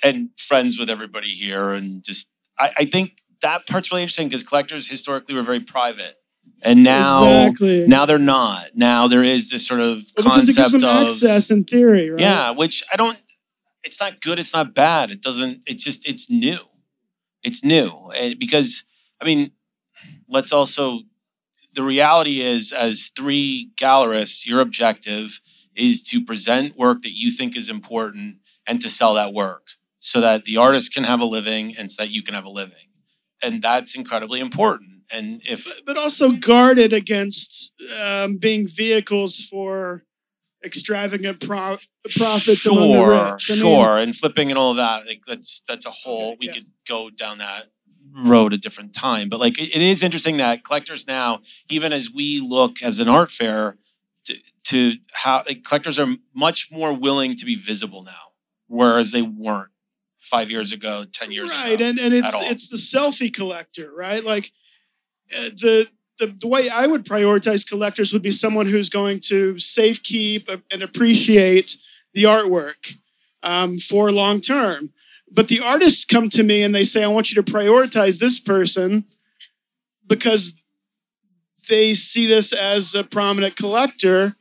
and 0.02 0.30
friends 0.38 0.80
with 0.80 0.90
everybody 0.90 1.30
here, 1.30 1.72
and 1.72 2.04
just 2.04 2.30
I, 2.58 2.72
I 2.78 2.86
think 2.86 3.18
that 3.42 3.68
part's 3.68 3.92
really 3.92 4.04
interesting 4.04 4.30
because 4.30 4.44
collectors 4.44 4.90
historically 4.90 5.36
were 5.36 5.44
very 5.44 5.60
private 5.60 6.16
and 6.62 6.84
now 6.84 7.48
exactly. 7.48 7.88
now 7.88 8.06
they're 8.06 8.18
not. 8.18 8.70
Now 8.74 9.08
there 9.08 9.24
is 9.24 9.52
this 9.52 9.68
sort 9.68 9.82
of 9.82 10.04
well, 10.18 10.26
concept 10.26 10.48
because 10.48 10.50
it 10.50 10.56
gives 10.56 10.72
them 10.72 10.84
of 10.84 11.08
access 11.08 11.52
in 11.52 11.64
theory, 11.64 12.10
right? 12.10 12.20
Yeah, 12.20 12.52
which 12.52 12.84
I 12.92 12.96
don't. 12.98 13.20
It's 13.86 14.02
not 14.02 14.22
good. 14.22 14.40
It's 14.40 14.54
not 14.54 14.74
bad. 14.74 15.12
It 15.12 15.22
doesn't. 15.22 15.62
It's 15.66 15.84
just 15.84 16.08
it's 16.10 16.30
new. 16.30 16.58
It's 17.44 17.64
new 17.64 18.12
and 18.20 18.40
because 18.40 18.84
I 19.22 19.26
mean, 19.26 19.52
let's 20.28 20.52
also. 20.52 21.02
The 21.74 21.84
reality 21.84 22.40
is, 22.40 22.72
as 22.72 23.12
three 23.18 23.70
gallerists, 23.76 24.46
your 24.46 24.62
objective 24.62 25.42
is 25.76 26.04
to 26.04 26.24
present 26.24 26.78
work 26.78 27.02
that 27.02 27.12
you 27.12 27.32
think 27.32 27.58
is 27.58 27.70
important 27.70 28.38
and 28.66 28.82
to 28.82 28.90
sell 28.90 29.14
that 29.16 29.34
work 29.34 29.72
so 30.00 30.22
that 30.22 30.46
the 30.46 30.58
artist 30.58 30.94
can 30.94 31.04
have 31.04 31.20
a 31.20 31.26
living 31.26 31.76
and 31.78 31.92
so 31.92 32.04
that 32.04 32.12
you 32.12 32.24
can 32.24 32.34
have 32.34 32.46
a 32.46 32.50
living. 32.50 32.88
And 33.44 33.62
that's 33.62 33.96
incredibly 33.96 34.40
important 34.40 34.96
and 35.12 35.42
if 35.46 35.82
but, 35.86 35.98
also 35.98 36.32
guarded 36.32 36.94
against 36.94 37.72
um, 38.04 38.38
being 38.38 38.68
vehicles 38.68 39.46
for 39.46 40.04
extravagant 40.64 41.46
pro- 41.46 41.78
profits 42.10 42.62
sure, 42.62 42.78
among 42.78 42.92
the 42.92 43.32
rich. 43.34 43.42
sure, 43.42 43.98
and 43.98 44.16
flipping 44.16 44.50
and 44.50 44.58
all 44.58 44.72
of 44.72 44.78
that. 44.78 45.06
Like 45.08 45.24
that's 45.26 45.62
that's 45.68 45.86
a 45.86 45.92
whole. 45.92 46.34
Okay, 46.34 46.38
we 46.42 46.48
yeah. 46.48 46.54
could 46.54 46.66
go 46.88 47.10
down 47.10 47.40
that 47.40 47.66
road 48.16 48.54
a 48.54 48.58
different 48.58 48.94
time. 48.94 49.30
But 49.30 49.40
like 49.40 49.60
it, 49.60 49.76
it 49.76 49.82
is 49.82 50.04
interesting 50.04 50.38
that 50.38 50.64
collectors 50.64 51.08
now, 51.08 51.42
even 51.70 51.94
as 51.94 52.12
we 52.12 52.40
look 52.40 52.82
as 52.82 53.00
an 53.00 53.10
art 53.10 53.32
fair, 53.32 53.78
to, 54.26 54.36
to 54.66 54.94
how 55.14 55.44
like, 55.48 55.64
collectors 55.64 56.00
are 56.00 56.08
much 56.34 56.72
more 56.72 56.94
willing 56.94 57.36
to 57.36 57.46
be 57.46 57.56
visible 57.56 58.04
now, 58.04 58.32
whereas 58.68 59.12
they 59.12 59.22
weren't 59.22 59.72
five 60.20 60.50
years 60.50 60.72
ago, 60.72 61.06
ten 61.12 61.32
years 61.32 61.52
right. 61.52 61.74
ago. 61.74 61.84
Right, 61.86 61.90
and 61.92 62.00
and 62.00 62.14
it's 62.14 62.32
it's 62.52 62.70
the 62.70 62.78
selfie 62.78 63.34
collector, 63.34 63.92
right? 63.96 64.24
Like 64.24 64.52
uh, 65.38 65.50
the, 65.50 65.88
the 66.20 66.36
the 66.40 66.48
way 66.48 66.70
I 66.74 66.88
would 66.88 67.06
prioritize 67.06 67.68
collectors 67.68 68.14
would 68.14 68.22
be 68.22 68.32
someone 68.32 68.66
who's 68.66 68.90
going 68.90 69.20
to 69.22 69.58
safe 69.60 70.02
keep 70.02 70.50
and 70.72 70.82
appreciate 70.82 71.78
the 72.16 72.24
artwork 72.24 72.98
um, 73.44 73.78
for 73.78 74.12
long 74.12 74.42
term. 74.42 74.92
But 75.32 75.48
the 75.48 75.60
artists 75.64 76.06
come 76.06 76.30
to 76.30 76.44
me 76.44 76.64
and 76.64 76.74
they 76.74 76.84
say, 76.84 77.04
I 77.04 77.08
want 77.08 77.32
you 77.32 77.42
to 77.42 77.52
prioritize 77.52 78.20
this 78.20 78.40
person 78.40 79.06
because 80.08 80.56
they 81.70 81.94
see 81.94 82.26
this 82.26 82.54
as 82.54 82.96
a 82.96 83.04
prominent 83.04 83.56
collector, 83.56 84.36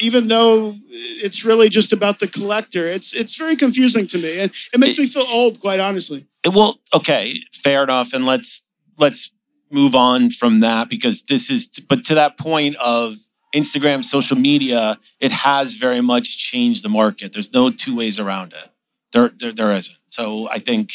even 0.00 0.28
though 0.28 0.76
it's 0.88 1.44
really 1.44 1.68
just 1.68 1.92
about 1.92 2.18
the 2.18 2.28
collector. 2.28 2.86
It's 2.86 3.14
it's 3.14 3.36
very 3.36 3.56
confusing 3.56 4.06
to 4.08 4.18
me. 4.18 4.40
And 4.40 4.52
it 4.72 4.78
makes 4.78 4.98
it, 4.98 5.02
me 5.02 5.06
feel 5.06 5.24
old, 5.30 5.60
quite 5.60 5.80
honestly. 5.80 6.26
It 6.44 6.50
will 6.50 6.80
okay, 6.94 7.36
fair 7.52 7.82
enough. 7.82 8.12
And 8.12 8.26
let's 8.26 8.62
let's 8.98 9.30
move 9.70 9.94
on 9.94 10.30
from 10.30 10.60
that 10.60 10.88
because 10.90 11.22
this 11.22 11.50
is, 11.50 11.68
but 11.88 12.04
to 12.04 12.14
that 12.14 12.36
point 12.36 12.76
of 12.76 13.16
Instagram, 13.52 14.04
social 14.04 14.36
media, 14.36 14.98
it 15.20 15.32
has 15.32 15.74
very 15.74 16.00
much 16.00 16.38
changed 16.38 16.84
the 16.84 16.88
market. 16.88 17.32
There's 17.32 17.52
no 17.52 17.70
two 17.70 17.94
ways 17.94 18.18
around 18.18 18.52
it. 18.52 18.70
There, 19.12 19.30
there, 19.38 19.52
there 19.52 19.72
isn't. 19.72 19.98
So 20.08 20.48
I 20.48 20.58
think 20.58 20.92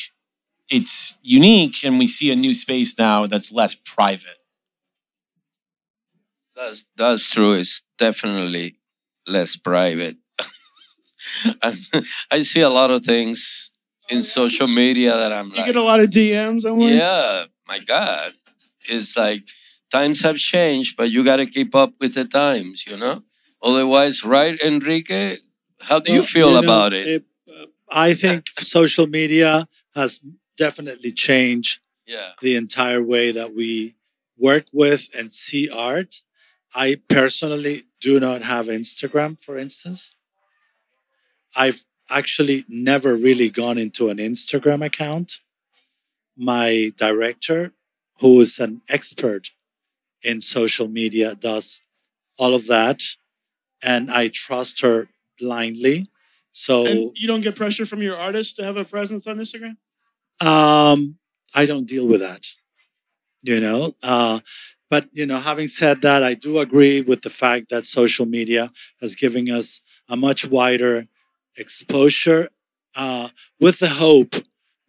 it's 0.70 1.18
unique, 1.24 1.84
and 1.84 2.00
we 2.00 2.08
see 2.08 2.32
a 2.32 2.36
new 2.36 2.54
space 2.54 2.98
now 2.98 3.28
that's 3.28 3.52
less 3.52 3.76
private. 3.76 4.38
That's 6.56 6.86
that's 6.96 7.30
true. 7.30 7.54
It's 7.54 7.84
definitely 7.98 8.78
less 9.28 9.56
private. 9.56 10.18
I 12.32 12.40
see 12.40 12.62
a 12.62 12.70
lot 12.70 12.90
of 12.90 13.06
things 13.06 13.74
in 14.10 14.24
social 14.24 14.68
media 14.68 15.16
that 15.16 15.32
I'm. 15.32 15.50
You 15.50 15.58
like, 15.58 15.66
get 15.68 15.76
a 15.76 15.84
lot 15.84 16.00
of 16.00 16.08
DMs. 16.08 16.66
I 16.66 16.76
yeah, 16.92 17.46
my 17.68 17.80
God, 17.80 18.34
it's 18.86 19.16
like 19.16 19.44
times 19.92 20.22
have 20.22 20.38
changed, 20.38 20.98
but 20.98 21.12
you 21.12 21.24
got 21.24 21.38
to 21.38 21.46
keep 21.46 21.76
up 21.76 21.94
with 22.00 22.14
the 22.14 22.26
times, 22.26 22.86
you 22.88 22.98
know? 22.98 23.24
Otherwise, 23.62 24.24
right, 24.24 24.60
Enrique? 24.62 25.38
How 25.82 26.00
do 26.00 26.12
well, 26.12 26.22
you 26.22 26.28
feel 26.28 26.50
you 26.50 26.54
know, 26.54 26.60
about 26.60 26.94
it? 26.94 27.08
it 27.08 27.24
uh, 27.50 27.66
I 27.90 28.14
think 28.14 28.50
social 28.60 29.08
media 29.08 29.68
has 29.96 30.20
definitely 30.58 31.12
changed 31.12 31.80
yeah. 32.06 32.32
the 32.42 32.56
entire 32.56 33.02
way 33.02 33.32
that 33.32 33.54
we 33.56 33.96
work 34.38 34.66
with 34.72 35.10
and 35.18 35.34
see 35.34 35.70
art. 35.70 36.22
I 36.76 37.02
personally 37.08 37.84
do 38.02 38.20
not 38.20 38.44
have 38.44 38.68
Instagram, 38.68 39.42
for 39.42 39.58
instance. 39.58 40.14
I've 41.56 41.86
actually 42.12 42.66
never 42.68 43.16
really 43.16 43.50
gone 43.50 43.78
into 43.78 44.10
an 44.10 44.18
Instagram 44.18 44.86
account. 44.86 45.40
My 46.38 46.92
director 46.98 47.74
who 48.20 48.40
is 48.42 48.60
an 48.60 48.82
expert 48.90 49.52
in 50.24 50.42
social 50.42 50.88
media, 50.88 51.36
does 51.36 51.82
all 52.40 52.56
of 52.56 52.68
that. 52.68 53.02
And 53.84 54.10
I 54.12 54.30
trust 54.30 54.82
her 54.82 55.10
blindly. 55.40 56.10
So 56.52 56.88
And 56.88 57.12
you 57.16 57.28
don't 57.28 57.42
get 57.42 57.56
pressure 57.56 57.86
from 57.86 58.02
your 58.02 58.18
artist 58.18 58.56
to 58.58 58.64
have 58.64 58.78
a 58.78 58.86
presence 58.86 59.28
on 59.28 59.38
Instagram? 59.38 59.78
um, 60.42 61.18
I 61.56 61.66
don't 61.66 61.88
deal 61.88 62.08
with 62.08 62.22
that. 62.22 62.46
You 63.44 63.62
know, 63.62 63.92
uh, 64.04 64.40
but 64.90 65.08
you 65.14 65.26
know, 65.26 65.38
having 65.40 65.68
said 65.68 66.02
that, 66.02 66.24
I 66.24 66.34
do 66.34 66.60
agree 66.60 67.02
with 67.02 67.22
the 67.22 67.30
fact 67.30 67.70
that 67.70 67.86
social 67.86 68.26
media 68.26 68.72
has 69.00 69.16
given 69.16 69.50
us 69.50 69.80
a 70.10 70.18
much 70.18 70.48
wider 70.48 71.08
exposure, 71.58 72.50
uh, 72.96 73.30
with 73.60 73.80
the 73.80 73.90
hope 73.90 74.36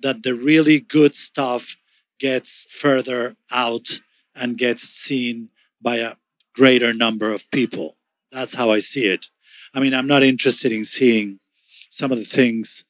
that 0.01 0.23
the 0.23 0.35
really 0.35 0.81
good 0.81 1.15
stuff 1.15 1.77
gets 2.19 2.67
further 2.71 3.37
out 3.53 4.01
and 4.41 4.59
gets 4.59 4.83
seen 4.83 5.51
by 5.81 5.97
a 5.97 6.15
greater 6.55 6.93
number 6.93 7.33
of 7.33 7.51
people. 7.51 7.97
That's 8.33 8.55
how 8.55 8.71
I 8.71 8.81
see 8.81 9.07
it. 9.07 9.27
I 9.75 9.81
mean, 9.81 9.95
I'm 9.95 10.07
not 10.07 10.23
interested 10.23 10.73
in 10.73 10.85
seeing 10.85 11.41
some 11.89 12.11
of 12.11 12.19
the 12.19 12.25
things 12.25 12.85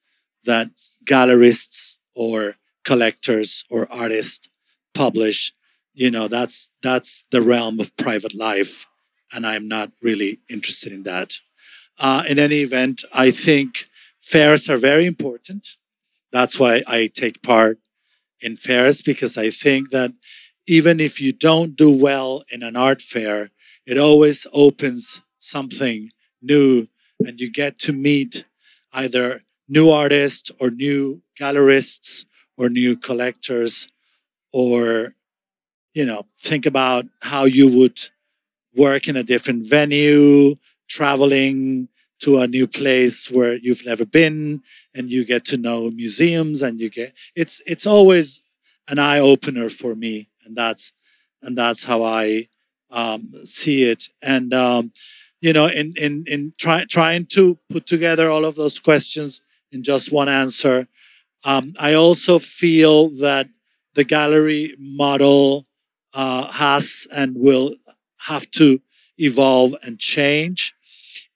that 0.45 0.71
gallerists 1.05 1.99
or 2.15 2.57
collectors 2.85 3.65
or 3.71 3.91
artists 3.93 4.49
publish. 4.95 5.53
You 5.95 6.11
know, 6.11 6.29
that's 6.29 6.71
that's 6.83 7.25
the 7.31 7.43
realm 7.43 7.81
of 7.81 7.97
private 7.97 8.35
life, 8.35 8.87
and 9.35 9.47
I'm 9.47 9.69
not 9.69 9.93
really 10.03 10.39
interested 10.49 10.93
in 10.93 11.03
that. 11.03 11.41
Uh, 12.01 12.23
in 12.31 12.39
any 12.39 12.61
event, 12.61 13.05
I 13.13 13.31
think 13.31 13.89
fairs 14.21 14.71
are 14.71 14.79
very 14.79 15.07
important. 15.07 15.77
That's 16.31 16.59
why 16.59 16.83
I 16.87 17.11
take 17.13 17.43
part 17.43 17.79
in 18.41 18.57
fairs 18.57 19.03
because 19.03 19.37
I 19.37 19.51
think 19.51 19.91
that 19.91 20.13
even 20.69 21.01
if 21.01 21.21
you 21.21 21.33
don't 21.33 21.75
do 21.75 21.91
well 21.91 22.45
in 22.53 22.63
an 22.63 22.77
art 22.77 23.01
fair, 23.01 23.51
it 23.87 23.99
always 23.99 24.47
opens 24.53 25.23
something 25.39 26.11
new 26.43 26.87
and 27.21 27.41
you 27.41 27.51
get 27.51 27.79
to 27.79 27.93
meet 27.93 28.45
either 28.93 29.41
new 29.69 29.89
artists 29.89 30.51
or 30.61 30.71
new 30.71 31.23
gallerists 31.41 32.27
or 32.59 32.69
new 32.69 32.97
collectors 32.97 33.89
or 34.53 35.11
you 35.95 36.05
know 36.05 36.25
think 36.41 36.67
about 36.67 37.07
how 37.23 37.45
you 37.45 37.69
would 37.79 37.99
work 38.77 39.09
in 39.09 39.17
a 39.17 39.23
different 39.23 39.65
venue 39.67 40.55
traveling 40.89 41.89
to 42.21 42.39
a 42.39 42.49
new 42.49 42.67
place 42.67 43.31
where 43.31 43.55
you've 43.57 43.85
never 43.87 44.05
been 44.05 44.63
and 44.95 45.11
you 45.11 45.25
get 45.25 45.45
to 45.45 45.57
know 45.57 45.91
museums 45.91 46.63
and 46.63 46.81
you 46.81 46.91
get 46.91 47.13
it's 47.35 47.63
it's 47.67 47.87
always 47.87 48.43
an 48.89 48.99
eye 48.99 49.19
opener 49.19 49.69
for 49.69 49.95
me 49.95 50.29
and 50.49 50.57
that's 50.57 50.93
and 51.43 51.57
that's 51.57 51.85
how 51.85 52.03
i 52.03 52.49
um, 52.91 53.29
see 53.45 53.83
it. 53.85 54.05
And 54.23 54.55
um, 54.55 54.93
you 55.41 55.53
know 55.53 55.67
in 55.67 55.95
in 55.97 56.25
in 56.27 56.55
try, 56.59 56.85
trying 56.89 57.27
to 57.27 57.59
put 57.69 57.87
together 57.87 58.31
all 58.31 58.45
of 58.45 58.57
those 58.57 58.79
questions 58.79 59.43
in 59.71 59.83
just 59.83 60.11
one 60.11 60.29
answer 60.29 60.89
um, 61.45 61.75
i 61.79 61.93
also 61.95 62.39
feel 62.39 63.11
that 63.21 63.49
the 63.95 64.05
gallery 64.05 64.75
model 64.79 65.67
uh, 66.15 66.51
has 66.51 67.07
and 67.13 67.37
will 67.37 67.75
have 68.27 68.51
to 68.53 68.81
evolve 69.19 69.75
and 69.85 69.99
change. 69.99 70.75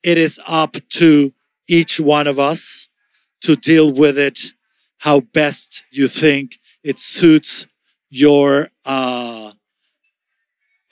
It 0.04 0.18
is 0.18 0.40
up 0.48 0.76
to 0.90 1.32
each 1.68 2.00
one 2.00 2.26
of 2.26 2.38
us 2.38 2.88
to 3.42 3.56
deal 3.56 3.92
with 3.92 4.18
it 4.18 4.52
how 4.98 5.20
best 5.20 5.82
you 5.90 6.06
think 6.08 6.58
it 6.84 7.00
suits 7.00 7.66
your 8.12 8.68
uh, 8.84 9.52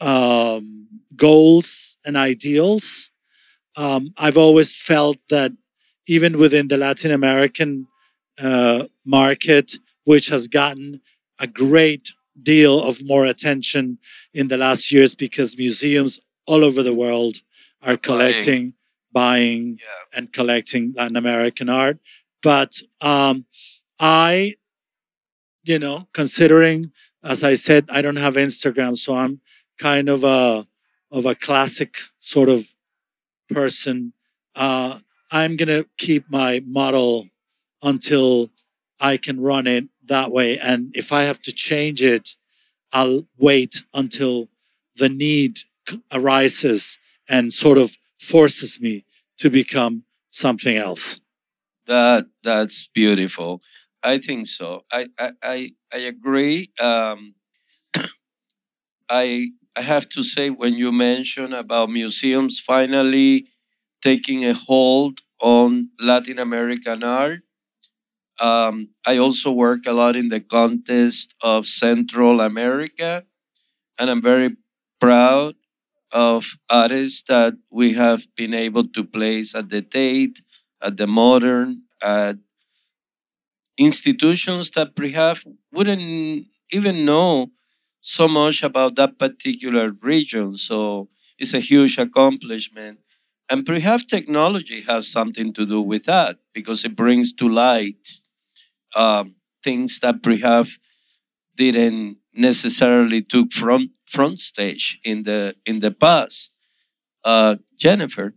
um, 0.00 0.88
goals 1.16 1.98
and 2.04 2.16
ideals. 2.16 3.10
Um, 3.76 4.12
I've 4.18 4.38
always 4.38 4.76
felt 4.76 5.18
that 5.28 5.52
even 6.08 6.38
within 6.38 6.68
the 6.68 6.78
Latin 6.78 7.10
American 7.12 7.86
uh, 8.42 8.84
market, 9.04 9.74
which 10.04 10.28
has 10.28 10.48
gotten 10.48 11.02
a 11.38 11.46
great 11.46 12.08
deal 12.42 12.82
of 12.82 13.04
more 13.04 13.26
attention 13.26 13.98
in 14.32 14.48
the 14.48 14.56
last 14.56 14.90
years 14.90 15.14
because 15.14 15.58
museums 15.58 16.20
all 16.46 16.64
over 16.64 16.82
the 16.82 16.94
world 16.94 17.36
are 17.82 17.98
collecting, 17.98 18.72
buying, 19.12 19.78
Yeah. 19.78 20.18
and 20.18 20.32
collecting 20.32 20.94
Latin 20.96 21.16
American 21.16 21.68
art. 21.68 21.98
But 22.42 22.80
um, 23.02 23.44
I, 24.00 24.54
you 25.64 25.78
know, 25.78 26.08
considering, 26.14 26.92
as 27.22 27.44
I 27.44 27.54
said, 27.54 27.86
I 27.90 28.02
don't 28.02 28.16
have 28.16 28.34
Instagram, 28.34 28.96
so 28.96 29.14
I'm 29.14 29.40
kind 29.78 30.08
of 30.08 30.24
a 30.24 30.66
of 31.12 31.26
a 31.26 31.34
classic 31.34 31.96
sort 32.18 32.48
of 32.48 32.74
person. 33.48 34.12
Uh, 34.54 34.98
I'm 35.32 35.56
gonna 35.56 35.84
keep 35.98 36.30
my 36.30 36.62
model 36.64 37.28
until 37.82 38.50
I 39.00 39.16
can 39.16 39.40
run 39.40 39.66
it 39.66 39.88
that 40.04 40.30
way, 40.30 40.58
and 40.58 40.90
if 40.94 41.12
I 41.12 41.22
have 41.22 41.40
to 41.42 41.52
change 41.52 42.02
it, 42.02 42.36
I'll 42.92 43.26
wait 43.38 43.84
until 43.94 44.48
the 44.96 45.08
need 45.08 45.58
arises 46.12 46.98
and 47.28 47.52
sort 47.52 47.78
of 47.78 47.96
forces 48.18 48.80
me 48.80 49.04
to 49.38 49.50
become 49.50 50.04
something 50.30 50.76
else. 50.76 51.20
That 51.86 52.26
that's 52.42 52.88
beautiful. 52.88 53.62
I 54.02 54.18
think 54.18 54.46
so. 54.46 54.84
I 54.92 55.08
I 55.18 55.32
I, 55.42 55.70
I 55.92 55.98
agree. 55.98 56.70
Um, 56.80 57.34
I 59.08 59.50
I 59.76 59.82
have 59.82 60.08
to 60.10 60.22
say 60.22 60.50
when 60.50 60.74
you 60.74 60.92
mention 60.92 61.52
about 61.52 61.90
museums 61.90 62.58
finally 62.60 63.46
taking 64.02 64.44
a 64.44 64.54
hold 64.54 65.20
on 65.40 65.90
Latin 66.00 66.38
American 66.38 67.04
art. 67.04 67.42
Um, 68.40 68.90
I 69.06 69.18
also 69.18 69.52
work 69.52 69.86
a 69.86 69.92
lot 69.92 70.16
in 70.16 70.28
the 70.28 70.40
contest 70.40 71.34
of 71.42 71.66
Central 71.66 72.40
America, 72.40 73.24
and 73.98 74.10
I'm 74.10 74.22
very 74.22 74.56
proud 75.00 75.54
of 76.12 76.46
artists 76.70 77.24
that 77.28 77.54
we 77.70 77.94
have 77.94 78.26
been 78.36 78.54
able 78.54 78.88
to 78.88 79.04
place 79.04 79.54
at 79.54 79.70
the 79.70 79.82
Tate, 79.82 80.42
at 80.82 80.96
the 80.98 81.06
Modern, 81.06 81.82
at 82.02 82.38
institutions 83.80 84.70
that 84.72 84.94
perhaps 84.94 85.44
wouldn't 85.72 86.46
even 86.70 87.04
know 87.06 87.50
so 88.00 88.28
much 88.28 88.62
about 88.62 88.96
that 88.96 89.18
particular 89.18 89.92
region. 90.02 90.56
So 90.56 91.08
it's 91.38 91.54
a 91.54 91.60
huge 91.60 91.98
accomplishment. 91.98 92.98
And 93.48 93.66
perhaps 93.66 94.04
technology 94.04 94.82
has 94.82 95.08
something 95.08 95.52
to 95.54 95.66
do 95.66 95.80
with 95.80 96.04
that 96.04 96.36
because 96.52 96.84
it 96.84 96.94
brings 96.94 97.32
to 97.32 97.48
light 97.48 98.20
um, 98.94 99.36
things 99.64 99.98
that 100.00 100.22
perhaps 100.22 100.78
didn't 101.56 102.18
necessarily 102.34 103.22
took 103.22 103.52
front 103.52 103.90
front 104.06 104.40
stage 104.40 104.98
in 105.04 105.24
the 105.24 105.54
in 105.66 105.80
the 105.80 105.90
past. 105.90 106.52
Uh, 107.24 107.56
Jennifer, 107.76 108.34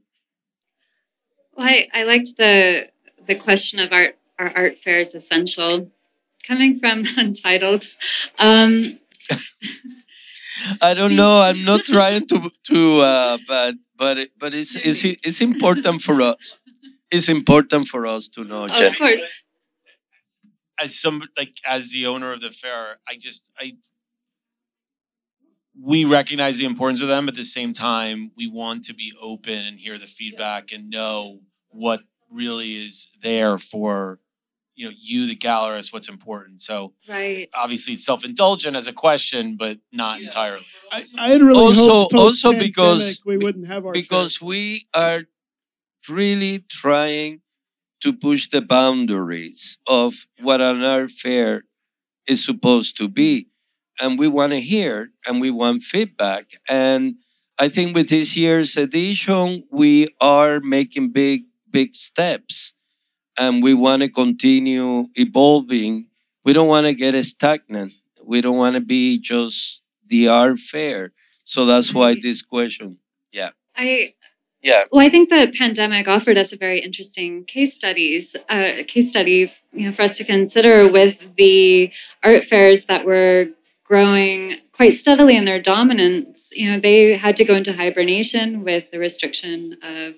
Well, 1.56 1.68
I, 1.68 1.88
I 1.94 2.04
liked 2.04 2.38
the 2.38 2.90
the 3.28 3.36
question 3.36 3.80
of 3.80 3.92
art 3.92 4.18
are 4.40 4.52
art 4.56 4.80
fair 4.80 5.00
is 5.00 5.16
essential? 5.16 5.92
Coming 6.46 6.80
from 6.80 7.06
Untitled, 7.18 7.88
um, 8.40 9.00
I 10.82 10.94
don't 10.94 11.16
know. 11.16 11.42
I'm 11.42 11.64
not 11.66 11.82
trying 11.84 12.28
to 12.28 12.52
to, 12.70 13.00
uh, 13.02 13.38
but 13.48 13.76
but 13.98 14.18
it- 14.18 14.32
but 14.38 14.54
it's 14.54 14.76
it's 14.76 15.04
it's 15.04 15.42
important 15.42 16.02
for 16.02 16.22
us. 16.22 16.58
It's 17.12 17.30
important 17.30 17.88
for 17.88 18.06
us 18.08 18.28
to 18.30 18.44
know, 18.44 18.66
of 18.66 18.98
course, 18.98 19.22
as 20.80 21.00
some 21.00 21.24
like 21.38 21.54
as 21.66 21.92
the 21.92 22.06
owner 22.08 22.32
of 22.32 22.42
the 22.42 22.52
fair, 22.52 23.00
I 23.08 23.16
just 23.16 23.52
I 23.60 23.74
we 25.82 26.06
recognize 26.06 26.58
the 26.60 26.66
importance 26.66 27.02
of 27.02 27.08
them. 27.08 27.28
At 27.28 27.36
the 27.36 27.44
same 27.46 27.74
time, 27.74 28.32
we 28.38 28.48
want 28.48 28.84
to 28.86 28.94
be 28.94 29.14
open 29.22 29.54
and 29.54 29.80
hear 29.80 29.98
the 29.98 30.06
feedback 30.06 30.72
and 30.72 30.90
know 30.90 31.40
what 31.70 32.02
really 32.34 32.72
is 32.72 33.10
there 33.22 33.58
for 33.58 34.20
you 34.76 34.90
know 34.90 34.96
you, 35.00 35.28
the 35.28 35.36
gallerist, 35.36 35.94
what's 35.94 36.10
important. 36.10 36.62
So 36.62 36.94
right. 37.08 37.48
obviously, 37.56 37.94
it's 37.94 38.06
self 38.06 38.26
indulgent 38.26 38.76
as 38.76 38.88
a 38.88 38.94
question, 38.94 39.56
but 39.56 39.78
not 39.92 40.22
entirely. 40.22 40.66
I, 40.92 41.04
I 41.18 41.28
had 41.30 41.42
really 41.42 41.60
Also- 41.60 41.88
hoped 42.00 42.14
also 42.16 42.54
because- 42.54 43.24
we 43.26 43.38
wouldn't 43.38 43.68
have 43.68 43.86
our 43.86 43.92
because 43.94 44.42
we 44.42 44.88
are 44.94 45.24
really 46.10 46.60
trying 46.70 47.42
to 48.02 48.12
push 48.12 48.50
the 48.50 48.62
boundaries 48.62 49.78
of 49.88 50.28
what 50.42 50.60
an 50.60 50.84
art 50.84 51.12
fair 51.12 51.64
is 52.28 52.44
supposed 52.44 52.98
to 52.98 53.08
be 53.08 53.48
and 54.02 54.20
we 54.20 54.28
want 54.28 54.52
to 54.52 54.60
hear 54.60 55.10
and 55.26 55.40
we 55.40 55.50
want 55.50 55.82
feedback 55.82 56.52
and 56.68 57.16
i 57.60 57.68
think 57.70 57.96
with 57.96 58.10
this 58.10 58.36
year's 58.36 58.76
edition 58.78 59.64
we 59.72 60.08
are 60.20 60.60
making 60.60 61.12
big 61.12 61.44
big 61.74 61.96
steps 61.96 62.74
and 63.38 63.64
we 63.64 63.74
want 63.74 64.02
to 64.02 64.10
continue 64.10 65.08
evolving 65.16 66.08
we 66.46 66.54
don't 66.54 66.70
want 66.70 66.86
to 66.86 66.94
get 66.94 67.22
stagnant 67.26 67.92
we 68.24 68.40
don't 68.40 68.58
want 68.58 68.76
to 68.76 68.82
be 68.82 69.20
just 69.20 69.82
the 70.08 70.28
art 70.30 70.60
fair 70.60 71.12
so 71.44 71.66
that's 71.66 71.94
why 71.94 72.16
this 72.22 72.42
question 72.42 73.00
Yeah. 73.32 73.50
I 73.76 74.14
Yeah. 74.62 74.84
Well, 74.92 75.06
I 75.06 75.10
think 75.10 75.30
the 75.30 75.52
pandemic 75.58 76.08
offered 76.08 76.38
us 76.38 76.54
a 76.54 76.58
very 76.58 76.80
interesting 76.80 77.44
case 77.44 77.74
studies, 77.74 78.36
uh, 78.48 78.84
case 78.88 79.10
study, 79.10 79.52
you 79.74 79.88
know, 79.88 79.92
for 79.94 80.04
us 80.04 80.18
to 80.18 80.24
consider 80.24 80.90
with 80.90 81.18
the 81.36 81.92
art 82.24 82.46
fairs 82.46 82.86
that 82.86 83.06
were 83.06 83.48
growing 83.84 84.56
quite 84.72 84.94
steadily 84.94 85.36
in 85.36 85.44
their 85.46 85.62
dominance. 85.62 86.50
You 86.54 86.72
know, 86.72 86.80
they 86.80 87.18
had 87.18 87.36
to 87.38 87.44
go 87.44 87.56
into 87.56 87.74
hibernation 87.74 88.64
with 88.64 88.90
the 88.92 89.00
restriction 89.00 89.78
of 89.84 90.16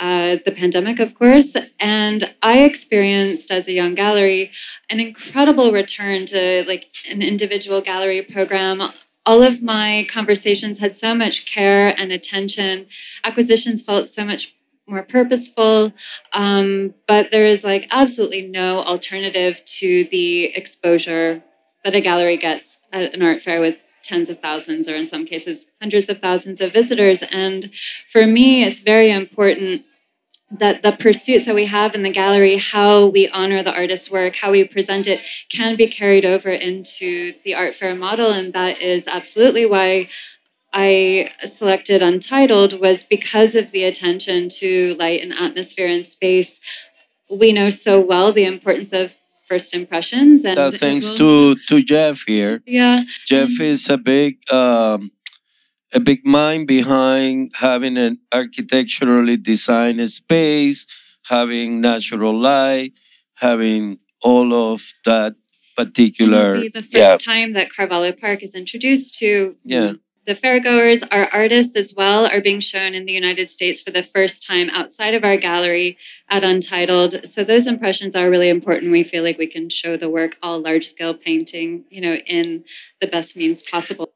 uh, 0.00 0.38
the 0.46 0.50
pandemic, 0.50 0.98
of 0.98 1.14
course. 1.14 1.54
And 1.78 2.34
I 2.42 2.60
experienced 2.60 3.50
as 3.50 3.68
a 3.68 3.72
young 3.72 3.94
gallery 3.94 4.50
an 4.88 4.98
incredible 4.98 5.72
return 5.72 6.24
to 6.26 6.64
like 6.66 6.86
an 7.10 7.20
individual 7.20 7.82
gallery 7.82 8.22
program. 8.22 8.80
All 9.26 9.42
of 9.42 9.62
my 9.62 10.06
conversations 10.08 10.78
had 10.78 10.96
so 10.96 11.14
much 11.14 11.44
care 11.44 11.94
and 11.98 12.10
attention. 12.10 12.86
Acquisitions 13.24 13.82
felt 13.82 14.08
so 14.08 14.24
much 14.24 14.54
more 14.88 15.02
purposeful. 15.02 15.92
Um, 16.32 16.94
but 17.06 17.30
there 17.30 17.44
is 17.44 17.62
like 17.62 17.86
absolutely 17.90 18.42
no 18.42 18.78
alternative 18.78 19.62
to 19.66 20.04
the 20.10 20.46
exposure 20.56 21.42
that 21.84 21.94
a 21.94 22.00
gallery 22.00 22.38
gets 22.38 22.78
at 22.90 23.12
an 23.14 23.22
art 23.22 23.42
fair 23.42 23.60
with 23.60 23.76
tens 24.02 24.30
of 24.30 24.40
thousands, 24.40 24.88
or 24.88 24.94
in 24.94 25.06
some 25.06 25.26
cases, 25.26 25.66
hundreds 25.80 26.08
of 26.08 26.20
thousands 26.20 26.60
of 26.60 26.72
visitors. 26.72 27.22
And 27.30 27.70
for 28.08 28.26
me, 28.26 28.64
it's 28.64 28.80
very 28.80 29.10
important 29.10 29.84
that 30.50 30.82
the 30.82 30.92
pursuits 30.92 31.46
that 31.46 31.54
we 31.54 31.66
have 31.66 31.94
in 31.94 32.02
the 32.02 32.10
gallery, 32.10 32.56
how 32.56 33.06
we 33.06 33.28
honor 33.28 33.62
the 33.62 33.74
artist's 33.74 34.10
work, 34.10 34.36
how 34.36 34.50
we 34.50 34.64
present 34.64 35.06
it, 35.06 35.20
can 35.48 35.76
be 35.76 35.86
carried 35.86 36.24
over 36.24 36.50
into 36.50 37.32
the 37.44 37.54
art 37.54 37.74
fair 37.74 37.94
model. 37.94 38.30
And 38.30 38.52
that 38.52 38.80
is 38.80 39.06
absolutely 39.06 39.64
why 39.64 40.08
I 40.72 41.30
selected 41.44 42.02
Untitled 42.02 42.80
was 42.80 43.04
because 43.04 43.54
of 43.54 43.70
the 43.70 43.84
attention 43.84 44.48
to 44.60 44.94
light 44.98 45.20
and 45.20 45.32
atmosphere 45.32 45.86
and 45.86 46.04
space. 46.04 46.60
We 47.30 47.52
know 47.52 47.70
so 47.70 48.00
well 48.00 48.32
the 48.32 48.44
importance 48.44 48.92
of 48.92 49.12
first 49.46 49.74
impressions 49.74 50.44
and 50.44 50.56
uh, 50.58 50.70
thanks 50.70 51.06
well, 51.06 51.16
to 51.18 51.54
to 51.68 51.82
Jeff 51.82 52.22
here. 52.26 52.62
Yeah. 52.66 53.00
Jeff 53.26 53.60
is 53.60 53.88
a 53.88 53.98
big 53.98 54.38
um, 54.52 55.10
a 55.92 56.00
big 56.00 56.24
mind 56.24 56.66
behind 56.66 57.52
having 57.54 57.98
an 57.98 58.18
architecturally 58.32 59.36
designed 59.36 60.10
space, 60.10 60.86
having 61.24 61.80
natural 61.80 62.38
light, 62.38 62.92
having 63.34 63.98
all 64.22 64.52
of 64.72 64.92
that 65.04 65.34
particular. 65.76 66.50
It'll 66.50 66.62
be 66.62 66.68
the 66.68 66.82
first 66.82 66.94
yeah. 66.94 67.16
time 67.16 67.52
that 67.52 67.72
Carvalho 67.72 68.12
Park 68.12 68.42
is 68.42 68.54
introduced 68.54 69.18
to 69.18 69.56
yeah. 69.64 69.94
The 70.26 70.34
fairgoers, 70.36 71.02
our 71.10 71.28
artists 71.32 71.74
as 71.74 71.94
well, 71.96 72.26
are 72.26 72.42
being 72.42 72.60
shown 72.60 72.94
in 72.94 73.06
the 73.06 73.12
United 73.12 73.48
States 73.48 73.80
for 73.80 73.90
the 73.90 74.02
first 74.02 74.46
time 74.46 74.68
outside 74.70 75.14
of 75.14 75.24
our 75.24 75.36
gallery 75.36 75.96
at 76.28 76.44
Untitled. 76.44 77.24
So 77.26 77.42
those 77.42 77.66
impressions 77.66 78.14
are 78.14 78.30
really 78.30 78.50
important. 78.50 78.92
We 78.92 79.02
feel 79.02 79.24
like 79.24 79.38
we 79.38 79.46
can 79.46 79.70
show 79.70 79.96
the 79.96 80.10
work, 80.10 80.36
all 80.42 80.60
large 80.60 80.86
scale 80.86 81.14
painting, 81.14 81.84
you 81.90 82.02
know, 82.02 82.14
in 82.14 82.64
the 83.00 83.06
best 83.06 83.34
means 83.34 83.62
possible. 83.62 84.12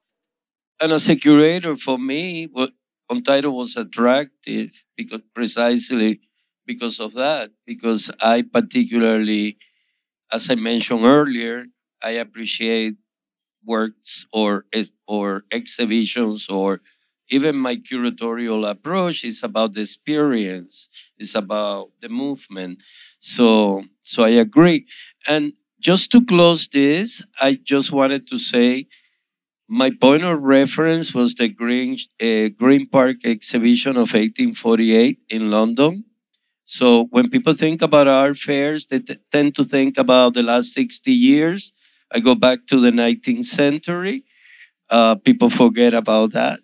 And 0.80 0.92
as 0.92 1.08
a 1.08 1.16
curator, 1.16 1.76
for 1.76 1.98
me, 1.98 2.46
what 2.50 2.72
Untitled 3.10 3.54
was 3.54 3.76
attractive 3.76 4.72
because 4.96 5.20
precisely 5.34 6.20
because 6.66 7.00
of 7.00 7.12
that. 7.14 7.50
Because 7.66 8.10
I 8.20 8.42
particularly, 8.42 9.58
as 10.32 10.50
I 10.50 10.56
mentioned 10.56 11.04
earlier, 11.04 11.66
I 12.02 12.12
appreciate 12.22 12.96
works 13.64 14.26
or 14.32 14.66
or 15.08 15.44
exhibitions 15.52 16.48
or 16.48 16.82
even 17.30 17.56
my 17.56 17.76
curatorial 17.76 18.68
approach 18.68 19.24
is 19.24 19.42
about 19.42 19.74
the 19.74 19.82
experience 19.82 20.88
it's 21.18 21.34
about 21.34 21.90
the 22.02 22.08
movement 22.08 22.82
so 23.20 23.84
so 24.02 24.24
i 24.24 24.30
agree 24.30 24.86
and 25.28 25.54
just 25.80 26.10
to 26.12 26.24
close 26.24 26.68
this 26.68 27.22
i 27.40 27.54
just 27.54 27.92
wanted 27.92 28.26
to 28.28 28.38
say 28.38 28.86
my 29.74 29.90
point 29.90 30.22
of 30.22 30.42
reference 30.42 31.14
was 31.14 31.34
the 31.34 31.48
green 31.48 31.96
uh, 32.22 32.48
green 32.62 32.86
park 32.86 33.16
exhibition 33.24 33.96
of 33.96 34.14
1848 34.14 35.18
in 35.30 35.50
london 35.50 36.04
so 36.64 37.06
when 37.10 37.28
people 37.30 37.54
think 37.54 37.82
about 37.82 38.08
art 38.08 38.36
fairs 38.36 38.86
they 38.86 39.00
t- 39.00 39.16
tend 39.32 39.54
to 39.54 39.64
think 39.64 39.98
about 39.98 40.34
the 40.34 40.42
last 40.42 40.72
60 40.72 41.12
years 41.12 41.72
I 42.14 42.20
go 42.20 42.34
back 42.36 42.66
to 42.68 42.80
the 42.80 42.92
19th 42.92 43.44
century. 43.44 44.24
Uh, 44.90 45.16
people 45.16 45.50
forget 45.50 45.94
about 45.94 46.32
that. 46.32 46.60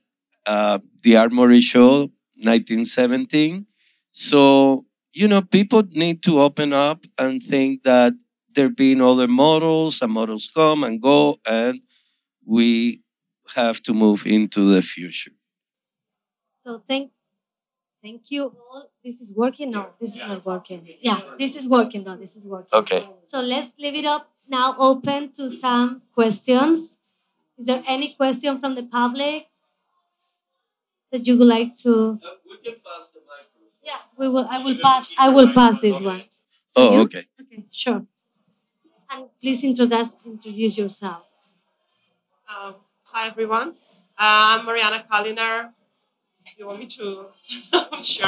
Uh, 0.46 0.78
the 1.02 1.16
Armory 1.16 1.60
Show, 1.60 2.12
1917. 2.42 3.66
So, 4.12 4.86
you 5.12 5.28
know, 5.28 5.42
people 5.42 5.82
need 5.90 6.22
to 6.24 6.40
open 6.40 6.72
up 6.72 7.04
and 7.18 7.42
think 7.42 7.82
that 7.84 8.14
there 8.54 8.68
being 8.68 9.00
other 9.02 9.28
models 9.28 10.02
and 10.02 10.12
models 10.12 10.50
come 10.54 10.84
and 10.84 11.00
go, 11.00 11.38
and 11.46 11.80
we 12.50 13.00
have 13.54 13.80
to 13.80 13.94
move 13.94 14.26
into 14.26 14.60
the 14.72 14.82
future. 14.82 15.30
So 16.58 16.82
thank 16.88 17.12
thank 18.02 18.30
you 18.30 18.42
all. 18.44 18.90
This 19.04 19.20
is 19.20 19.32
working? 19.32 19.70
No, 19.70 19.90
this 20.00 20.16
is 20.16 20.22
not 20.32 20.44
working. 20.44 20.86
Yeah, 21.00 21.20
this 21.38 21.54
is 21.54 21.68
working 21.68 22.02
though. 22.04 22.16
This 22.16 22.34
is 22.34 22.44
working. 22.44 22.78
Okay. 22.80 23.08
So 23.26 23.40
let's 23.40 23.72
leave 23.78 23.94
it 23.94 24.04
up 24.04 24.30
now 24.48 24.74
open 24.78 25.32
to 25.38 25.48
some 25.48 26.02
questions. 26.12 26.98
Is 27.56 27.66
there 27.66 27.82
any 27.86 28.14
question 28.14 28.58
from 28.58 28.74
the 28.74 28.82
public 28.82 29.46
that 31.12 31.26
you 31.26 31.38
would 31.38 31.46
like 31.46 31.76
to? 31.84 32.18
Uh, 32.24 32.34
we 32.50 32.56
can 32.64 32.76
pass 32.84 33.10
the 33.14 33.20
microphone. 33.30 33.70
Yeah, 33.82 34.00
we 34.18 34.28
will. 34.28 34.46
I 34.50 34.58
will 34.58 34.78
pass. 34.82 35.08
I 35.16 35.28
will 35.28 35.52
pass 35.52 35.80
this 35.80 36.00
one. 36.00 36.24
So 36.68 36.82
oh, 36.82 36.92
you? 36.94 37.00
okay. 37.02 37.24
Okay, 37.40 37.64
sure. 37.70 38.04
And 39.12 39.26
please 39.40 39.62
introduce 39.62 40.16
introduce 40.24 40.78
yourself. 40.78 41.29
Um, 42.50 42.74
hi 43.04 43.28
everyone. 43.28 43.70
Uh, 44.18 44.58
I'm 44.58 44.66
Mariana 44.66 45.04
Kaliner 45.10 45.70
you 46.58 46.66
want 46.66 46.78
me 46.78 46.86
to? 46.86 47.26
I'm 47.72 48.02
sure. 48.02 48.26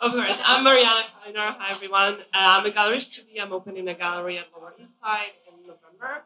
Of 0.00 0.12
course. 0.12 0.40
I'm 0.44 0.64
Mariana 0.64 1.04
Kaliner. 1.04 1.56
Hi, 1.58 1.70
everyone. 1.70 2.14
Uh, 2.14 2.58
I'm 2.58 2.66
a 2.66 2.70
gallerist 2.70 3.14
to 3.14 3.24
be. 3.24 3.40
I'm 3.40 3.52
opening 3.52 3.88
a 3.88 3.94
gallery 3.94 4.38
at 4.38 4.46
Lower 4.54 4.74
East 4.80 5.00
Side 5.00 5.32
in 5.46 5.66
November. 5.66 6.22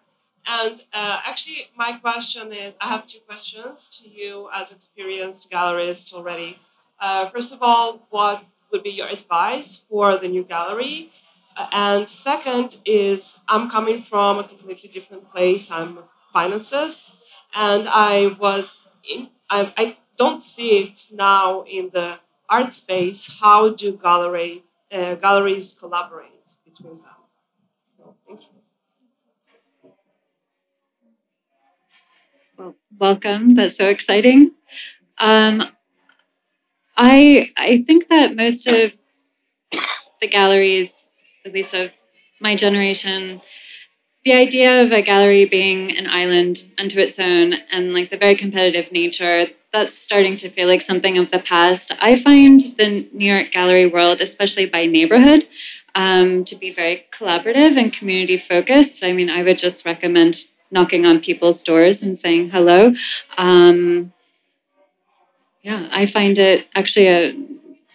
And 0.47 0.83
uh, 0.93 1.21
actually, 1.25 1.69
my 1.77 1.93
question 1.93 2.53
is 2.53 2.75
I 2.81 2.89
have 2.89 3.07
two 3.07 3.21
questions 3.21 3.89
to 3.99 4.09
you 4.09 4.49
as 4.55 4.73
experienced 4.73 5.51
gallerist 5.51 6.13
already. 6.15 6.59
Uh, 6.99 7.31
first 7.31 7.53
of 7.53 7.63
all, 7.63 8.07
what 8.11 8.45
would 8.73 8.83
be 8.83 8.91
your 8.91 9.09
advice 9.09 9.85
for 9.89 10.17
the 10.17 10.29
new 10.29 10.43
gallery? 10.43 11.13
Uh, 11.57 11.67
and 11.73 12.09
second 12.09 12.79
is 12.85 13.39
I'm 13.49 13.71
coming 13.71 14.03
from 14.03 14.39
a 14.39 14.45
completely 14.45 14.89
different 14.89 15.31
place. 15.31 15.71
I'm 15.71 15.99
financist, 16.35 17.11
and 17.55 17.89
I 17.89 18.37
was 18.39 18.83
in, 19.09 19.29
I, 19.51 19.73
I 19.77 19.97
don't 20.17 20.43
see 20.43 20.79
it 20.85 21.09
now 21.13 21.63
in 21.63 21.91
the 21.93 22.19
art 22.49 22.75
space. 22.75 23.39
How 23.41 23.71
do 23.71 23.97
gallery 23.97 24.65
uh, 24.93 25.15
galleries 25.17 25.73
collaborate 25.73 26.57
between 26.65 26.99
them? 26.99 27.17
Thank 28.27 28.43
you. 28.43 28.61
Well, 32.57 32.75
welcome. 32.99 33.55
That's 33.55 33.77
so 33.77 33.87
exciting. 33.87 34.53
Um, 35.19 35.63
I 36.97 37.51
I 37.57 37.83
think 37.83 38.07
that 38.09 38.37
most 38.37 38.67
of 38.69 38.97
the 40.21 40.29
galleries, 40.29 41.07
at 41.45 41.53
least 41.53 41.75
of 41.75 41.91
my 42.41 42.55
generation, 42.55 43.41
the 44.25 44.33
idea 44.35 44.83
of 44.83 44.93
a 44.93 45.03
gallery 45.03 45.47
being 45.47 45.97
an 45.97 46.07
island 46.07 46.65
unto 46.79 46.99
its 46.99 47.19
own 47.19 47.55
and 47.71 47.95
like 47.95 48.11
the 48.11 48.17
very 48.17 48.35
competitive 48.35 48.93
nature 48.93 49.47
that's 49.73 49.95
starting 49.95 50.37
to 50.37 50.51
feel 50.51 50.67
like 50.69 50.81
something 50.81 51.17
of 51.17 51.31
the 51.31 51.39
past 51.39 51.93
i 52.01 52.17
find 52.17 52.61
the 52.77 53.09
new 53.13 53.33
york 53.33 53.51
gallery 53.51 53.87
world 53.87 54.21
especially 54.21 54.67
by 54.67 54.87
neighborhood 54.87 55.47
um, 55.95 56.45
to 56.45 56.55
be 56.55 56.73
very 56.73 57.05
collaborative 57.11 57.77
and 57.77 57.93
community 57.93 58.37
focused 58.37 59.03
i 59.03 59.13
mean 59.13 59.31
i 59.31 59.43
would 59.43 59.59
just 59.59 59.85
recommend 59.85 60.45
knocking 60.71 61.05
on 61.05 61.19
people's 61.19 61.65
doors 61.65 62.01
and 62.01 62.17
saying 62.17 62.49
hello. 62.51 62.95
Um, 63.37 64.13
yeah 65.63 65.89
i 65.91 66.07
find 66.07 66.39
it 66.39 66.67
actually 66.75 67.09
a 67.09 67.33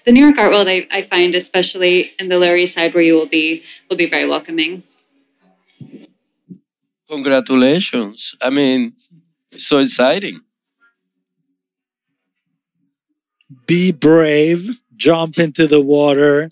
the 0.06 0.12
new 0.12 0.24
york 0.24 0.38
art 0.38 0.52
world 0.52 0.68
I, 0.68 0.88
I 0.92 1.04
find 1.04 1.36
especially 1.36 2.14
in 2.20 2.30
the 2.30 2.38
lower 2.38 2.56
east 2.56 2.74
side 2.74 2.94
where 2.94 3.04
you 3.04 3.14
will 3.14 3.28
be 3.28 3.64
will 3.90 3.98
be 3.98 4.10
very 4.10 4.28
welcoming 4.28 4.84
Congratulations. 7.10 8.36
I 8.42 8.50
mean, 8.50 8.94
it's 9.52 9.68
so 9.68 9.80
exciting. 9.80 10.42
Be 13.68 13.92
brave, 13.92 14.80
jump 14.96 15.38
into 15.38 15.68
the 15.68 15.82
water, 15.82 16.50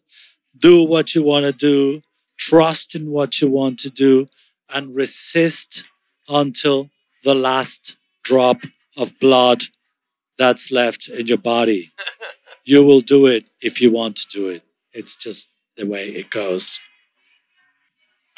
do 0.57 0.85
what 0.85 1.15
you 1.15 1.23
want 1.23 1.45
to 1.45 1.51
do, 1.51 2.01
trust 2.37 2.95
in 2.95 3.09
what 3.09 3.41
you 3.41 3.49
want 3.49 3.79
to 3.79 3.89
do, 3.89 4.27
and 4.73 4.95
resist 4.95 5.85
until 6.29 6.89
the 7.23 7.33
last 7.33 7.95
drop 8.23 8.57
of 8.95 9.17
blood 9.19 9.63
that's 10.37 10.71
left 10.71 11.07
in 11.09 11.27
your 11.27 11.37
body. 11.37 11.91
you 12.65 12.85
will 12.85 13.01
do 13.01 13.25
it 13.25 13.45
if 13.59 13.81
you 13.81 13.91
want 13.91 14.15
to 14.17 14.27
do 14.29 14.49
it. 14.49 14.63
It's 14.93 15.17
just 15.17 15.49
the 15.77 15.85
way 15.87 16.05
it 16.09 16.29
goes. 16.29 16.79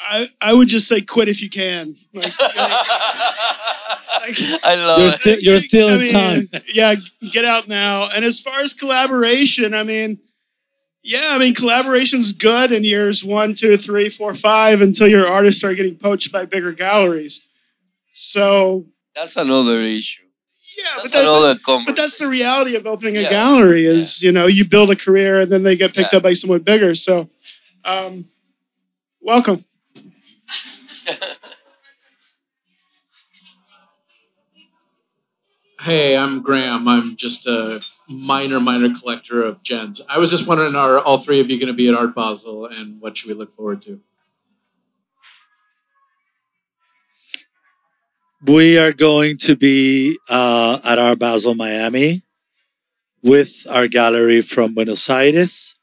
I, 0.00 0.26
I 0.40 0.52
would 0.54 0.68
just 0.68 0.88
say 0.88 1.00
quit 1.00 1.28
if 1.28 1.42
you 1.42 1.48
can. 1.50 1.96
Like, 2.12 2.24
like, 2.40 4.38
I 4.64 4.74
love 4.76 4.98
You're 4.98 5.08
it. 5.08 5.12
still 5.12 5.38
you're 5.40 5.58
still 5.58 5.88
I 5.88 5.94
in 5.94 6.00
mean, 6.00 6.12
time. 6.48 6.62
Yeah, 6.72 6.94
get 7.30 7.44
out 7.44 7.68
now. 7.68 8.08
And 8.14 8.24
as 8.24 8.40
far 8.40 8.60
as 8.60 8.74
collaboration, 8.74 9.74
I 9.74 9.82
mean, 9.82 10.18
yeah, 11.02 11.20
I 11.30 11.38
mean, 11.38 11.54
collaboration's 11.54 12.32
good 12.32 12.72
in 12.72 12.84
years 12.84 13.24
one, 13.24 13.54
two, 13.54 13.76
three, 13.76 14.08
four, 14.08 14.34
five 14.34 14.80
until 14.80 15.06
your 15.08 15.26
artists 15.26 15.62
are 15.64 15.74
getting 15.74 15.96
poached 15.96 16.32
by 16.32 16.44
bigger 16.44 16.72
galleries. 16.72 17.46
So, 18.12 18.86
That's 19.14 19.36
another 19.36 19.78
issue. 19.80 20.22
yeah, 20.76 20.84
That's 20.96 21.10
but 21.10 21.12
that's, 21.18 21.30
another 21.30 21.84
but 21.86 21.96
that's 21.96 22.18
the 22.18 22.28
reality 22.28 22.74
of 22.76 22.86
opening 22.86 23.16
a 23.18 23.22
Yeah, 23.22 23.30
gallery 23.30 23.84
is, 23.84 24.22
you 24.22 24.32
know, 24.32 24.46
you 24.46 24.64
build 24.64 24.90
a 24.90 24.96
career 24.96 25.40
and 25.42 25.50
then 25.52 25.62
they 25.62 25.76
get 25.76 25.94
picked 25.94 26.12
Yeah. 26.12 26.16
up 26.18 26.22
by 26.24 26.32
someone 26.32 26.60
bigger. 26.60 26.94
So, 26.94 27.28
um, 27.84 28.24
welcome. 29.20 29.64
Hey, 35.86 36.16
I'm 36.16 36.42
Graham. 36.42 36.88
I'm 36.88 37.16
just 37.16 37.46
a 37.46 37.80
minor, 38.08 38.58
minor 38.58 38.92
collector 38.92 39.42
of 39.42 39.62
gens. 39.62 40.00
I 40.08 40.18
was 40.18 40.30
just 40.30 40.46
wondering, 40.46 40.74
are 40.74 40.98
all 40.98 41.18
three 41.18 41.38
of 41.38 41.48
you 41.48 41.60
going 41.60 41.68
to 41.68 41.74
be 41.74 41.88
at 41.88 41.94
Art 41.94 42.12
Basel, 42.12 42.66
and 42.66 43.00
what 43.00 43.16
should 43.16 43.28
we 43.28 43.34
look 43.34 43.54
forward 43.54 43.82
to? 43.82 44.00
We 48.44 48.78
are 48.78 48.92
going 48.92 49.38
to 49.38 49.54
be 49.54 50.18
uh, 50.30 50.78
at 50.84 50.98
Art 50.98 51.18
Basel, 51.18 51.54
Miami, 51.54 52.22
with 53.22 53.66
our 53.70 53.86
gallery 53.86 54.40
from 54.40 54.74
Buenos 54.74 55.08
Aires, 55.10 55.74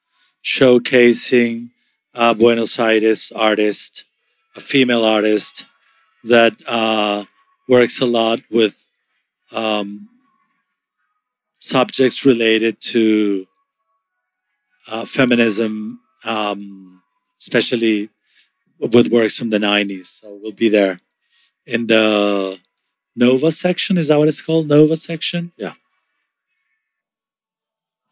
showcasing 0.43 1.69
a 2.13 2.33
Buenos 2.33 2.79
Aires 2.79 3.31
artist, 3.35 4.05
a 4.55 4.61
female 4.61 5.03
artist 5.03 5.65
that 6.23 6.53
uh, 6.67 7.23
works 7.67 7.99
a 7.99 8.05
lot 8.05 8.39
with 8.49 8.87
um, 9.53 10.09
subjects 11.59 12.25
related 12.25 12.79
to 12.81 13.45
uh, 14.91 15.05
feminism, 15.05 15.99
um, 16.25 17.01
especially 17.39 18.09
with 18.79 19.11
works 19.11 19.37
from 19.37 19.49
the 19.49 19.59
90s. 19.59 20.05
So 20.05 20.39
we'll 20.41 20.51
be 20.51 20.69
there 20.69 20.99
in 21.65 21.87
the 21.87 22.59
Nova 23.15 23.51
section. 23.51 23.97
Is 23.97 24.07
that 24.09 24.19
what 24.19 24.27
it's 24.27 24.41
called? 24.41 24.67
Nova 24.67 24.97
section? 24.97 25.51
Yeah. 25.57 25.73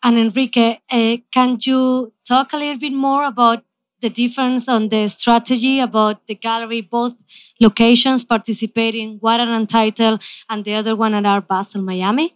And 0.03 0.17
Enrique, 0.17 0.79
uh, 0.89 1.17
can 1.31 1.57
you 1.61 2.13
talk 2.25 2.53
a 2.53 2.57
little 2.57 2.79
bit 2.79 2.93
more 2.93 3.25
about 3.25 3.63
the 4.01 4.09
difference 4.09 4.67
on 4.67 4.89
the 4.89 5.07
strategy 5.07 5.79
about 5.79 6.27
the 6.27 6.35
gallery, 6.35 6.81
both 6.81 7.13
locations 7.59 8.25
participating, 8.25 9.17
one 9.19 9.39
at 9.39 9.47
Untitled 9.47 10.21
and 10.49 10.65
the 10.65 10.73
other 10.73 10.95
one 10.95 11.13
at 11.13 11.25
Art 11.25 11.47
Basel, 11.47 11.81
Miami? 11.81 12.35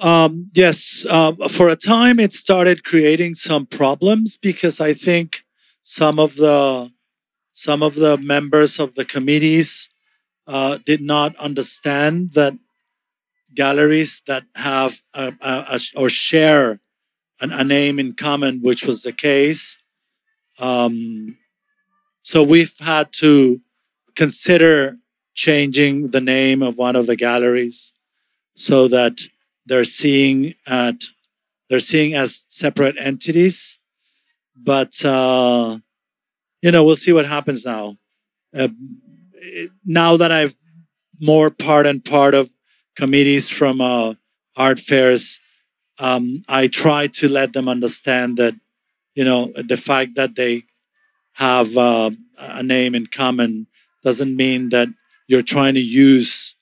Um, 0.00 0.50
yes. 0.54 1.04
Uh, 1.08 1.32
for 1.48 1.68
a 1.68 1.76
time, 1.76 2.18
it 2.18 2.32
started 2.32 2.84
creating 2.84 3.34
some 3.34 3.66
problems 3.66 4.36
because 4.36 4.80
I 4.80 4.94
think 4.94 5.44
some 5.82 6.18
of 6.18 6.36
the 6.36 6.90
some 7.52 7.82
of 7.82 7.94
the 7.96 8.16
members 8.16 8.78
of 8.78 8.94
the 8.94 9.04
committees 9.04 9.90
uh, 10.46 10.78
did 10.86 11.02
not 11.02 11.36
understand 11.36 12.32
that 12.32 12.54
galleries 13.54 14.22
that 14.26 14.44
have 14.54 15.02
a, 15.14 15.34
a, 15.42 15.64
a, 15.72 15.80
or 15.96 16.08
share 16.08 16.80
an, 17.42 17.52
a 17.52 17.62
name 17.62 17.98
in 17.98 18.14
common, 18.14 18.62
which 18.62 18.86
was 18.86 19.02
the 19.02 19.12
case. 19.12 19.76
Um, 20.60 21.38
so 22.22 22.42
we've 22.42 22.76
had 22.78 23.12
to 23.14 23.60
consider 24.14 24.96
changing 25.34 26.10
the 26.10 26.20
name 26.20 26.62
of 26.62 26.76
one 26.76 26.96
of 26.96 27.06
the 27.06 27.16
galleries 27.16 27.92
so 28.54 28.88
that 28.88 29.20
they're 29.66 29.84
seeing 29.84 30.54
at 30.66 31.02
they're 31.68 31.80
seeing 31.80 32.14
as 32.14 32.44
separate 32.48 32.96
entities. 32.98 33.78
But 34.54 35.04
uh, 35.04 35.78
you 36.60 36.70
know, 36.70 36.84
we'll 36.84 36.96
see 36.96 37.12
what 37.12 37.26
happens 37.26 37.64
now. 37.64 37.96
Uh, 38.54 38.68
now 39.84 40.16
that 40.16 40.30
I've 40.30 40.56
more 41.18 41.50
part 41.50 41.86
and 41.86 42.04
part 42.04 42.34
of 42.34 42.50
committees 42.94 43.48
from 43.48 43.80
uh, 43.80 44.14
art 44.56 44.78
fairs, 44.78 45.40
um, 45.98 46.42
I 46.48 46.68
try 46.68 47.06
to 47.06 47.28
let 47.28 47.52
them 47.52 47.68
understand 47.68 48.36
that 48.36 48.54
you 49.14 49.24
know 49.24 49.52
the 49.56 49.76
fact 49.76 50.14
that 50.16 50.34
they 50.34 50.64
have 51.34 51.76
uh, 51.76 52.10
a 52.38 52.62
name 52.62 52.94
in 52.94 53.06
common 53.06 53.66
doesn't 54.04 54.36
mean 54.36 54.68
that 54.70 54.88
you're 55.28 55.42
trying 55.42 55.74
to 55.74 55.80
use 55.80 56.54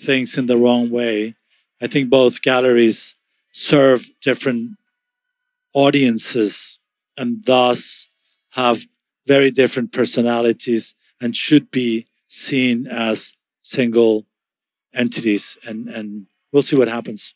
things 0.00 0.36
in 0.36 0.46
the 0.46 0.56
wrong 0.56 0.90
way. 0.90 1.34
I 1.80 1.86
think 1.86 2.10
both 2.10 2.42
galleries 2.42 3.14
serve 3.52 4.08
different 4.20 4.76
audiences 5.74 6.78
and 7.16 7.44
thus 7.44 8.06
have 8.50 8.82
very 9.26 9.50
different 9.50 9.92
personalities 9.92 10.94
and 11.20 11.34
should 11.34 11.70
be 11.70 12.06
seen 12.28 12.86
as 12.86 13.34
single 13.62 14.26
entities 14.94 15.56
and 15.66 15.88
and 15.88 16.26
we'll 16.52 16.62
see 16.62 16.76
what 16.76 16.88
happens 16.88 17.34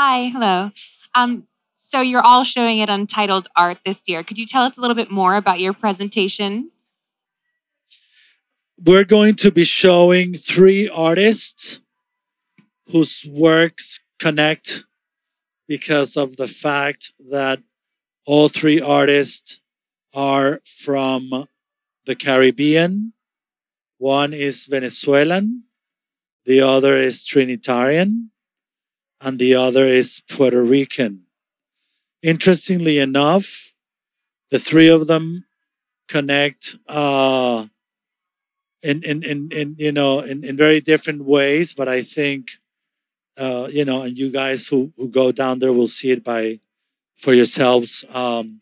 Hi, 0.00 0.28
hello. 0.28 0.70
Um, 1.16 1.48
so 1.74 2.00
you're 2.00 2.20
all 2.20 2.44
showing 2.44 2.78
it 2.78 2.88
Untitled 2.88 3.48
Art 3.56 3.78
this 3.84 4.02
year. 4.06 4.22
Could 4.22 4.38
you 4.38 4.46
tell 4.46 4.62
us 4.62 4.78
a 4.78 4.80
little 4.80 4.94
bit 4.94 5.10
more 5.10 5.34
about 5.34 5.58
your 5.58 5.72
presentation? 5.72 6.70
we're 8.84 9.04
going 9.04 9.34
to 9.34 9.50
be 9.50 9.64
showing 9.64 10.34
three 10.34 10.88
artists 10.88 11.80
whose 12.92 13.26
works 13.28 13.98
connect 14.20 14.84
because 15.66 16.16
of 16.16 16.36
the 16.36 16.46
fact 16.46 17.12
that 17.28 17.60
all 18.26 18.48
three 18.48 18.80
artists 18.80 19.60
are 20.14 20.60
from 20.64 21.48
the 22.06 22.14
Caribbean. 22.14 23.14
One 23.98 24.32
is 24.32 24.66
Venezuelan, 24.66 25.64
the 26.44 26.60
other 26.60 26.96
is 26.96 27.24
Trinitarian, 27.24 28.30
and 29.20 29.38
the 29.38 29.54
other 29.54 29.86
is 29.86 30.22
Puerto 30.30 30.62
Rican. 30.62 31.24
Interestingly 32.22 32.98
enough, 32.98 33.72
the 34.50 34.58
three 34.58 34.88
of 34.88 35.06
them 35.06 35.44
connect 36.08 36.74
uh, 36.88 37.66
in, 38.82 39.02
in, 39.02 39.22
in, 39.24 39.48
in 39.52 39.76
you 39.78 39.92
know 39.92 40.20
in, 40.20 40.44
in 40.44 40.56
very 40.56 40.80
different 40.80 41.24
ways, 41.24 41.74
but 41.74 41.88
I 41.88 42.02
think 42.02 42.48
uh, 43.38 43.68
you 43.70 43.84
know, 43.84 44.02
and 44.02 44.18
you 44.18 44.30
guys 44.30 44.66
who, 44.66 44.90
who 44.96 45.08
go 45.08 45.30
down 45.30 45.60
there 45.60 45.72
will 45.72 45.86
see 45.86 46.10
it 46.10 46.24
by 46.24 46.58
for 47.16 47.32
yourselves. 47.32 48.04
Um, 48.12 48.60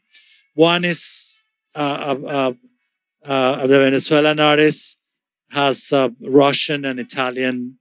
one 0.54 0.84
is 0.84 1.42
uh, 1.74 2.16
uh, 2.26 2.52
uh, 3.24 3.66
the 3.66 3.78
Venezuelan 3.78 4.40
artist 4.40 4.96
has 5.50 5.92
uh, 5.92 6.10
Russian 6.20 6.84
and 6.84 7.00
Italian 7.00 7.78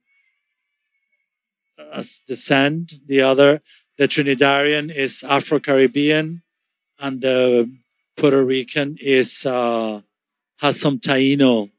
uh, 1.92 2.04
descent. 2.28 2.94
The 3.08 3.22
other, 3.22 3.62
the 3.98 4.08
Trinidadian, 4.08 4.94
is 4.94 5.24
Afro 5.24 5.60
Caribbean, 5.60 6.44
and 7.00 7.22
the 7.22 7.72
Puerto 8.18 8.44
Rican 8.44 8.98
is 9.00 9.46
uh, 9.46 10.02
has 10.58 10.80
some 10.80 11.00
Taino 11.00 11.72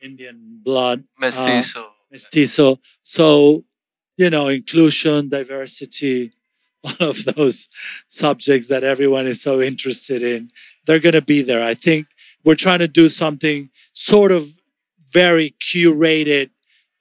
Indian 0.00 0.60
blood. 0.62 1.04
Mestizo. 1.18 1.90
Mestizo. 2.10 2.80
So, 3.02 3.64
you 4.16 4.30
know, 4.30 4.48
inclusion, 4.48 5.28
diversity, 5.28 6.32
all 6.84 7.08
of 7.10 7.24
those 7.24 7.68
subjects 8.08 8.68
that 8.68 8.84
everyone 8.84 9.26
is 9.26 9.40
so 9.40 9.60
interested 9.60 10.22
in, 10.22 10.50
they're 10.86 10.98
going 10.98 11.14
to 11.14 11.22
be 11.22 11.42
there. 11.42 11.64
I 11.64 11.74
think 11.74 12.06
we're 12.44 12.54
trying 12.56 12.80
to 12.80 12.88
do 12.88 13.08
something 13.08 13.70
sort 13.92 14.32
of 14.32 14.48
very 15.12 15.54
curated 15.60 16.50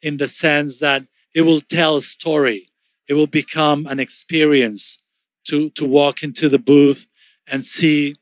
in 0.02 0.18
the 0.18 0.28
sense 0.28 0.80
that 0.80 1.04
it 1.34 1.41
will 1.43 1.61
tell 1.61 1.97
a 1.97 2.01
story. 2.01 2.69
It 3.07 3.13
will 3.13 3.27
become 3.27 3.86
an 3.88 3.99
experience 3.99 4.99
to, 5.45 5.69
to 5.71 5.86
walk 5.86 6.23
into 6.23 6.49
the 6.49 6.59
booth 6.59 7.07
and 7.47 7.65
see 7.65 8.15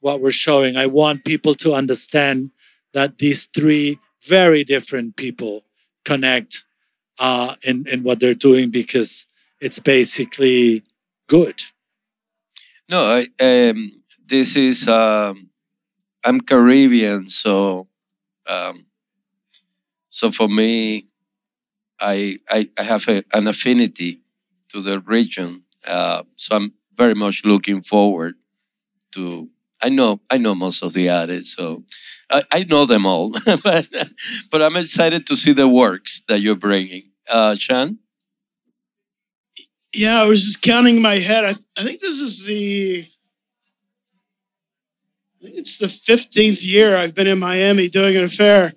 what 0.00 0.20
we're 0.20 0.30
showing. 0.30 0.76
I 0.76 0.86
want 0.86 1.24
people 1.24 1.54
to 1.56 1.72
understand 1.72 2.50
that 2.92 3.18
these 3.18 3.46
three 3.46 3.98
very 4.22 4.64
different 4.64 5.16
people 5.16 5.64
connect 6.04 6.64
uh, 7.18 7.54
in, 7.64 7.86
in 7.90 8.02
what 8.02 8.20
they're 8.20 8.34
doing 8.34 8.70
because 8.70 9.26
it's 9.60 9.78
basically 9.78 10.82
good. 11.28 11.62
No, 12.88 13.24
I, 13.40 13.44
um, 13.44 14.02
this 14.26 14.56
is 14.56 14.88
um, 14.88 15.50
I'm 16.24 16.40
Caribbean, 16.40 17.28
so 17.28 17.88
Um, 18.46 18.86
so 20.08 20.30
for 20.30 20.48
me, 20.48 21.06
I 22.04 22.38
I, 22.48 22.68
I 22.78 22.82
have 22.82 23.08
a, 23.08 23.24
an 23.32 23.48
affinity 23.48 24.20
to 24.68 24.82
the 24.82 25.00
region. 25.00 25.64
Uh, 25.86 26.22
so 26.36 26.56
I'm 26.56 26.74
very 26.96 27.14
much 27.14 27.44
looking 27.44 27.82
forward 27.82 28.34
to. 29.12 29.48
I 29.82 29.88
know 29.88 30.20
I 30.30 30.38
know 30.38 30.54
most 30.54 30.82
of 30.82 30.92
the 30.92 31.08
artists, 31.08 31.56
so 31.56 31.84
I, 32.30 32.42
I 32.52 32.64
know 32.64 32.84
them 32.86 33.06
all, 33.06 33.30
but 33.64 33.86
but 34.50 34.62
I'm 34.62 34.76
excited 34.76 35.26
to 35.26 35.36
see 35.36 35.52
the 35.52 35.68
works 35.68 36.22
that 36.28 36.40
you're 36.40 36.56
bringing. 36.68 37.10
Uh, 37.28 37.54
Sean. 37.54 37.98
Yeah, 39.94 40.22
I 40.22 40.26
was 40.26 40.42
just 40.44 40.60
counting 40.60 41.00
my 41.00 41.14
head. 41.14 41.44
I, 41.44 41.54
I 41.78 41.84
think 41.84 42.00
this 42.00 42.20
is 42.20 42.46
the 42.46 43.06
I 45.40 45.44
think 45.44 45.58
it's 45.58 45.78
the 45.78 45.86
15th 45.86 46.66
year 46.66 46.96
I've 46.96 47.14
been 47.14 47.26
in 47.26 47.38
Miami 47.38 47.88
doing 47.88 48.16
an 48.16 48.24
affair. 48.24 48.72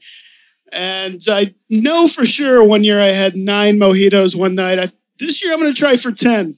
And 0.72 1.22
I 1.30 1.53
know 1.70 2.07
for 2.07 2.26
sure 2.26 2.63
one 2.63 2.84
year 2.84 3.01
I 3.01 3.07
had 3.07 3.36
nine 3.36 3.78
mojitos 3.78 4.36
one 4.36 4.55
night. 4.55 4.80
I, 4.80 4.88
this 5.18 5.43
year 5.43 5.53
I'm 5.53 5.59
going 5.59 5.74
to 5.74 5.80
try 5.80 5.95
for 5.97 6.11
10. 6.11 6.57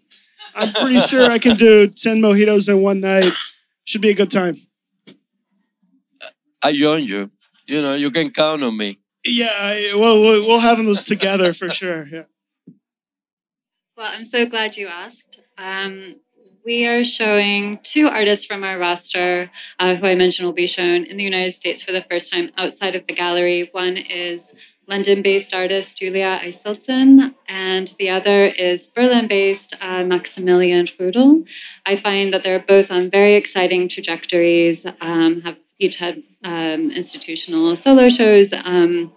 I'm 0.56 0.74
pretty 0.74 1.00
sure 1.12 1.30
I 1.30 1.40
can 1.40 1.56
do 1.56 1.88
10 1.88 2.18
mojitos 2.18 2.70
in 2.70 2.82
one 2.82 3.02
night. 3.02 3.32
Should 3.86 4.02
be 4.02 4.10
a 4.10 4.16
good 4.16 4.32
time. 4.32 4.58
I 6.62 6.74
join 6.74 7.04
you. 7.04 7.32
You 7.66 7.82
know, 7.82 7.94
you 7.94 8.12
can 8.12 8.32
count 8.32 8.64
on 8.64 8.76
me. 8.76 8.98
Yeah, 9.26 9.50
I, 9.52 9.94
well, 9.96 10.20
we'll 10.20 10.48
we'll 10.48 10.60
have 10.60 10.78
those 10.78 11.04
together 11.04 11.54
for 11.54 11.70
sure. 11.70 12.08
Yeah. 12.08 12.24
Well, 13.96 14.12
I'm 14.12 14.26
so 14.26 14.46
glad 14.46 14.78
you 14.78 14.88
asked. 14.88 15.42
Um, 15.58 16.16
we 16.66 16.86
are 16.86 17.04
showing 17.04 17.80
two 17.84 18.08
artists 18.08 18.46
from 18.46 18.64
our 18.64 18.78
roster, 18.78 19.50
uh, 19.80 19.96
who 19.96 20.06
I 20.06 20.16
mentioned 20.16 20.46
will 20.46 20.54
be 20.54 20.68
shown 20.68 21.04
in 21.04 21.18
the 21.18 21.24
United 21.24 21.54
States 21.54 21.82
for 21.82 21.92
the 21.92 22.02
first 22.04 22.32
time 22.32 22.52
outside 22.58 22.96
of 22.96 23.08
the 23.08 23.14
gallery. 23.14 23.70
One 23.72 23.98
is 23.98 24.54
London 24.88 25.22
based 25.22 25.54
artist 25.54 25.98
Julia 25.98 26.40
Eiseltsen, 26.44 27.34
and 27.48 27.94
the 28.00 28.10
other 28.10 28.46
is 28.46 28.86
Berlin 28.86 29.28
based 29.28 29.76
uh, 29.80 30.04
Maximilian 30.04 30.86
Rudel. 30.86 31.48
I 31.86 31.96
find 31.96 32.34
that 32.34 32.44
they're 32.44 32.60
both 32.60 32.92
on 32.92 33.10
very 33.10 33.36
exciting 33.36 33.88
trajectories, 33.88 34.86
um, 35.02 35.42
have 35.42 35.58
each 35.80 35.98
had 35.98 36.24
um, 36.44 36.92
institutional 36.92 37.76
solo 37.76 38.10
shows. 38.10 38.54
Um, 38.54 39.14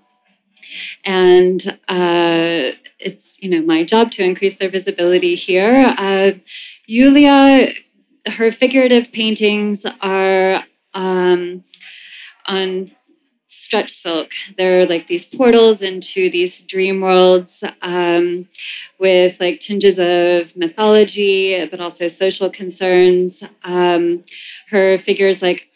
and 1.05 1.79
uh, 1.89 2.73
it's 2.99 3.37
you 3.41 3.51
know 3.51 3.63
my 3.63 3.85
job 3.85 4.11
to 4.13 4.25
increase 4.25 4.57
their 4.57 4.71
visibility 4.71 5.35
here. 5.35 5.95
Uh, 5.99 6.33
Julia, 6.93 7.69
her 8.27 8.53
figurative 8.53 9.13
paintings 9.13 9.87
are 10.03 10.63
um, 10.93 11.65
on 12.45 12.91
stretch 13.47 13.91
silk. 13.91 14.33
They're 14.59 14.85
like 14.85 15.07
these 15.07 15.25
portals 15.25 15.81
into 15.81 16.29
these 16.29 16.61
dream 16.61 17.01
worlds 17.01 17.65
um, 17.81 18.47
with 18.99 19.41
like 19.41 19.61
tinges 19.61 19.99
of 19.99 20.55
mythology, 20.55 21.65
but 21.71 21.81
also 21.81 22.09
social 22.09 22.51
concerns. 22.51 23.43
Um, 23.65 24.25
her 24.69 24.99
figures 24.99 25.41
like 25.41 25.69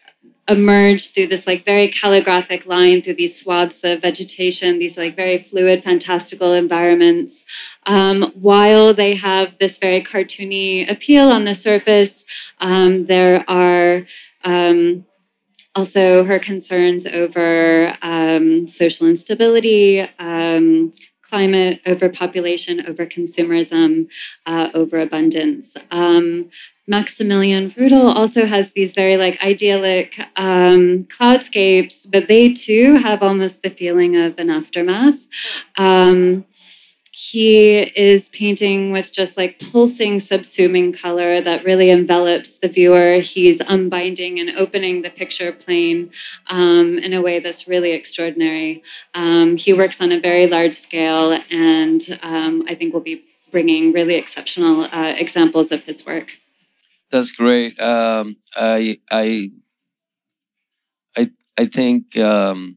emerge 0.48 1.12
through 1.12 1.26
this 1.26 1.46
like 1.46 1.64
very 1.64 1.88
calligraphic 1.88 2.66
line 2.66 3.02
through 3.02 3.14
these 3.14 3.40
swaths 3.40 3.82
of 3.82 4.00
vegetation 4.00 4.78
these 4.78 4.96
like 4.96 5.16
very 5.16 5.38
fluid 5.38 5.82
fantastical 5.82 6.52
environments. 6.52 7.44
Um, 7.86 8.32
while 8.34 8.94
they 8.94 9.14
have 9.14 9.58
this 9.58 9.78
very 9.78 10.00
cartoony 10.02 10.90
appeal 10.90 11.30
on 11.30 11.44
the 11.44 11.54
surface 11.54 12.24
um, 12.60 13.06
there 13.06 13.44
are 13.48 14.06
um, 14.44 15.04
also 15.74 16.24
her 16.24 16.38
concerns 16.38 17.06
over 17.06 17.94
um, 18.02 18.66
social 18.68 19.06
instability 19.06 20.00
um, 20.18 20.92
climate 21.28 21.80
overpopulation 21.86 22.78
overconsumerism 22.80 24.08
uh, 24.46 24.68
overabundance 24.74 25.76
um, 25.90 26.48
Maximilian 26.88 27.72
Rudel 27.72 28.14
also 28.14 28.46
has 28.46 28.70
these 28.70 28.94
very 28.94 29.16
like 29.16 29.42
idyllic 29.42 30.20
um, 30.36 31.04
cloudscapes, 31.10 32.06
but 32.06 32.28
they 32.28 32.52
too 32.52 32.94
have 32.94 33.22
almost 33.24 33.62
the 33.62 33.70
feeling 33.70 34.16
of 34.16 34.38
an 34.38 34.50
aftermath. 34.50 35.26
Um, 35.76 36.44
he 37.18 37.78
is 37.78 38.28
painting 38.28 38.92
with 38.92 39.10
just 39.10 39.38
like 39.38 39.58
pulsing, 39.58 40.18
subsuming 40.18 40.94
color 40.94 41.40
that 41.40 41.64
really 41.64 41.88
envelops 41.88 42.58
the 42.58 42.68
viewer. 42.68 43.20
He's 43.20 43.58
unbinding 43.62 44.38
and 44.38 44.50
opening 44.50 45.00
the 45.00 45.08
picture 45.08 45.50
plane 45.50 46.10
um, 46.48 46.98
in 46.98 47.14
a 47.14 47.22
way 47.22 47.40
that's 47.40 47.66
really 47.66 47.92
extraordinary. 47.92 48.82
Um, 49.14 49.56
he 49.56 49.72
works 49.72 50.02
on 50.02 50.12
a 50.12 50.20
very 50.20 50.46
large 50.46 50.74
scale, 50.74 51.40
and 51.50 52.02
um, 52.20 52.66
I 52.68 52.74
think 52.74 52.92
we'll 52.92 53.02
be 53.02 53.24
bringing 53.50 53.92
really 53.92 54.16
exceptional 54.16 54.82
uh, 54.82 55.14
examples 55.16 55.72
of 55.72 55.84
his 55.84 56.04
work. 56.04 56.32
That's 57.10 57.32
great. 57.32 57.80
Um, 57.80 58.36
I 58.54 59.00
I 59.10 59.52
I 61.16 61.30
I 61.56 61.64
think 61.64 62.14
um, 62.18 62.76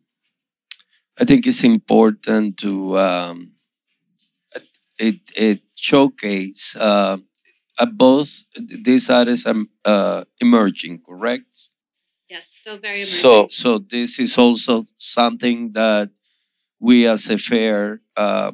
I 1.19 1.25
think 1.25 1.45
it's 1.45 1.65
important 1.65 2.55
to 2.59 2.97
um, 2.97 3.51
it 4.99 5.21
it 5.35 5.61
showcase 5.75 6.75
uh, 6.77 7.17
uh, 7.79 7.85
both 7.87 8.45
these 8.55 9.09
artists 9.09 9.45
are 9.47 9.63
uh, 9.85 10.25
emerging, 10.41 11.01
correct? 11.07 11.69
Yes, 12.29 12.47
still 12.61 12.77
very 12.77 13.01
emerging. 13.01 13.19
So 13.21 13.47
so 13.49 13.79
this 13.79 14.19
is 14.19 14.37
also 14.37 14.83
something 14.97 15.73
that 15.73 16.11
we 16.79 17.07
as 17.07 17.29
a 17.29 17.37
fair 17.37 18.01
uh, 18.17 18.53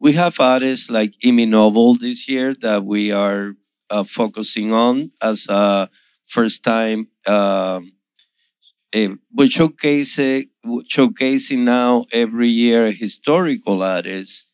we 0.00 0.12
have 0.12 0.40
artists 0.40 0.90
like 0.90 1.12
Imi 1.24 1.46
Knoebel 1.48 1.98
this 1.98 2.28
year 2.28 2.54
that 2.60 2.84
we 2.84 3.12
are 3.12 3.54
uh, 3.90 4.04
focusing 4.04 4.72
on 4.72 5.12
as 5.22 5.46
a 5.48 5.88
first 6.26 6.64
time 6.64 7.08
um, 7.26 7.92
we 9.34 9.48
showcase 9.50 10.18
showcasing 10.94 11.58
now 11.58 12.06
every 12.12 12.48
year 12.48 12.90
historical 12.92 13.82
artist. 13.82 14.46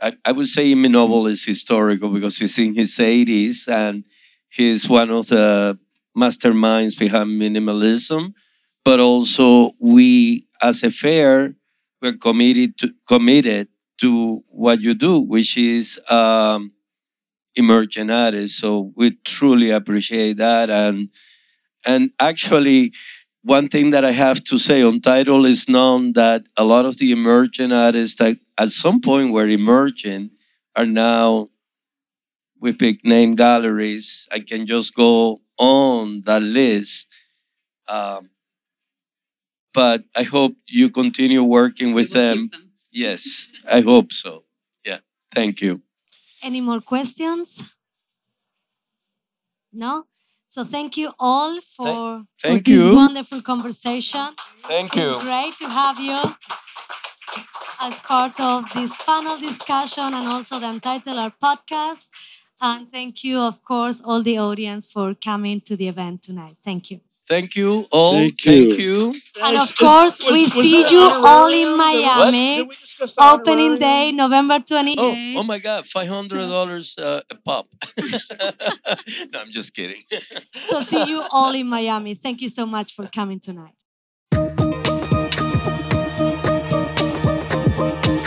I, 0.00 0.12
I 0.24 0.32
would 0.32 0.48
say 0.48 0.72
Imi 0.72 0.86
Knoebel 0.86 1.28
is 1.30 1.44
historical 1.44 2.10
because 2.10 2.38
he's 2.38 2.58
in 2.58 2.74
his 2.74 2.96
80s 2.96 3.68
and 3.68 4.04
he's 4.48 4.88
one 4.88 5.10
of 5.10 5.26
the 5.28 5.78
masterminds 6.16 6.98
behind 6.98 7.40
minimalism. 7.40 8.32
But 8.84 9.00
also, 9.00 9.72
we 9.78 10.46
as 10.62 10.82
a 10.82 10.90
fair, 10.90 11.54
we're 12.02 12.16
committed 12.16 12.78
to, 12.78 12.94
committed 13.06 13.68
to 14.00 14.42
what 14.48 14.80
you 14.80 14.94
do, 14.94 15.20
which 15.20 15.56
is 15.56 16.00
um, 16.08 16.72
emerging 17.56 18.10
artists. 18.10 18.58
So 18.58 18.92
we 18.96 19.18
truly 19.24 19.70
appreciate 19.70 20.38
that. 20.38 20.70
And 20.70 21.10
and 21.86 22.10
actually, 22.20 22.92
one 23.42 23.68
thing 23.68 23.90
that 23.90 24.04
I 24.04 24.12
have 24.12 24.44
to 24.44 24.58
say 24.58 24.82
Untitled 24.82 25.46
is 25.46 25.68
known 25.68 26.12
that 26.12 26.46
a 26.56 26.64
lot 26.64 26.84
of 26.84 26.98
the 26.98 27.12
emerging 27.12 27.72
artists 27.72 28.16
that 28.16 28.36
at 28.60 28.70
some 28.70 29.00
point 29.00 29.32
were 29.32 29.48
emerging 29.48 30.30
are 30.76 30.84
now 30.84 31.48
with 32.60 32.76
big 32.76 33.02
name 33.04 33.34
galleries. 33.34 34.28
I 34.30 34.40
can 34.40 34.66
just 34.66 34.94
go 34.94 35.38
on 35.58 36.20
that 36.26 36.42
list. 36.42 37.08
Um, 37.88 38.28
but 39.72 40.04
I 40.14 40.24
hope 40.24 40.56
you 40.68 40.90
continue 40.90 41.42
working 41.42 41.94
with 41.94 42.12
them. 42.12 42.48
them. 42.52 42.72
Yes, 42.92 43.50
I 43.76 43.80
hope 43.80 44.12
so. 44.12 44.44
Yeah, 44.84 44.98
thank 45.34 45.62
you. 45.62 45.80
Any 46.42 46.60
more 46.60 46.82
questions? 46.82 47.74
No? 49.72 50.04
So 50.48 50.64
thank 50.64 50.96
you 50.96 51.12
all 51.18 51.60
for, 51.76 52.24
thank, 52.42 52.66
for 52.66 52.70
this 52.70 52.84
you. 52.84 52.94
wonderful 52.94 53.40
conversation. 53.40 54.34
Thank 54.64 54.96
you. 54.96 55.18
great 55.20 55.56
to 55.58 55.68
have 55.68 56.00
you 56.00 56.20
as 57.80 57.94
part 58.00 58.38
of 58.38 58.64
this 58.74 58.96
panel 59.04 59.38
discussion 59.38 60.14
and 60.14 60.28
also 60.28 60.60
the 60.60 60.68
Untitled 60.68 61.16
Art 61.16 61.34
podcast. 61.42 62.08
And 62.60 62.92
thank 62.92 63.24
you, 63.24 63.38
of 63.38 63.64
course, 63.64 64.02
all 64.04 64.22
the 64.22 64.38
audience 64.38 64.86
for 64.86 65.14
coming 65.14 65.62
to 65.62 65.76
the 65.76 65.88
event 65.88 66.22
tonight. 66.22 66.56
Thank 66.62 66.90
you. 66.90 67.00
Thank 67.26 67.54
you 67.54 67.86
all. 67.92 68.14
Thank 68.14 68.44
you. 68.44 68.66
Thank 68.66 68.80
you. 68.80 69.12
And 69.40 69.56
of 69.56 69.74
course, 69.76 70.20
was, 70.22 70.32
we 70.32 70.42
was 70.44 70.52
see 70.52 70.90
you 70.90 71.00
all 71.00 71.52
in 71.52 71.76
Miami. 71.76 72.68
Opening 73.18 73.78
day, 73.78 74.10
November 74.10 74.58
28th. 74.58 74.94
Oh, 74.98 75.40
oh 75.40 75.42
my 75.44 75.60
God, 75.60 75.84
$500 75.84 76.98
uh, 76.98 77.20
a 77.30 77.34
pop. 77.36 77.68
no, 79.32 79.40
I'm 79.40 79.52
just 79.52 79.74
kidding. 79.74 80.02
so 80.52 80.80
see 80.80 81.08
you 81.08 81.22
all 81.30 81.54
in 81.54 81.68
Miami. 81.68 82.14
Thank 82.14 82.42
you 82.42 82.48
so 82.48 82.66
much 82.66 82.94
for 82.94 83.06
coming 83.06 83.38
tonight. 83.38 83.74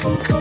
Thank 0.04 0.28
you. 0.28 0.33